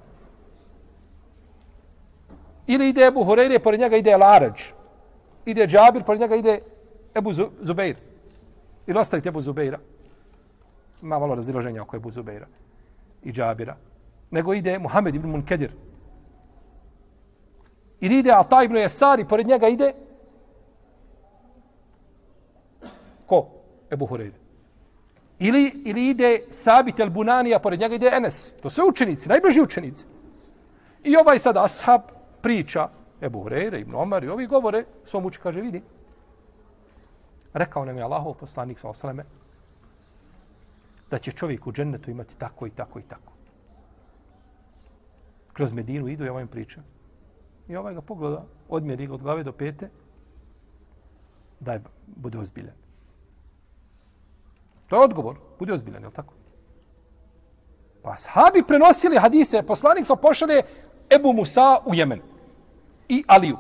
Ili 2.66 2.88
ide 2.88 3.02
Ebu 3.06 3.24
Hureyre, 3.24 3.58
pored 3.58 3.80
njega 3.80 3.96
ide 3.96 4.16
Larađ. 4.16 4.62
Ide 5.46 5.66
Džabir, 5.66 6.04
pored 6.04 6.20
njega 6.20 6.36
ide 6.36 6.60
Ebu 7.14 7.32
Zubeir. 7.60 7.96
Ili 8.86 8.98
ostavite 8.98 9.28
Ebu 9.28 9.42
Zubeira. 9.42 9.78
Ima 11.02 11.18
malo 11.18 11.34
razdiloženja 11.34 11.82
oko 11.82 11.96
Ebu 11.96 12.10
Zubeira 12.10 12.46
i 13.22 13.32
Džabira. 13.32 13.76
Nego 14.30 14.54
ide 14.54 14.78
Muhammed 14.78 15.14
ibn 15.14 15.28
Munkedir. 15.28 15.72
Ili 18.00 18.18
ide 18.18 18.30
Ata 18.32 18.62
ibn 18.62 18.76
Jesari, 18.76 19.24
pored 19.24 19.46
njega 19.46 19.68
ide 19.68 19.92
ko? 23.30 23.46
Ebu 23.90 24.06
Hureyre. 24.06 24.38
Ili, 25.38 25.82
ili 25.84 26.08
ide 26.10 26.30
Sabit 26.50 27.00
el 27.00 27.10
Bunanija, 27.10 27.58
pored 27.58 27.80
njega 27.80 27.94
ide 27.94 28.10
Enes. 28.12 28.52
To 28.62 28.70
su 28.70 28.88
učenici, 28.88 29.28
najbliži 29.28 29.62
učenici. 29.62 30.04
I 31.04 31.16
ovaj 31.16 31.38
sad 31.38 31.56
ashab 31.56 32.10
priča, 32.42 32.88
Ebu 33.22 33.44
Hureyre, 33.44 33.80
Ibn 33.80 33.94
Omar 33.94 34.24
i 34.24 34.28
ovi 34.28 34.46
govore, 34.46 34.84
svom 35.04 35.26
uči 35.26 35.40
kaže, 35.42 35.60
vidi, 35.60 35.82
rekao 37.52 37.84
nam 37.84 37.96
je 37.96 38.02
Allahov 38.02 38.34
poslanik 38.34 38.78
sa 38.78 38.88
osaleme, 38.88 39.24
da 41.10 41.18
će 41.18 41.32
čovjek 41.32 41.66
u 41.66 41.72
džennetu 41.72 42.10
imati 42.10 42.36
tako 42.38 42.66
i 42.66 42.70
tako 42.70 42.98
i 42.98 43.02
tako. 43.02 43.32
Kroz 45.52 45.72
Medinu 45.72 46.08
idu 46.08 46.24
i 46.24 46.28
ovaj 46.28 46.46
priča. 46.46 46.82
I 47.68 47.76
ovaj 47.76 47.94
ga 47.94 48.00
pogleda, 48.00 48.44
odmjeri 48.68 49.06
ga 49.06 49.14
od 49.14 49.22
glave 49.22 49.42
do 49.44 49.52
pete, 49.52 49.88
da 51.60 51.78
bude 52.06 52.38
ozbiljen. 52.38 52.79
To 54.90 54.96
je 54.96 55.02
odgovor. 55.02 55.36
Budi 55.58 55.72
ozbiljan, 55.72 56.02
je 56.02 56.08
li 56.08 56.14
tako? 56.14 56.34
Pa 58.02 58.16
sahabi 58.16 58.62
prenosili 58.62 59.18
hadise, 59.18 59.62
poslanik 59.62 60.06
sa 60.06 60.16
pošalje 60.16 60.62
Ebu 61.10 61.32
Musa 61.32 61.78
u 61.86 61.94
Jemen. 61.94 62.20
I 63.08 63.22
Aliju. 63.26 63.56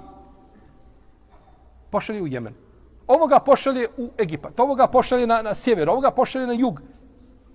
Pošalje 1.90 2.22
u 2.22 2.26
Jemen. 2.26 2.54
Ovoga 3.06 3.38
pošalje 3.38 3.86
u 3.96 4.10
Egipat. 4.18 4.60
Ovoga 4.60 4.86
pošalje 4.86 5.26
na, 5.26 5.42
na 5.42 5.54
sjever. 5.54 5.88
Ovoga 5.88 6.10
pošalje 6.10 6.46
na 6.46 6.52
jug. 6.52 6.80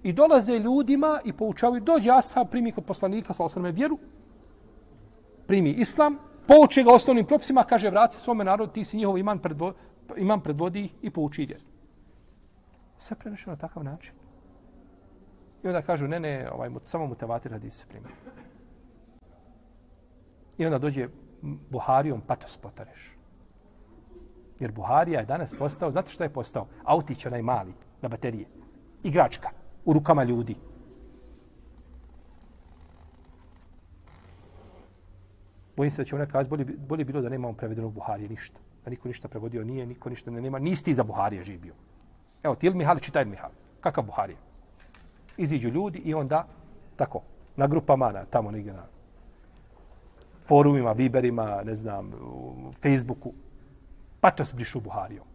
I 0.03 0.13
dolaze 0.13 0.59
ljudima 0.59 1.19
i 1.25 1.33
poučavaju. 1.33 1.81
Dođe 1.81 2.11
Ashab, 2.11 2.47
primi 2.51 2.71
kod 2.71 2.85
poslanika 2.85 3.33
sa 3.33 3.43
osrme 3.43 3.71
vjeru. 3.71 3.97
Primi 5.47 5.69
islam. 5.69 6.17
Pouče 6.47 6.83
ga 6.83 6.93
osnovnim 6.93 7.25
propisima. 7.25 7.63
Kaže, 7.63 7.89
vrati 7.89 8.19
svome 8.19 8.43
narodu, 8.43 8.71
ti 8.71 8.85
si 8.85 8.97
njihov 8.97 9.17
iman, 9.17 9.39
predvo, 9.39 9.73
imam 10.17 10.41
predvodi 10.41 10.89
i 11.01 11.09
pouči 11.09 11.45
vjeru. 11.45 11.74
Sve 12.97 13.17
prenošeno 13.17 13.55
na 13.55 13.59
takav 13.59 13.83
način. 13.83 14.13
I 15.63 15.67
onda 15.67 15.81
kažu, 15.81 16.07
ne, 16.07 16.19
ne, 16.19 16.49
ovaj, 16.51 16.69
samo 16.83 17.07
mutavatir 17.07 17.51
hadis 17.51 17.79
se 17.79 17.85
primio. 17.87 18.11
I 20.57 20.65
onda 20.65 20.77
dođe 20.77 21.07
Buharijom 21.69 22.21
patos 22.21 22.57
potareš. 22.57 23.15
Jer 24.59 24.71
Buharija 24.71 25.19
je 25.19 25.25
danas 25.25 25.53
postao, 25.59 25.91
znate 25.91 26.11
šta 26.11 26.23
je 26.23 26.33
postao? 26.33 26.67
Autić 26.83 27.25
onaj 27.25 27.41
mali, 27.41 27.73
na 28.01 28.09
baterije. 28.09 28.45
Igračka, 29.03 29.49
u 29.85 29.93
rukama 29.93 30.23
ljudi. 30.23 30.55
Bojim 35.77 35.91
se 35.91 36.01
da 36.01 36.05
će 36.05 36.15
ona 36.15 36.25
kazi, 36.25 36.49
bolje, 36.49 36.65
bolje 36.65 37.05
bilo 37.05 37.21
da 37.21 37.29
nemamo 37.29 37.53
prevedenog 37.53 37.93
Buharije 37.93 38.29
ništa. 38.29 38.59
Da 38.85 38.89
niko 38.89 39.07
ništa 39.07 39.27
prevodio 39.27 39.63
nije, 39.63 39.85
niko 39.85 40.09
ništa 40.09 40.31
ne 40.31 40.41
nema. 40.41 40.59
Nisti 40.59 40.93
za 40.93 41.03
Buharije 41.03 41.43
živio. 41.43 41.73
Evo, 42.45 42.55
ti 42.55 42.67
ili 42.67 42.75
Mihal, 42.75 42.99
čitaj 42.99 43.25
Mihal. 43.25 43.49
Kakav 43.81 44.03
Buharija? 44.03 44.37
Iziđu 45.37 45.69
ljudi 45.69 45.99
i 45.99 46.13
onda, 46.13 46.45
tako, 46.95 47.21
na 47.55 47.67
grupama, 47.67 48.11
na, 48.11 48.25
tamo 48.25 48.51
negdje 48.51 48.73
na 48.73 48.83
forumima, 50.47 50.91
Viberima, 50.91 51.61
ne 51.63 51.75
znam, 51.75 52.13
u 52.13 52.71
Facebooku, 52.81 53.33
patos 54.21 54.53
brišu 54.53 54.79
Buharijom. 54.79 55.25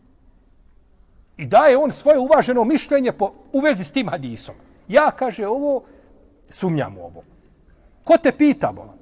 I 1.37 1.47
daje 1.47 1.79
on 1.79 1.93
svoje 1.93 2.19
uvaženo 2.19 2.65
mišljenje 2.65 3.13
po, 3.13 3.33
u 3.53 3.61
vezi 3.61 3.85
s 3.85 3.93
tim 3.93 4.09
hadisom. 4.09 4.55
Ja, 4.89 5.11
kaže, 5.11 5.47
ovo, 5.47 5.83
sumnjam 6.49 6.99
u 6.99 7.01
ovo. 7.01 7.23
Ko 8.05 8.17
te 8.23 8.33
pita, 8.33 8.73
bola? 8.73 8.95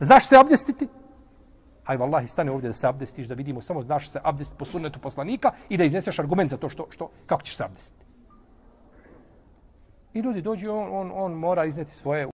Znaš 0.00 0.28
se 0.28 0.36
abdestiti? 0.36 0.88
Haj, 1.84 1.96
vallahi, 1.96 2.28
stane 2.28 2.52
ovdje 2.52 2.68
da 2.68 2.74
se 2.74 2.86
abdestiš, 2.86 3.26
da 3.26 3.34
vidimo 3.34 3.62
samo 3.62 3.82
znaš 3.82 4.08
se 4.10 4.20
abdest 4.22 4.58
po 4.58 4.64
sunnetu 4.64 4.98
poslanika 4.98 5.52
i 5.68 5.76
da 5.76 5.84
izneseš 5.84 6.18
argument 6.18 6.50
za 6.50 6.56
to 6.56 6.68
što, 6.68 6.86
što, 6.90 7.10
kako 7.26 7.42
ćeš 7.42 7.56
se 7.56 7.64
abdestiti. 7.64 8.04
I 10.14 10.20
ljudi 10.20 10.42
dođu, 10.42 10.70
on, 10.70 10.88
on, 10.92 11.12
on 11.14 11.32
mora 11.32 11.64
izneti 11.64 11.90
svoje 11.90 12.33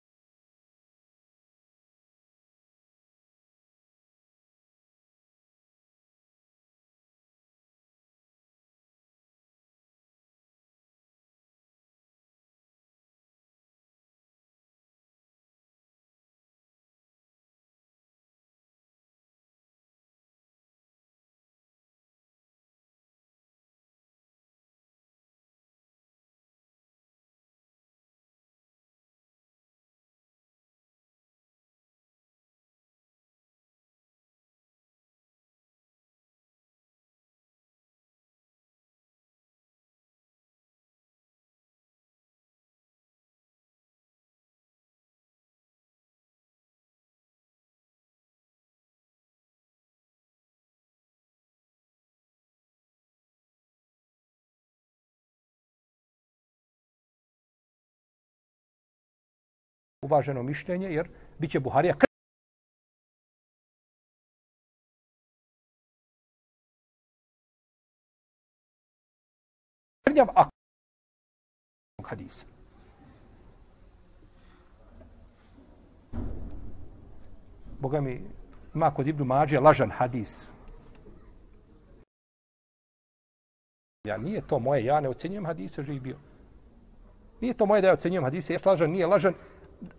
uvaženo 60.02 60.44
mišljenje, 60.44 60.88
jer 60.88 61.10
bit 61.40 61.52
će 61.52 61.60
Buharija 61.60 61.96
krnjav 70.04 70.28
a 70.36 70.50
hadisa. 72.04 72.46
Boga 77.80 78.02
mi 78.02 78.22
ima 78.76 78.94
kod 78.94 79.08
Ibnu 79.08 79.26
Mađe 79.26 79.60
lažan 79.60 79.92
hadis. 79.92 80.54
Ja, 84.08 84.18
nije 84.18 84.42
to 84.48 84.60
moje, 84.60 84.86
ja 84.86 85.00
ne 85.00 85.10
ocenjujem 85.10 85.46
hadise 85.46 85.84
živio. 85.84 86.18
Nije 87.42 87.54
to 87.54 87.66
moje 87.66 87.82
da 87.82 87.88
ja 87.88 87.94
ocenjujem 87.94 88.24
hadise, 88.24 88.54
je 88.54 88.60
lažan, 88.66 88.92
nije 88.92 89.08
lažan, 89.08 89.34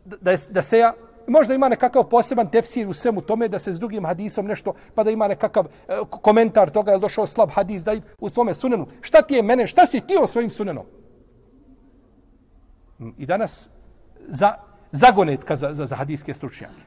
da, 0.04 0.36
da 0.50 0.62
se 0.62 0.78
ja 0.78 0.94
možda 1.26 1.54
ima 1.54 1.68
nekakav 1.68 2.04
poseban 2.08 2.50
tefsir 2.50 2.88
u 2.88 2.94
svemu 2.94 3.20
tome 3.20 3.48
da 3.48 3.58
se 3.58 3.74
s 3.74 3.78
drugim 3.78 4.04
hadisom 4.04 4.46
nešto 4.46 4.74
pa 4.94 5.04
da 5.04 5.10
ima 5.10 5.28
nekakav 5.28 5.66
e, 5.88 5.98
komentar 6.10 6.70
toga 6.70 6.92
je 6.92 6.98
došao 6.98 7.26
slab 7.26 7.50
hadis 7.50 7.82
da 7.82 7.96
u 8.18 8.28
svome 8.28 8.54
sunenu. 8.54 8.86
Šta 9.00 9.22
ti 9.22 9.34
je 9.34 9.42
mene 9.42 9.66
šta 9.66 9.86
si 9.86 10.00
ti 10.00 10.16
o 10.22 10.26
svojim 10.26 10.50
sunenom? 10.50 10.84
Mm, 12.98 13.10
I 13.18 13.26
danas 13.26 13.68
za 14.28 14.54
zagonetka 14.92 15.56
za, 15.56 15.74
za, 15.74 15.86
za 15.86 15.96
hadijske 15.96 16.34
stručnjake. 16.34 16.82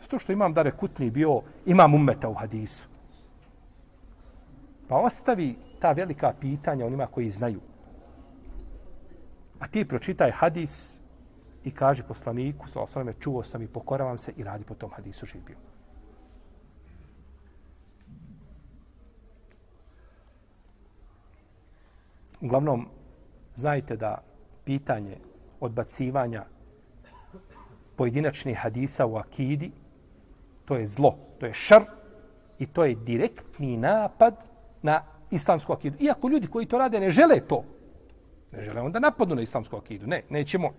Zato 0.00 0.18
što 0.18 0.32
imam 0.32 0.54
dare 0.54 0.70
kutni 0.70 1.10
bio 1.10 1.42
imam 1.66 1.94
umeta 1.94 2.28
u 2.28 2.34
hadisu. 2.34 2.88
Pa 4.88 4.96
ostavi 4.96 5.56
ta 5.80 5.92
velika 5.92 6.32
pitanja 6.40 6.86
onima 6.86 7.06
koji 7.06 7.30
znaju. 7.30 7.60
A 9.58 9.68
ti 9.68 9.84
pročitaj 9.84 10.30
hadis 10.30 11.00
i 11.64 11.70
kaže 11.70 12.02
poslaniku, 12.02 12.68
sa 12.68 12.80
osaleme, 12.80 13.14
čuo 13.20 13.44
sam 13.44 13.62
i 13.62 13.68
pokoravam 13.68 14.18
se 14.18 14.32
i 14.36 14.44
radi 14.44 14.64
po 14.64 14.74
tom 14.74 14.90
hadisu 14.90 15.26
živio. 15.26 15.56
Uglavnom, 22.40 22.88
znajte 23.54 23.96
da 23.96 24.22
pitanje 24.64 25.16
odbacivanja 25.60 26.44
pojedinačnih 27.96 28.58
hadisa 28.58 29.06
u 29.06 29.16
akidi, 29.16 29.70
to 30.64 30.76
je 30.76 30.86
zlo, 30.86 31.16
to 31.40 31.46
je 31.46 31.54
šar 31.54 31.84
i 32.58 32.66
to 32.66 32.84
je 32.84 32.94
direktni 32.94 33.76
napad 33.76 34.34
na 34.82 35.02
islamsku 35.30 35.72
akidu. 35.72 35.96
Iako 36.00 36.28
ljudi 36.28 36.46
koji 36.46 36.66
to 36.66 36.78
rade 36.78 37.00
ne 37.00 37.10
žele 37.10 37.40
to, 37.40 37.64
ne 38.52 38.64
žele 38.64 38.80
onda 38.80 38.98
napadnu 38.98 39.34
na 39.34 39.42
islamsku 39.42 39.76
akidu. 39.76 40.06
Ne, 40.06 40.22
nećemo 40.30 40.70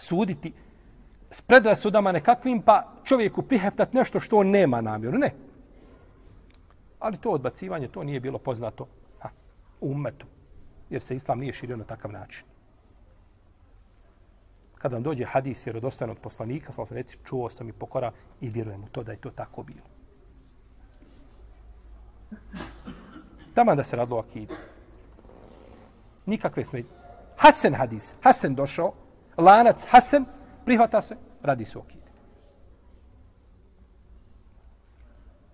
suditi 0.00 0.52
s 1.30 1.42
predrasudama 1.42 2.12
nekakvim, 2.12 2.62
pa 2.62 2.92
čovjeku 3.04 3.42
priheftat 3.42 3.92
nešto 3.92 4.20
što 4.20 4.36
on 4.36 4.50
nema 4.50 4.80
namjeru. 4.80 5.18
Ne. 5.18 5.34
Ali 6.98 7.16
to 7.16 7.30
odbacivanje, 7.30 7.88
to 7.88 8.04
nije 8.04 8.20
bilo 8.20 8.38
poznato 8.38 8.86
ha, 9.18 9.28
u 9.80 9.90
umetu, 9.90 10.26
jer 10.90 11.02
se 11.02 11.16
islam 11.16 11.38
nije 11.38 11.52
širio 11.52 11.76
na 11.76 11.84
takav 11.84 12.12
način. 12.12 12.44
Kada 14.78 14.96
vam 14.96 15.02
dođe 15.02 15.24
hadis 15.24 15.66
jer 15.66 15.76
od 15.76 16.18
poslanika, 16.22 16.72
sam 16.72 16.86
reci, 16.90 17.18
čuo 17.24 17.50
sam 17.50 17.68
i 17.68 17.72
pokora 17.72 18.12
i 18.40 18.50
vjerujem 18.50 18.84
u 18.84 18.88
to 18.88 19.02
da 19.02 19.12
je 19.12 19.18
to 19.18 19.30
tako 19.30 19.62
bilo. 19.62 19.86
Tamo 23.54 23.74
da 23.74 23.84
se 23.84 23.96
radilo 23.96 24.16
o 24.16 24.20
akidu. 24.20 24.54
Nikakve 26.26 26.64
sme... 26.64 26.82
Hasan 27.36 27.74
hadis. 27.74 28.14
Hasan 28.22 28.54
došao. 28.54 28.92
Lanac 29.40 29.84
Hasen. 29.88 30.24
Prihvata 30.64 31.02
se. 31.02 31.16
Radi 31.42 31.64
se 31.64 31.78
okid. 31.78 32.00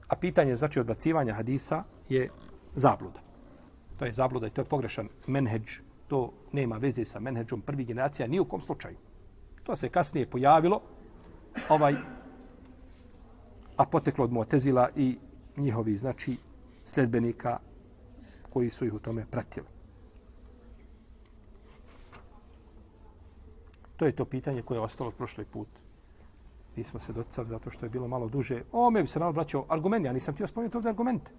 A 0.08 0.16
pitanje 0.16 0.56
znači 0.56 0.80
odbacivanja 0.80 1.34
hadisa 1.34 1.82
je 2.08 2.30
zabluda. 2.74 3.20
To 3.98 4.04
je 4.04 4.12
zabluda 4.12 4.46
i 4.46 4.50
to 4.50 4.60
je 4.60 4.64
pogrešan 4.64 5.08
menheđ. 5.26 5.70
To 6.08 6.32
nema 6.52 6.76
veze 6.76 7.04
sa 7.04 7.20
menheđom 7.20 7.60
prvi 7.60 7.84
generacija 7.84 8.28
ni 8.28 8.40
u 8.40 8.44
kom 8.44 8.60
slučaju. 8.60 8.96
To 9.62 9.76
se 9.76 9.88
kasnije 9.88 10.30
pojavilo 10.30 10.80
ovaj 11.68 11.94
a 13.76 13.84
poteklo 13.84 14.24
od 14.24 14.30
Mu'tezila 14.30 14.88
i 14.96 15.18
njihovi 15.56 15.96
znači 15.96 16.36
sledbenika 16.84 17.58
koji 18.50 18.70
su 18.70 18.86
ih 18.86 18.94
u 18.94 18.98
tome 18.98 19.26
pratili. 19.30 19.75
To 23.96 24.06
je 24.06 24.12
to 24.12 24.24
pitanje 24.24 24.62
koje 24.62 24.76
je 24.76 24.82
ostalo 24.82 25.08
od 25.08 25.14
prošloj 25.14 25.44
put. 25.44 25.68
Nismo 26.76 27.00
se 27.00 27.12
docali 27.12 27.48
zato 27.48 27.70
što 27.70 27.86
je 27.86 27.90
bilo 27.90 28.08
malo 28.08 28.28
duže. 28.28 28.62
O, 28.72 28.90
me 28.90 29.02
bi 29.02 29.08
se 29.08 29.18
malo 29.18 29.32
braćao 29.32 29.64
argument. 29.68 30.06
Ja 30.06 30.12
nisam 30.12 30.34
htio 30.34 30.46
spomenuti 30.46 30.76
ovdje 30.76 30.90
argumente. 30.90 31.30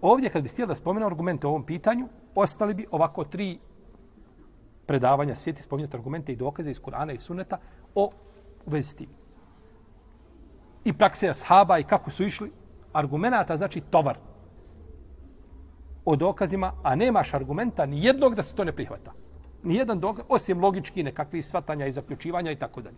Ovdje 0.00 0.30
kad 0.30 0.42
bi 0.42 0.48
stijel 0.48 0.68
da 0.68 0.74
spomenu 0.74 1.06
argumente 1.06 1.46
o 1.46 1.50
ovom 1.50 1.64
pitanju, 1.64 2.08
ostali 2.34 2.74
bi 2.74 2.86
ovako 2.90 3.24
tri 3.24 3.58
predavanja, 4.86 5.36
sjeti 5.36 5.62
spominjati 5.62 5.96
argumente 5.96 6.32
i 6.32 6.36
dokaze 6.36 6.70
iz 6.70 6.80
Kur'ana 6.80 7.14
i 7.14 7.18
Sunneta 7.18 7.58
o 7.94 8.10
vezi 8.66 8.96
tim. 8.96 9.08
I 10.84 10.92
prakse 10.92 11.28
ashaba 11.28 11.78
i 11.78 11.84
kako 11.84 12.10
su 12.10 12.24
išli. 12.24 12.52
Argumenata 12.92 13.56
znači 13.56 13.80
tovar 13.80 14.18
o 16.04 16.16
dokazima, 16.16 16.72
a 16.82 16.94
nemaš 16.94 17.34
argumenta 17.34 17.86
ni 17.86 18.04
jednog 18.04 18.34
da 18.34 18.42
se 18.42 18.56
to 18.56 18.64
ne 18.64 18.72
prihvata. 18.72 19.12
Nijedan 19.62 20.00
dokaz, 20.00 20.24
osim 20.28 20.60
logički 20.60 21.02
nekakvih 21.02 21.46
svatanja 21.46 21.86
i 21.86 21.92
zaključivanja 21.92 22.50
i 22.50 22.56
tako 22.56 22.80
dalje. 22.80 22.96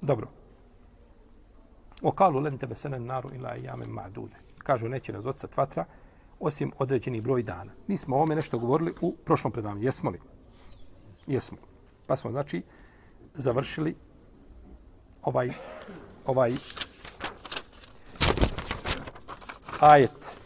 Dobro. 0.00 0.28
O 2.02 2.12
kalu 2.12 2.40
len 2.40 2.58
tebe 2.58 2.74
senen 2.74 3.04
naru 3.06 3.30
ila 3.34 3.54
jame 3.54 3.84
ma'dude. 3.84 4.36
Kažu, 4.58 4.88
neće 4.88 5.12
nas 5.12 5.26
odsat 5.26 5.56
vatra, 5.56 5.84
osim 6.40 6.72
određeni 6.78 7.20
broj 7.20 7.42
dana. 7.42 7.72
Mi 7.86 7.96
smo 7.96 8.16
o 8.16 8.18
ovome 8.18 8.34
nešto 8.34 8.58
govorili 8.58 8.94
u 9.00 9.16
prošlom 9.24 9.52
predavanju. 9.52 9.82
Jesmo 9.82 10.10
li? 10.10 10.20
Jesmo. 11.26 11.58
Pa 12.06 12.16
smo, 12.16 12.30
znači, 12.30 12.62
završili 13.34 13.94
ovaj 15.22 15.52
ovaj 16.26 16.52
ajet. 19.80 20.38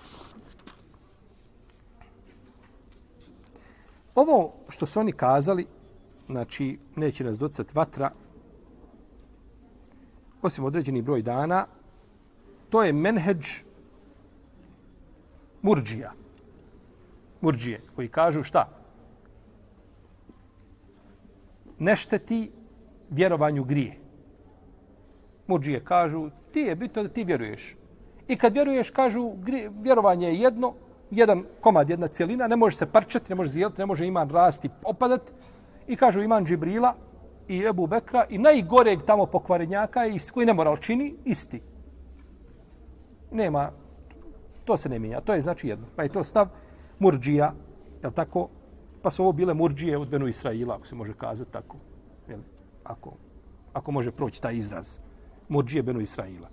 Ovo 4.15 4.53
što 4.69 4.87
su 4.87 5.01
oni 5.01 5.13
kazali, 5.13 5.67
znači, 6.27 6.79
neće 6.97 7.25
nas 7.25 7.39
docat 7.39 7.75
vatra, 7.75 8.11
osim 10.43 10.65
određeni 10.65 11.03
broj 11.03 11.23
dana, 11.23 11.67
to 12.71 12.83
je 12.83 12.93
menheđ 12.93 13.47
murđija. 15.63 16.13
Murđije, 17.41 17.81
koji 17.97 18.09
kažu 18.09 18.43
šta? 18.43 18.69
Ne 21.79 21.97
šteti 21.97 22.51
vjerovanju 23.11 23.65
grije. 23.65 23.99
Murđije 25.47 25.85
kažu, 25.85 26.31
ti 26.53 26.61
je 26.61 26.75
bitno 26.77 27.03
da 27.03 27.09
ti 27.09 27.25
vjeruješ. 27.25 27.77
I 28.29 28.37
kad 28.37 28.55
vjeruješ, 28.55 28.91
kažu, 28.91 29.33
vjerovanje 29.83 30.27
je 30.27 30.41
jedno, 30.41 30.75
jedan 31.11 31.45
komad, 31.61 31.91
jedna 31.91 32.09
cijelina, 32.09 32.47
ne 32.47 32.57
može 32.57 32.77
se 32.77 32.87
parčati, 32.87 33.27
ne 33.29 33.35
može 33.35 33.51
zijeliti, 33.51 33.81
ne 33.81 33.87
može 33.87 34.07
iman 34.07 34.31
rasti, 34.31 34.71
opadati. 34.85 35.33
I 35.87 35.97
kažu 35.97 36.23
iman 36.23 36.47
Džibrila, 36.47 36.95
i 37.49 37.65
Ebu 37.69 37.87
Bekra 37.87 38.25
i 38.29 38.39
najgoreg 38.39 39.03
tamo 39.07 39.27
pokvarenjaka 39.27 40.05
je 40.05 40.15
isti, 40.15 40.33
koji 40.33 40.47
ne 40.47 40.53
moral 40.53 40.77
čini, 40.77 41.15
isti. 41.25 41.61
Nema, 43.31 43.71
to 44.65 44.77
se 44.77 44.89
ne 44.89 44.99
mijenja, 44.99 45.21
to 45.21 45.35
je 45.35 45.41
znači 45.41 45.69
jedno. 45.69 45.87
Pa 45.97 46.03
je 46.03 46.09
to 46.09 46.25
stav 46.25 46.49
Murđija, 46.99 47.53
je 48.03 48.11
tako? 48.11 48.49
Pa 49.03 49.11
su 49.11 49.23
ovo 49.23 49.33
bile 49.33 49.55
Murđije 49.55 49.99
od 49.99 50.09
Benu 50.09 50.27
Israila, 50.27 50.75
ako 50.75 50.87
se 50.87 50.95
može 50.95 51.13
kazati 51.13 51.53
tako. 51.53 51.77
Jel? 52.29 52.41
Ako, 52.85 53.13
ako 53.73 53.93
može 53.93 54.11
proći 54.11 54.43
taj 54.43 54.57
izraz. 54.57 54.99
Murđije 55.49 55.83
Benu 55.83 56.01
Israila. 56.01 56.49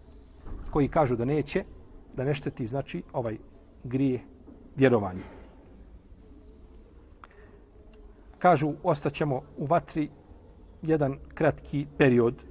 Koji 0.71 0.87
kažu 0.87 1.15
da 1.15 1.25
neće, 1.25 1.63
da 2.15 2.23
ne 2.23 2.33
šteti, 2.33 2.67
znači, 2.67 3.03
ovaj 3.13 3.37
grije 3.83 4.19
vjerovanje. 4.75 5.23
Kažu, 8.39 8.73
ostaćemo 8.83 9.41
u 9.57 9.65
vatri 9.65 10.09
jedan 10.81 11.17
kratki 11.33 11.85
period. 11.97 12.43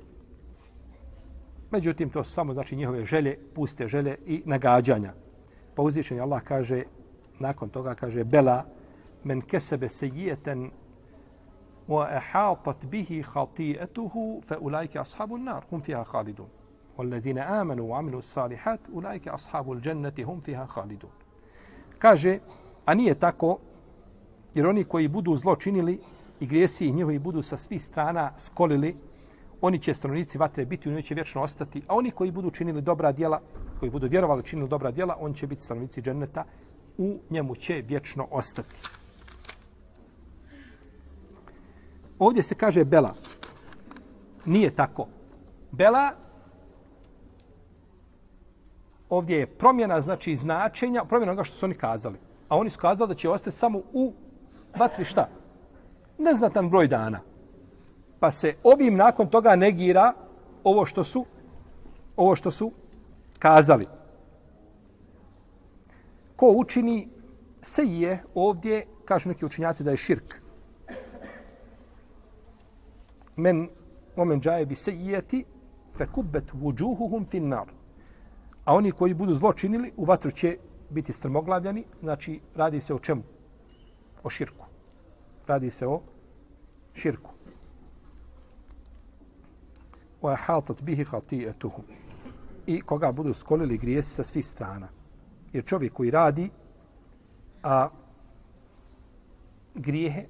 Međutim, 1.71 2.11
to 2.11 2.25
su 2.25 2.33
samo 2.33 2.55
znači 2.55 2.77
njihove 2.77 3.05
želje, 3.05 3.39
puste 3.55 3.89
želje 3.89 4.17
i 4.27 4.43
nagađanja. 4.45 5.13
Pa 5.75 5.83
uzvišen 5.83 6.21
Allah 6.21 6.43
kaže, 6.43 6.83
nakon 7.39 7.69
toga 7.69 7.95
kaže, 7.95 8.25
Bela, 8.25 8.65
men 9.25 9.41
kesebe 9.41 9.89
sejijeten 9.89 10.71
wa 11.89 12.17
ehatat 12.17 12.85
bihi 12.85 13.23
khati'atuhu 13.23 14.43
fa 14.47 14.59
ulajke 14.61 14.99
ashabun 14.99 15.45
nar 15.45 15.65
hum 15.71 15.83
fiha 15.83 16.05
halidun. 16.05 16.47
والذين 17.00 17.38
آمنوا 17.38 17.90
وعملوا 17.90 18.20
الصالحات 18.20 18.80
أولئك 18.94 19.28
أصحاب 19.28 19.72
الجنة 19.72 20.14
هم 20.20 20.40
فيها 20.40 20.66
خالدون 20.66 21.12
kaže 22.00 22.40
a 22.86 22.94
nije 22.94 23.16
tako 23.16 23.58
jer 24.54 24.68
oni 24.68 24.84
koji 24.84 25.08
budu 25.08 25.36
zlo 25.36 25.56
činili 25.56 26.00
i 26.40 26.46
grijesi 26.46 26.88
i 26.88 26.92
njihovi 26.92 27.20
budu 27.20 27.42
sa 27.42 27.58
svih 27.58 27.84
strana 27.86 28.32
skolili, 28.38 28.96
oni 29.62 29.80
će 29.80 29.94
stanovnici 29.94 30.38
vatre 30.38 30.66
biti, 30.66 30.90
u 30.90 30.92
njoj 30.92 31.02
će 31.02 31.16
vječno 31.16 31.42
ostati, 31.42 31.82
a 31.88 31.96
oni 31.96 32.12
koji 32.12 32.32
budu 32.32 32.52
činili 32.52 32.82
dobra 32.82 33.12
djela, 33.12 33.42
koji 33.80 33.90
budu 33.90 34.08
vjerovali 34.08 34.44
činili 34.44 34.70
dobra 34.70 34.92
djela, 34.92 35.18
oni 35.20 35.36
će 35.36 35.48
biti 35.48 35.62
stanovnici 35.62 36.02
dženeta, 36.02 36.46
u 36.98 37.20
njemu 37.30 37.56
će 37.56 37.84
vječno 37.88 38.28
ostati. 38.32 38.76
Ovdje 42.20 42.44
se 42.44 42.56
kaže 42.56 42.86
Bela. 42.86 43.14
Nije 44.46 44.70
tako. 44.76 45.08
Bela 45.72 46.12
ovdje 49.11 49.39
je 49.39 49.47
promjena 49.47 50.01
znači 50.01 50.37
značenja, 50.37 51.05
promjena 51.05 51.33
onoga 51.33 51.45
što 51.45 51.57
su 51.57 51.67
oni 51.67 51.75
kazali. 51.75 52.19
A 52.49 52.57
oni 52.57 52.71
su 52.71 52.79
kazali 52.79 53.09
da 53.09 53.15
će 53.15 53.31
ostati 53.31 53.57
samo 53.57 53.83
u 53.93 54.13
vatri 54.79 55.05
šta? 55.05 55.29
neznatan 56.21 56.71
broj 56.71 56.89
dana. 56.89 57.21
Pa 58.21 58.31
se 58.31 58.55
ovim 58.63 58.97
nakon 58.97 59.31
toga 59.31 59.57
negira 59.57 60.13
ovo 60.65 60.87
što 60.87 61.05
su 61.05 61.27
ovo 62.17 62.37
što 62.37 62.51
su 62.51 62.73
kazali. 63.39 63.87
Ko 66.37 66.55
učini 66.57 67.09
se 67.63 67.83
je 67.85 68.23
ovdje, 68.35 68.87
kažu 69.05 69.29
neki 69.29 69.45
učinjaci 69.45 69.85
da 69.85 69.91
je 69.91 69.97
širk. 69.97 70.35
Men 73.37 73.69
omen 74.17 74.41
džaje 74.41 74.67
bi 74.67 74.75
se 74.75 74.97
jeti 74.97 75.45
fe 75.97 76.07
kubbet 76.07 76.45
vuđuhuhum 76.53 77.27
fin 77.31 77.49
nar. 77.49 77.67
A 78.71 78.75
oni 78.75 78.93
koji 78.93 79.15
budu 79.15 79.35
zločinili, 79.35 79.93
u 79.97 80.05
vatru 80.05 80.31
će 80.31 80.57
biti 80.91 81.13
strmoglavljani. 81.13 81.85
Znači, 82.01 82.41
radi 82.55 82.81
se 82.81 82.95
o 82.95 82.99
čemu? 82.99 83.23
O 84.23 84.31
širku. 84.31 84.67
Radi 85.47 85.71
se 85.71 85.87
o 85.87 86.01
širku. 86.95 87.31
Wa 90.23 90.37
hatat 90.37 90.83
bihi 90.83 91.05
khati'atuhum. 91.05 91.83
I 92.67 92.81
koga 92.81 93.13
budu 93.13 93.33
skolili 93.33 93.79
grijesi 93.79 94.11
sa 94.11 94.25
svih 94.25 94.47
strana. 94.47 94.89
Jer 95.53 95.65
čovjek 95.65 95.93
koji 95.93 96.11
radi 96.11 96.51
a 97.63 97.89
grijehe 99.75 100.27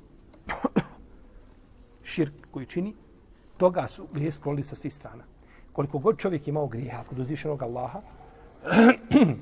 širk 2.13 2.35
koji 2.51 2.67
čini, 2.67 2.95
toga 3.57 3.89
su 3.89 4.07
grije 4.13 4.33
skolili 4.33 4.63
sa 4.63 4.75
svih 4.75 4.95
strana. 4.95 5.25
Koliko 5.73 5.99
god 5.99 6.19
čovjek 6.19 6.49
imao 6.49 6.67
grijeha 6.67 7.05
kod 7.05 7.19
uzvišenog 7.19 7.63
Allaha, 7.63 8.01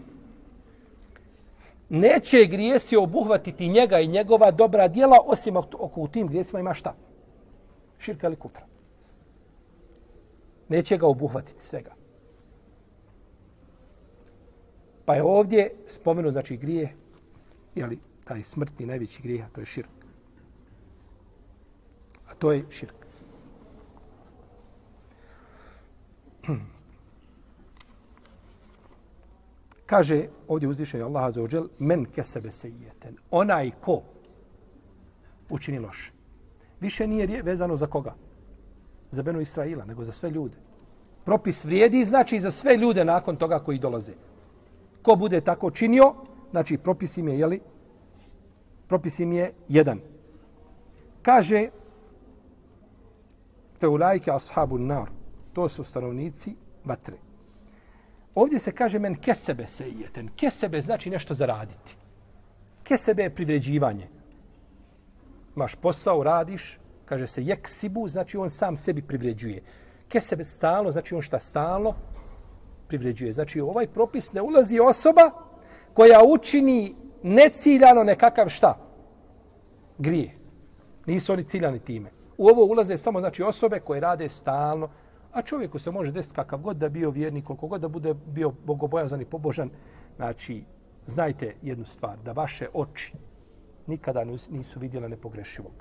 neće 1.89 2.45
grijesi 2.45 2.97
obuhvatiti 2.97 3.69
njega 3.69 4.01
i 4.01 4.07
njegova 4.07 4.51
dobra 4.51 4.89
dijela, 4.89 5.16
osim 5.25 5.57
oko 5.57 6.01
u 6.01 6.09
tim 6.09 6.27
grijesima 6.27 6.61
ima 6.61 6.75
šta? 6.75 6.95
Širka 7.99 8.27
ili 8.27 8.37
kufra. 8.37 8.66
Neće 10.69 10.97
ga 10.97 11.07
obuhvatiti 11.07 11.64
svega. 11.64 11.95
Pa 15.05 15.14
je 15.14 15.23
ovdje 15.23 15.75
spomenu, 15.87 16.31
znači, 16.31 16.57
grije, 16.57 16.95
jeli, 17.75 17.99
taj 18.25 18.43
smrtni 18.43 18.87
najveći 18.87 19.23
grijeh, 19.23 19.45
to 19.53 19.61
je 19.61 19.66
širk. 19.66 19.91
A 22.29 22.35
to 22.35 22.53
je 22.53 22.64
širk. 22.71 22.95
Kaže 29.89 30.26
ovdje 30.49 30.68
uzvišenje 30.68 31.05
Allah 31.05 31.34
za 31.34 31.43
ođel, 31.43 31.68
men 31.78 32.05
kesebe 32.05 32.53
sejeten. 32.53 33.16
Onaj 33.30 33.70
ko 33.80 34.03
učini 35.49 35.78
loše. 35.78 36.12
Više 36.80 37.07
nije 37.07 37.43
vezano 37.43 37.76
za 37.76 37.86
koga? 37.86 38.14
Za 39.11 39.22
Benu 39.22 39.41
Israila, 39.41 39.84
nego 39.84 40.05
za 40.05 40.12
sve 40.12 40.30
ljude. 40.30 40.57
Propis 41.24 41.64
vrijedi, 41.64 42.05
znači 42.05 42.41
za 42.41 42.51
sve 42.51 42.76
ljude 42.76 43.05
nakon 43.05 43.36
toga 43.36 43.59
koji 43.59 43.78
dolaze. 43.78 44.12
Ko 45.03 45.16
bude 45.16 45.41
tako 45.41 45.70
činio, 45.70 46.14
znači 46.51 46.78
propis 46.78 47.16
im 47.18 47.28
je, 47.28 47.39
jeli? 47.39 47.61
Propis 48.89 49.20
im 49.20 49.32
je 49.32 49.53
jedan. 49.68 50.01
Kaže, 51.22 51.68
feulajke 53.80 54.30
ashabu 54.30 54.78
nar. 54.78 55.09
To 55.53 55.68
su 55.68 55.84
stanovnici 55.84 56.55
vatre. 56.84 57.28
Ovdje 58.35 58.59
se 58.59 58.72
kaže 58.72 58.99
men 58.99 59.14
kesebe 59.14 59.66
sejeten. 59.66 60.29
Kesebe 60.37 60.81
znači 60.81 61.11
nešto 61.11 61.35
zaraditi. 61.35 61.97
Kesebe 62.83 63.22
je 63.22 63.35
privređivanje. 63.35 64.09
Maš 65.55 65.74
posao, 65.74 66.22
radiš, 66.22 66.79
kaže 67.05 67.26
se 67.26 67.45
jeksibu, 67.45 68.09
znači 68.09 68.37
on 68.37 68.51
sam 68.51 68.76
sebi 68.76 69.03
privređuje. 69.03 69.62
Kesebe 70.09 70.45
stalo, 70.45 70.91
znači 70.91 71.14
on 71.14 71.22
šta 71.22 71.39
stalo 71.39 71.95
privređuje. 72.89 73.33
Znači 73.33 73.61
ovaj 73.61 73.87
propis 73.87 74.33
ne 74.33 74.43
ulazi 74.43 74.81
osoba 74.81 75.31
koja 75.95 76.20
učini 76.24 76.95
neciljano 77.22 78.05
nekakav 78.05 78.49
šta? 78.49 78.79
Grije. 79.99 80.35
Nisu 81.07 81.33
oni 81.33 81.43
ciljani 81.43 81.79
time. 81.79 82.11
U 82.39 82.49
ovo 82.49 82.64
ulaze 82.64 82.97
samo 82.97 83.20
znači 83.20 83.43
osobe 83.43 83.81
koje 83.81 84.01
rade 84.01 84.29
stalno, 84.29 84.89
a 85.39 85.43
čovjeku 85.43 85.78
se 85.78 85.91
može 85.91 86.12
desiti 86.12 86.34
kakav 86.34 86.59
god 86.59 86.76
da 86.76 86.89
bio 86.89 87.11
vjernik, 87.11 87.45
koliko 87.45 87.66
god 87.66 87.80
da 87.80 87.89
bude 87.89 88.14
bio 88.14 88.53
bogobojazan 88.66 89.20
i 89.20 89.24
pobožan. 89.24 89.70
Znači, 90.16 90.64
znajte 91.07 91.55
jednu 91.62 91.84
stvar, 91.84 92.18
da 92.24 92.32
vaše 92.32 92.68
oči 92.74 93.12
nikada 93.86 94.24
nisu 94.51 94.80
vidjela 94.80 95.09
nepogrešivog. 95.09 95.72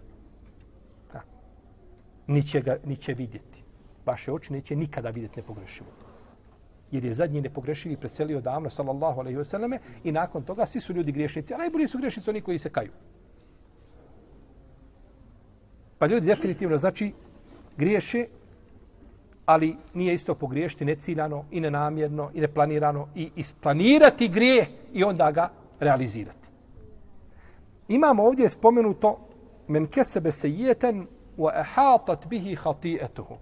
Da. 1.13 1.21
Niće 2.27 2.61
ga, 2.61 2.77
niće 2.85 3.13
vidjeti. 3.13 3.63
Vaše 4.05 4.31
oči 4.31 4.53
neće 4.53 4.75
nikada 4.75 5.09
vidjeti 5.09 5.39
nepogrešivog. 5.39 5.93
Jer 6.91 7.05
je 7.05 7.13
zadnji 7.13 7.41
nepogrešivi 7.41 7.97
preselio 7.97 8.41
davno, 8.41 8.69
sallallahu 8.69 9.19
alaihi 9.19 9.37
wasallam, 9.37 9.77
i 10.03 10.11
nakon 10.11 10.43
toga 10.43 10.65
svi 10.65 10.79
su 10.79 10.93
ljudi 10.93 11.11
griješnici, 11.11 11.53
a 11.53 11.57
najbolji 11.57 11.87
su 11.87 11.97
griješnici 11.97 12.29
oni 12.29 12.41
koji 12.41 12.57
se 12.57 12.69
kaju. 12.69 12.91
Pa 15.97 16.07
ljudi 16.07 16.25
definitivno 16.25 16.77
znači 16.77 17.13
griješe, 17.77 18.25
ali 19.47 19.75
nije 19.93 20.13
isto 20.13 20.35
pogriješiti 20.35 20.85
neciljano 20.85 21.45
i 21.51 21.59
nenamjerno 21.59 22.31
i 22.33 22.41
neplanirano 22.41 23.07
i 23.15 23.29
isplanirati 23.35 24.27
grije 24.27 24.67
i 24.93 25.03
onda 25.03 25.31
ga 25.31 25.49
realizirati. 25.79 26.47
Imamo 27.87 28.23
ovdje 28.23 28.49
spomenuto 28.49 29.19
men 29.67 29.87
kesebe 29.87 30.31
se 30.31 30.51
jeten 30.51 31.07
wa 31.37 31.59
ehatat 31.59 32.27
bihi 32.27 32.55
hati'etuhu. 32.55 33.35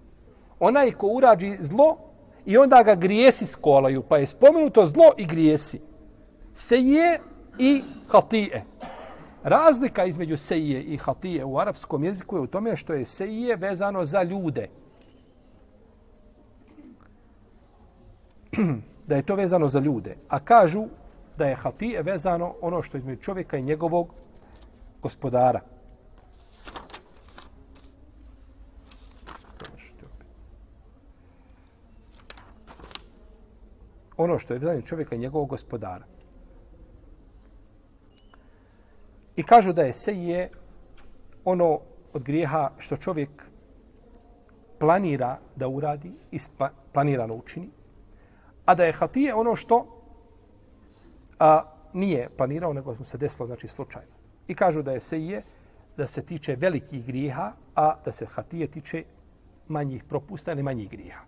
Onaj 0.60 0.90
ko 0.92 1.06
urađi 1.06 1.56
zlo 1.60 1.96
i 2.44 2.58
onda 2.58 2.82
ga 2.82 2.94
grijesi 2.94 3.46
skolaju, 3.46 4.02
pa 4.02 4.18
je 4.18 4.26
spomenuto 4.26 4.86
zlo 4.86 5.12
i 5.16 5.26
grijesi. 5.26 5.80
Se 6.54 6.76
je 6.76 7.20
i 7.58 7.82
hati'e. 8.08 8.60
Razlika 9.42 10.04
između 10.04 10.36
seije 10.36 10.82
i 10.82 10.96
hatije 10.96 11.44
u 11.44 11.58
arapskom 11.58 12.04
jeziku 12.04 12.36
je 12.36 12.40
u 12.40 12.46
tome 12.46 12.76
što 12.76 12.92
je 12.92 13.04
seije 13.04 13.56
vezano 13.56 14.04
za 14.04 14.22
ljude. 14.22 14.68
da 19.08 19.16
je 19.16 19.22
to 19.22 19.34
vezano 19.34 19.68
za 19.68 19.80
ljude. 19.80 20.16
A 20.28 20.38
kažu 20.38 20.84
da 21.38 21.46
je 21.46 21.54
hatije 21.54 22.02
vezano 22.02 22.54
ono 22.60 22.82
što 22.82 22.96
je 22.96 22.98
između 22.98 23.22
čovjeka 23.22 23.56
i 23.56 23.62
njegovog 23.62 24.14
gospodara. 25.02 25.60
Ono 34.16 34.38
što 34.38 34.54
je 34.54 34.58
vezano 34.58 34.82
čovjeka 34.82 35.14
i 35.14 35.18
njegovog 35.18 35.48
gospodara. 35.48 36.04
I 39.36 39.42
kažu 39.42 39.72
da 39.72 39.82
je 39.82 39.92
seje 39.92 40.50
ono 41.44 41.80
od 42.12 42.22
grijeha 42.22 42.70
što 42.78 42.96
čovjek 42.96 43.30
planira 44.78 45.38
da 45.56 45.68
uradi 45.68 46.12
i 46.30 46.38
planirano 46.92 47.34
učini, 47.34 47.68
a 48.66 48.74
da 48.74 48.84
je 48.84 48.92
hatije 48.92 49.34
ono 49.34 49.56
što 49.56 49.86
a, 51.38 51.62
nije 51.92 52.28
planirao, 52.36 52.72
nego 52.72 52.94
mu 52.98 53.04
se 53.04 53.18
desilo, 53.18 53.46
znači 53.46 53.68
slučajno. 53.68 54.12
I 54.48 54.54
kažu 54.54 54.82
da 54.82 54.92
je 54.92 55.00
seije, 55.00 55.42
da 55.96 56.06
se 56.06 56.22
tiče 56.22 56.56
velikih 56.56 57.06
grijeha, 57.06 57.52
a 57.74 57.94
da 58.04 58.12
se 58.12 58.26
hatije 58.26 58.66
tiče 58.66 59.04
manjih 59.68 60.04
propusta 60.04 60.52
ili 60.52 60.62
manjih 60.62 60.90
grijeha. 60.90 61.24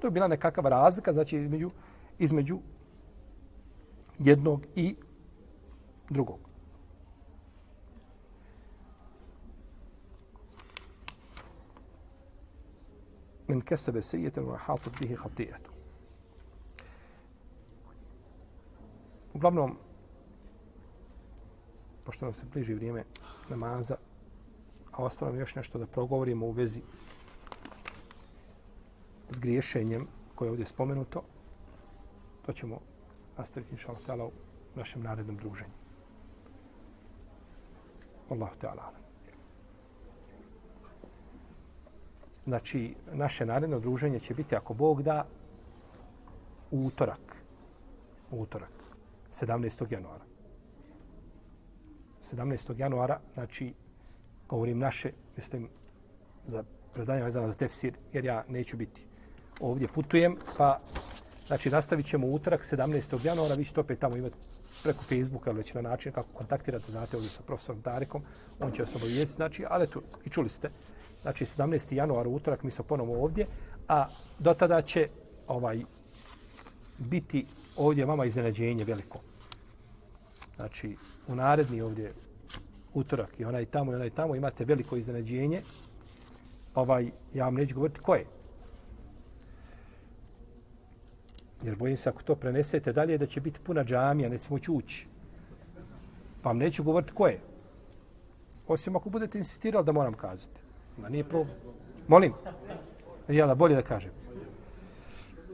To 0.00 0.06
je 0.06 0.10
bila 0.10 0.28
nekakva 0.28 0.70
razlika, 0.70 1.12
znači 1.12 1.36
između, 1.36 1.70
između 2.18 2.58
jednog 4.18 4.66
i 4.74 4.94
drugog. 6.10 6.48
men 13.48 13.60
kesebe 13.60 14.02
sejeten 14.02 14.44
wa 14.44 14.56
hatat 14.56 14.92
bihi 15.00 15.14
hatijetu. 15.14 15.77
Uglavnom, 19.38 19.76
pošto 22.04 22.24
nam 22.24 22.34
se 22.34 22.46
bliži 22.52 22.74
vrijeme 22.74 23.04
namaza, 23.48 23.96
a 24.92 25.04
ostalo 25.04 25.34
još 25.34 25.54
nešto 25.54 25.78
da 25.78 25.86
progovorimo 25.86 26.46
u 26.46 26.50
vezi 26.50 26.82
s 29.28 29.40
griješenjem 29.40 30.06
koje 30.34 30.46
je 30.46 30.50
ovdje 30.50 30.66
spomenuto, 30.66 31.22
to 32.46 32.52
ćemo 32.52 32.80
nastaviti 33.36 33.72
inša 33.72 33.92
Allah 34.08 34.28
u 34.28 34.32
našem 34.78 35.02
narednom 35.02 35.36
druženju. 35.36 35.74
Allahu 38.30 38.56
Teala. 38.60 38.92
Znači, 42.46 42.94
naše 43.12 43.46
naredno 43.46 43.78
druženje 43.80 44.20
će 44.20 44.34
biti, 44.34 44.56
ako 44.56 44.74
Bog 44.74 45.02
da, 45.02 45.26
u 46.70 46.86
utorak. 46.86 47.36
U 48.30 48.42
utorak. 48.42 48.77
17. 49.32 49.92
januara. 49.92 50.24
17. 52.22 52.78
januara, 52.78 53.20
znači, 53.34 53.74
govorim 54.48 54.78
naše, 54.78 55.12
mislim, 55.36 55.68
za 56.46 56.64
predanje 56.94 57.22
vezano 57.22 57.48
za 57.48 57.54
tefsir, 57.54 57.94
jer 58.12 58.24
ja 58.24 58.44
neću 58.48 58.76
biti 58.76 59.06
ovdje, 59.60 59.88
putujem, 59.88 60.36
pa, 60.56 60.80
znači, 61.46 61.70
nastavit 61.70 62.06
ćemo 62.06 62.26
utorak, 62.26 62.64
17. 62.64 63.26
januara, 63.26 63.54
vi 63.54 63.64
ćete 63.64 63.80
opet 63.80 63.98
tamo 63.98 64.16
imati 64.16 64.36
preko 64.82 65.02
Facebooka, 65.02 65.50
već 65.50 65.74
na 65.74 65.82
način 65.82 66.12
kako 66.12 66.28
kontaktirate, 66.32 66.90
znate, 66.90 67.16
ovdje 67.16 67.30
sa 67.30 67.42
profesorom 67.42 67.82
Tarikom, 67.82 68.22
on 68.60 68.72
će 68.72 68.82
vas 68.82 68.94
obavijesti, 68.94 69.36
znači, 69.36 69.64
ali 69.68 69.86
tu, 69.86 70.02
i 70.24 70.30
čuli 70.30 70.48
ste, 70.48 70.70
znači 71.22 71.44
17. 71.44 71.94
januar 71.94 72.28
utorak 72.28 72.62
mi 72.62 72.70
smo 72.70 72.84
ponovo 72.84 73.24
ovdje, 73.24 73.46
a 73.88 74.08
do 74.38 74.54
tada 74.54 74.82
će 74.82 75.08
ovaj 75.46 75.84
biti 76.98 77.46
ovdje 77.78 78.02
je 78.02 78.06
vama 78.06 78.24
iznenađenje 78.24 78.84
veliko. 78.84 79.18
Znači, 80.56 80.96
u 81.28 81.34
naredni 81.34 81.80
ovdje 81.80 82.12
utorak 82.94 83.40
i 83.40 83.44
onaj 83.44 83.64
tamo 83.64 83.92
i 83.92 83.94
onaj 83.94 84.10
tamo 84.10 84.34
imate 84.34 84.64
veliko 84.64 84.96
iznenađenje. 84.96 85.62
Ovaj, 86.74 87.10
ja 87.34 87.44
vam 87.44 87.54
neću 87.54 87.74
govoriti 87.74 88.00
ko 88.00 88.14
je. 88.14 88.24
Jer 91.62 91.76
bojim 91.76 91.96
se 91.96 92.08
ako 92.08 92.22
to 92.22 92.34
prenesete 92.34 92.92
dalje 92.92 93.18
da 93.18 93.26
će 93.26 93.40
biti 93.40 93.60
puna 93.60 93.84
džamija, 93.84 94.28
ne 94.28 94.38
smo 94.38 94.58
ući. 94.68 95.06
Pa 96.42 96.48
vam 96.48 96.58
neću 96.58 96.82
govoriti 96.82 97.12
ko 97.12 97.26
je. 97.26 97.40
Osim 98.68 98.96
ako 98.96 99.10
budete 99.10 99.38
insistirali 99.38 99.86
da 99.86 99.92
moram 99.92 100.14
kazati. 100.14 100.60
Ma 100.98 101.08
nije 101.08 101.24
problem. 101.24 101.56
Molim. 102.08 102.32
Jela, 103.28 103.54
bolje 103.54 103.74
da 103.74 103.82
kažem. 103.82 104.10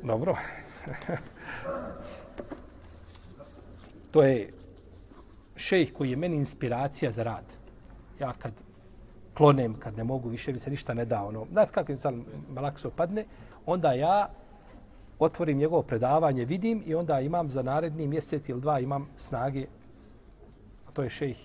Dobro. 0.03 0.37
to 4.11 4.23
je 4.23 4.53
šejh 5.57 5.93
koji 5.93 6.11
je 6.11 6.17
meni 6.17 6.37
inspiracija 6.37 7.13
za 7.13 7.23
rad. 7.23 7.45
Ja 8.21 8.33
kad 8.33 8.53
klonem, 9.35 9.75
kad 9.75 9.97
ne 9.97 10.05
mogu, 10.05 10.29
više 10.29 10.53
mi 10.53 10.59
se 10.59 10.71
ništa 10.71 10.95
ne 10.95 11.05
da. 11.05 11.25
Ono, 11.25 11.47
znate 11.53 11.73
kako 11.73 11.93
je 11.93 11.99
sam 11.99 12.25
malakso 12.51 12.91
padne, 12.91 13.25
onda 13.67 13.93
ja 13.93 14.31
otvorim 15.19 15.59
njegovo 15.59 15.83
predavanje, 15.83 16.45
vidim 16.45 16.83
i 16.87 16.95
onda 16.95 17.21
imam 17.21 17.51
za 17.51 17.63
naredni 17.63 18.07
mjesec 18.07 18.49
ili 18.49 18.61
dva 18.61 18.81
imam 18.81 19.09
snage. 19.17 19.67
A 20.89 20.91
to 20.93 21.03
je 21.03 21.11
šejh 21.11 21.39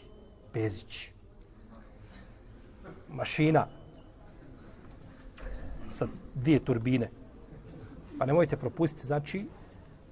Pezić. 0.54 1.10
Mašina 3.10 3.68
sa 5.90 6.08
dvije 6.36 6.60
turbine. 6.60 7.10
Pa 8.20 8.26
nemojte 8.26 8.58
propustiti, 8.58 9.08
znači, 9.08 9.46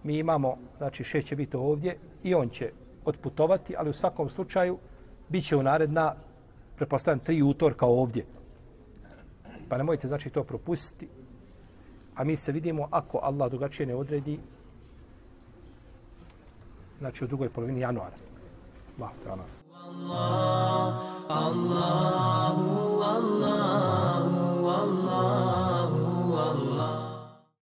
mi 0.07 0.17
imamo, 0.17 0.57
znači 0.77 1.03
šef 1.03 1.25
će 1.25 1.35
biti 1.35 1.57
ovdje 1.57 1.97
i 2.23 2.35
on 2.35 2.49
će 2.49 2.71
otputovati, 3.05 3.75
ali 3.77 3.89
u 3.89 3.93
svakom 3.93 4.29
slučaju 4.29 4.77
bit 5.29 5.45
će 5.45 5.55
u 5.55 5.63
naredna, 5.63 6.15
prepostavljam, 6.75 7.19
tri 7.19 7.41
utorka 7.41 7.85
ovdje. 7.85 8.25
Pa 9.69 9.77
nemojte, 9.77 10.07
znači, 10.07 10.29
to 10.29 10.43
propustiti. 10.43 11.07
A 12.15 12.23
mi 12.23 12.35
se 12.35 12.51
vidimo 12.51 12.87
ako 12.91 13.19
Allah 13.23 13.49
drugačije 13.49 13.85
ne 13.87 13.95
odredi, 13.95 14.39
znači 16.99 17.23
u 17.23 17.27
drugoj 17.27 17.49
polovini 17.49 17.79
januara. 17.79 18.15
Allah, 18.97 19.11
to 19.23 19.29
Allah. 19.29 19.45
Allah, 20.07 21.03
Allah, 21.29 21.67
Allah, 23.01 23.47
Allah. 24.65 25.66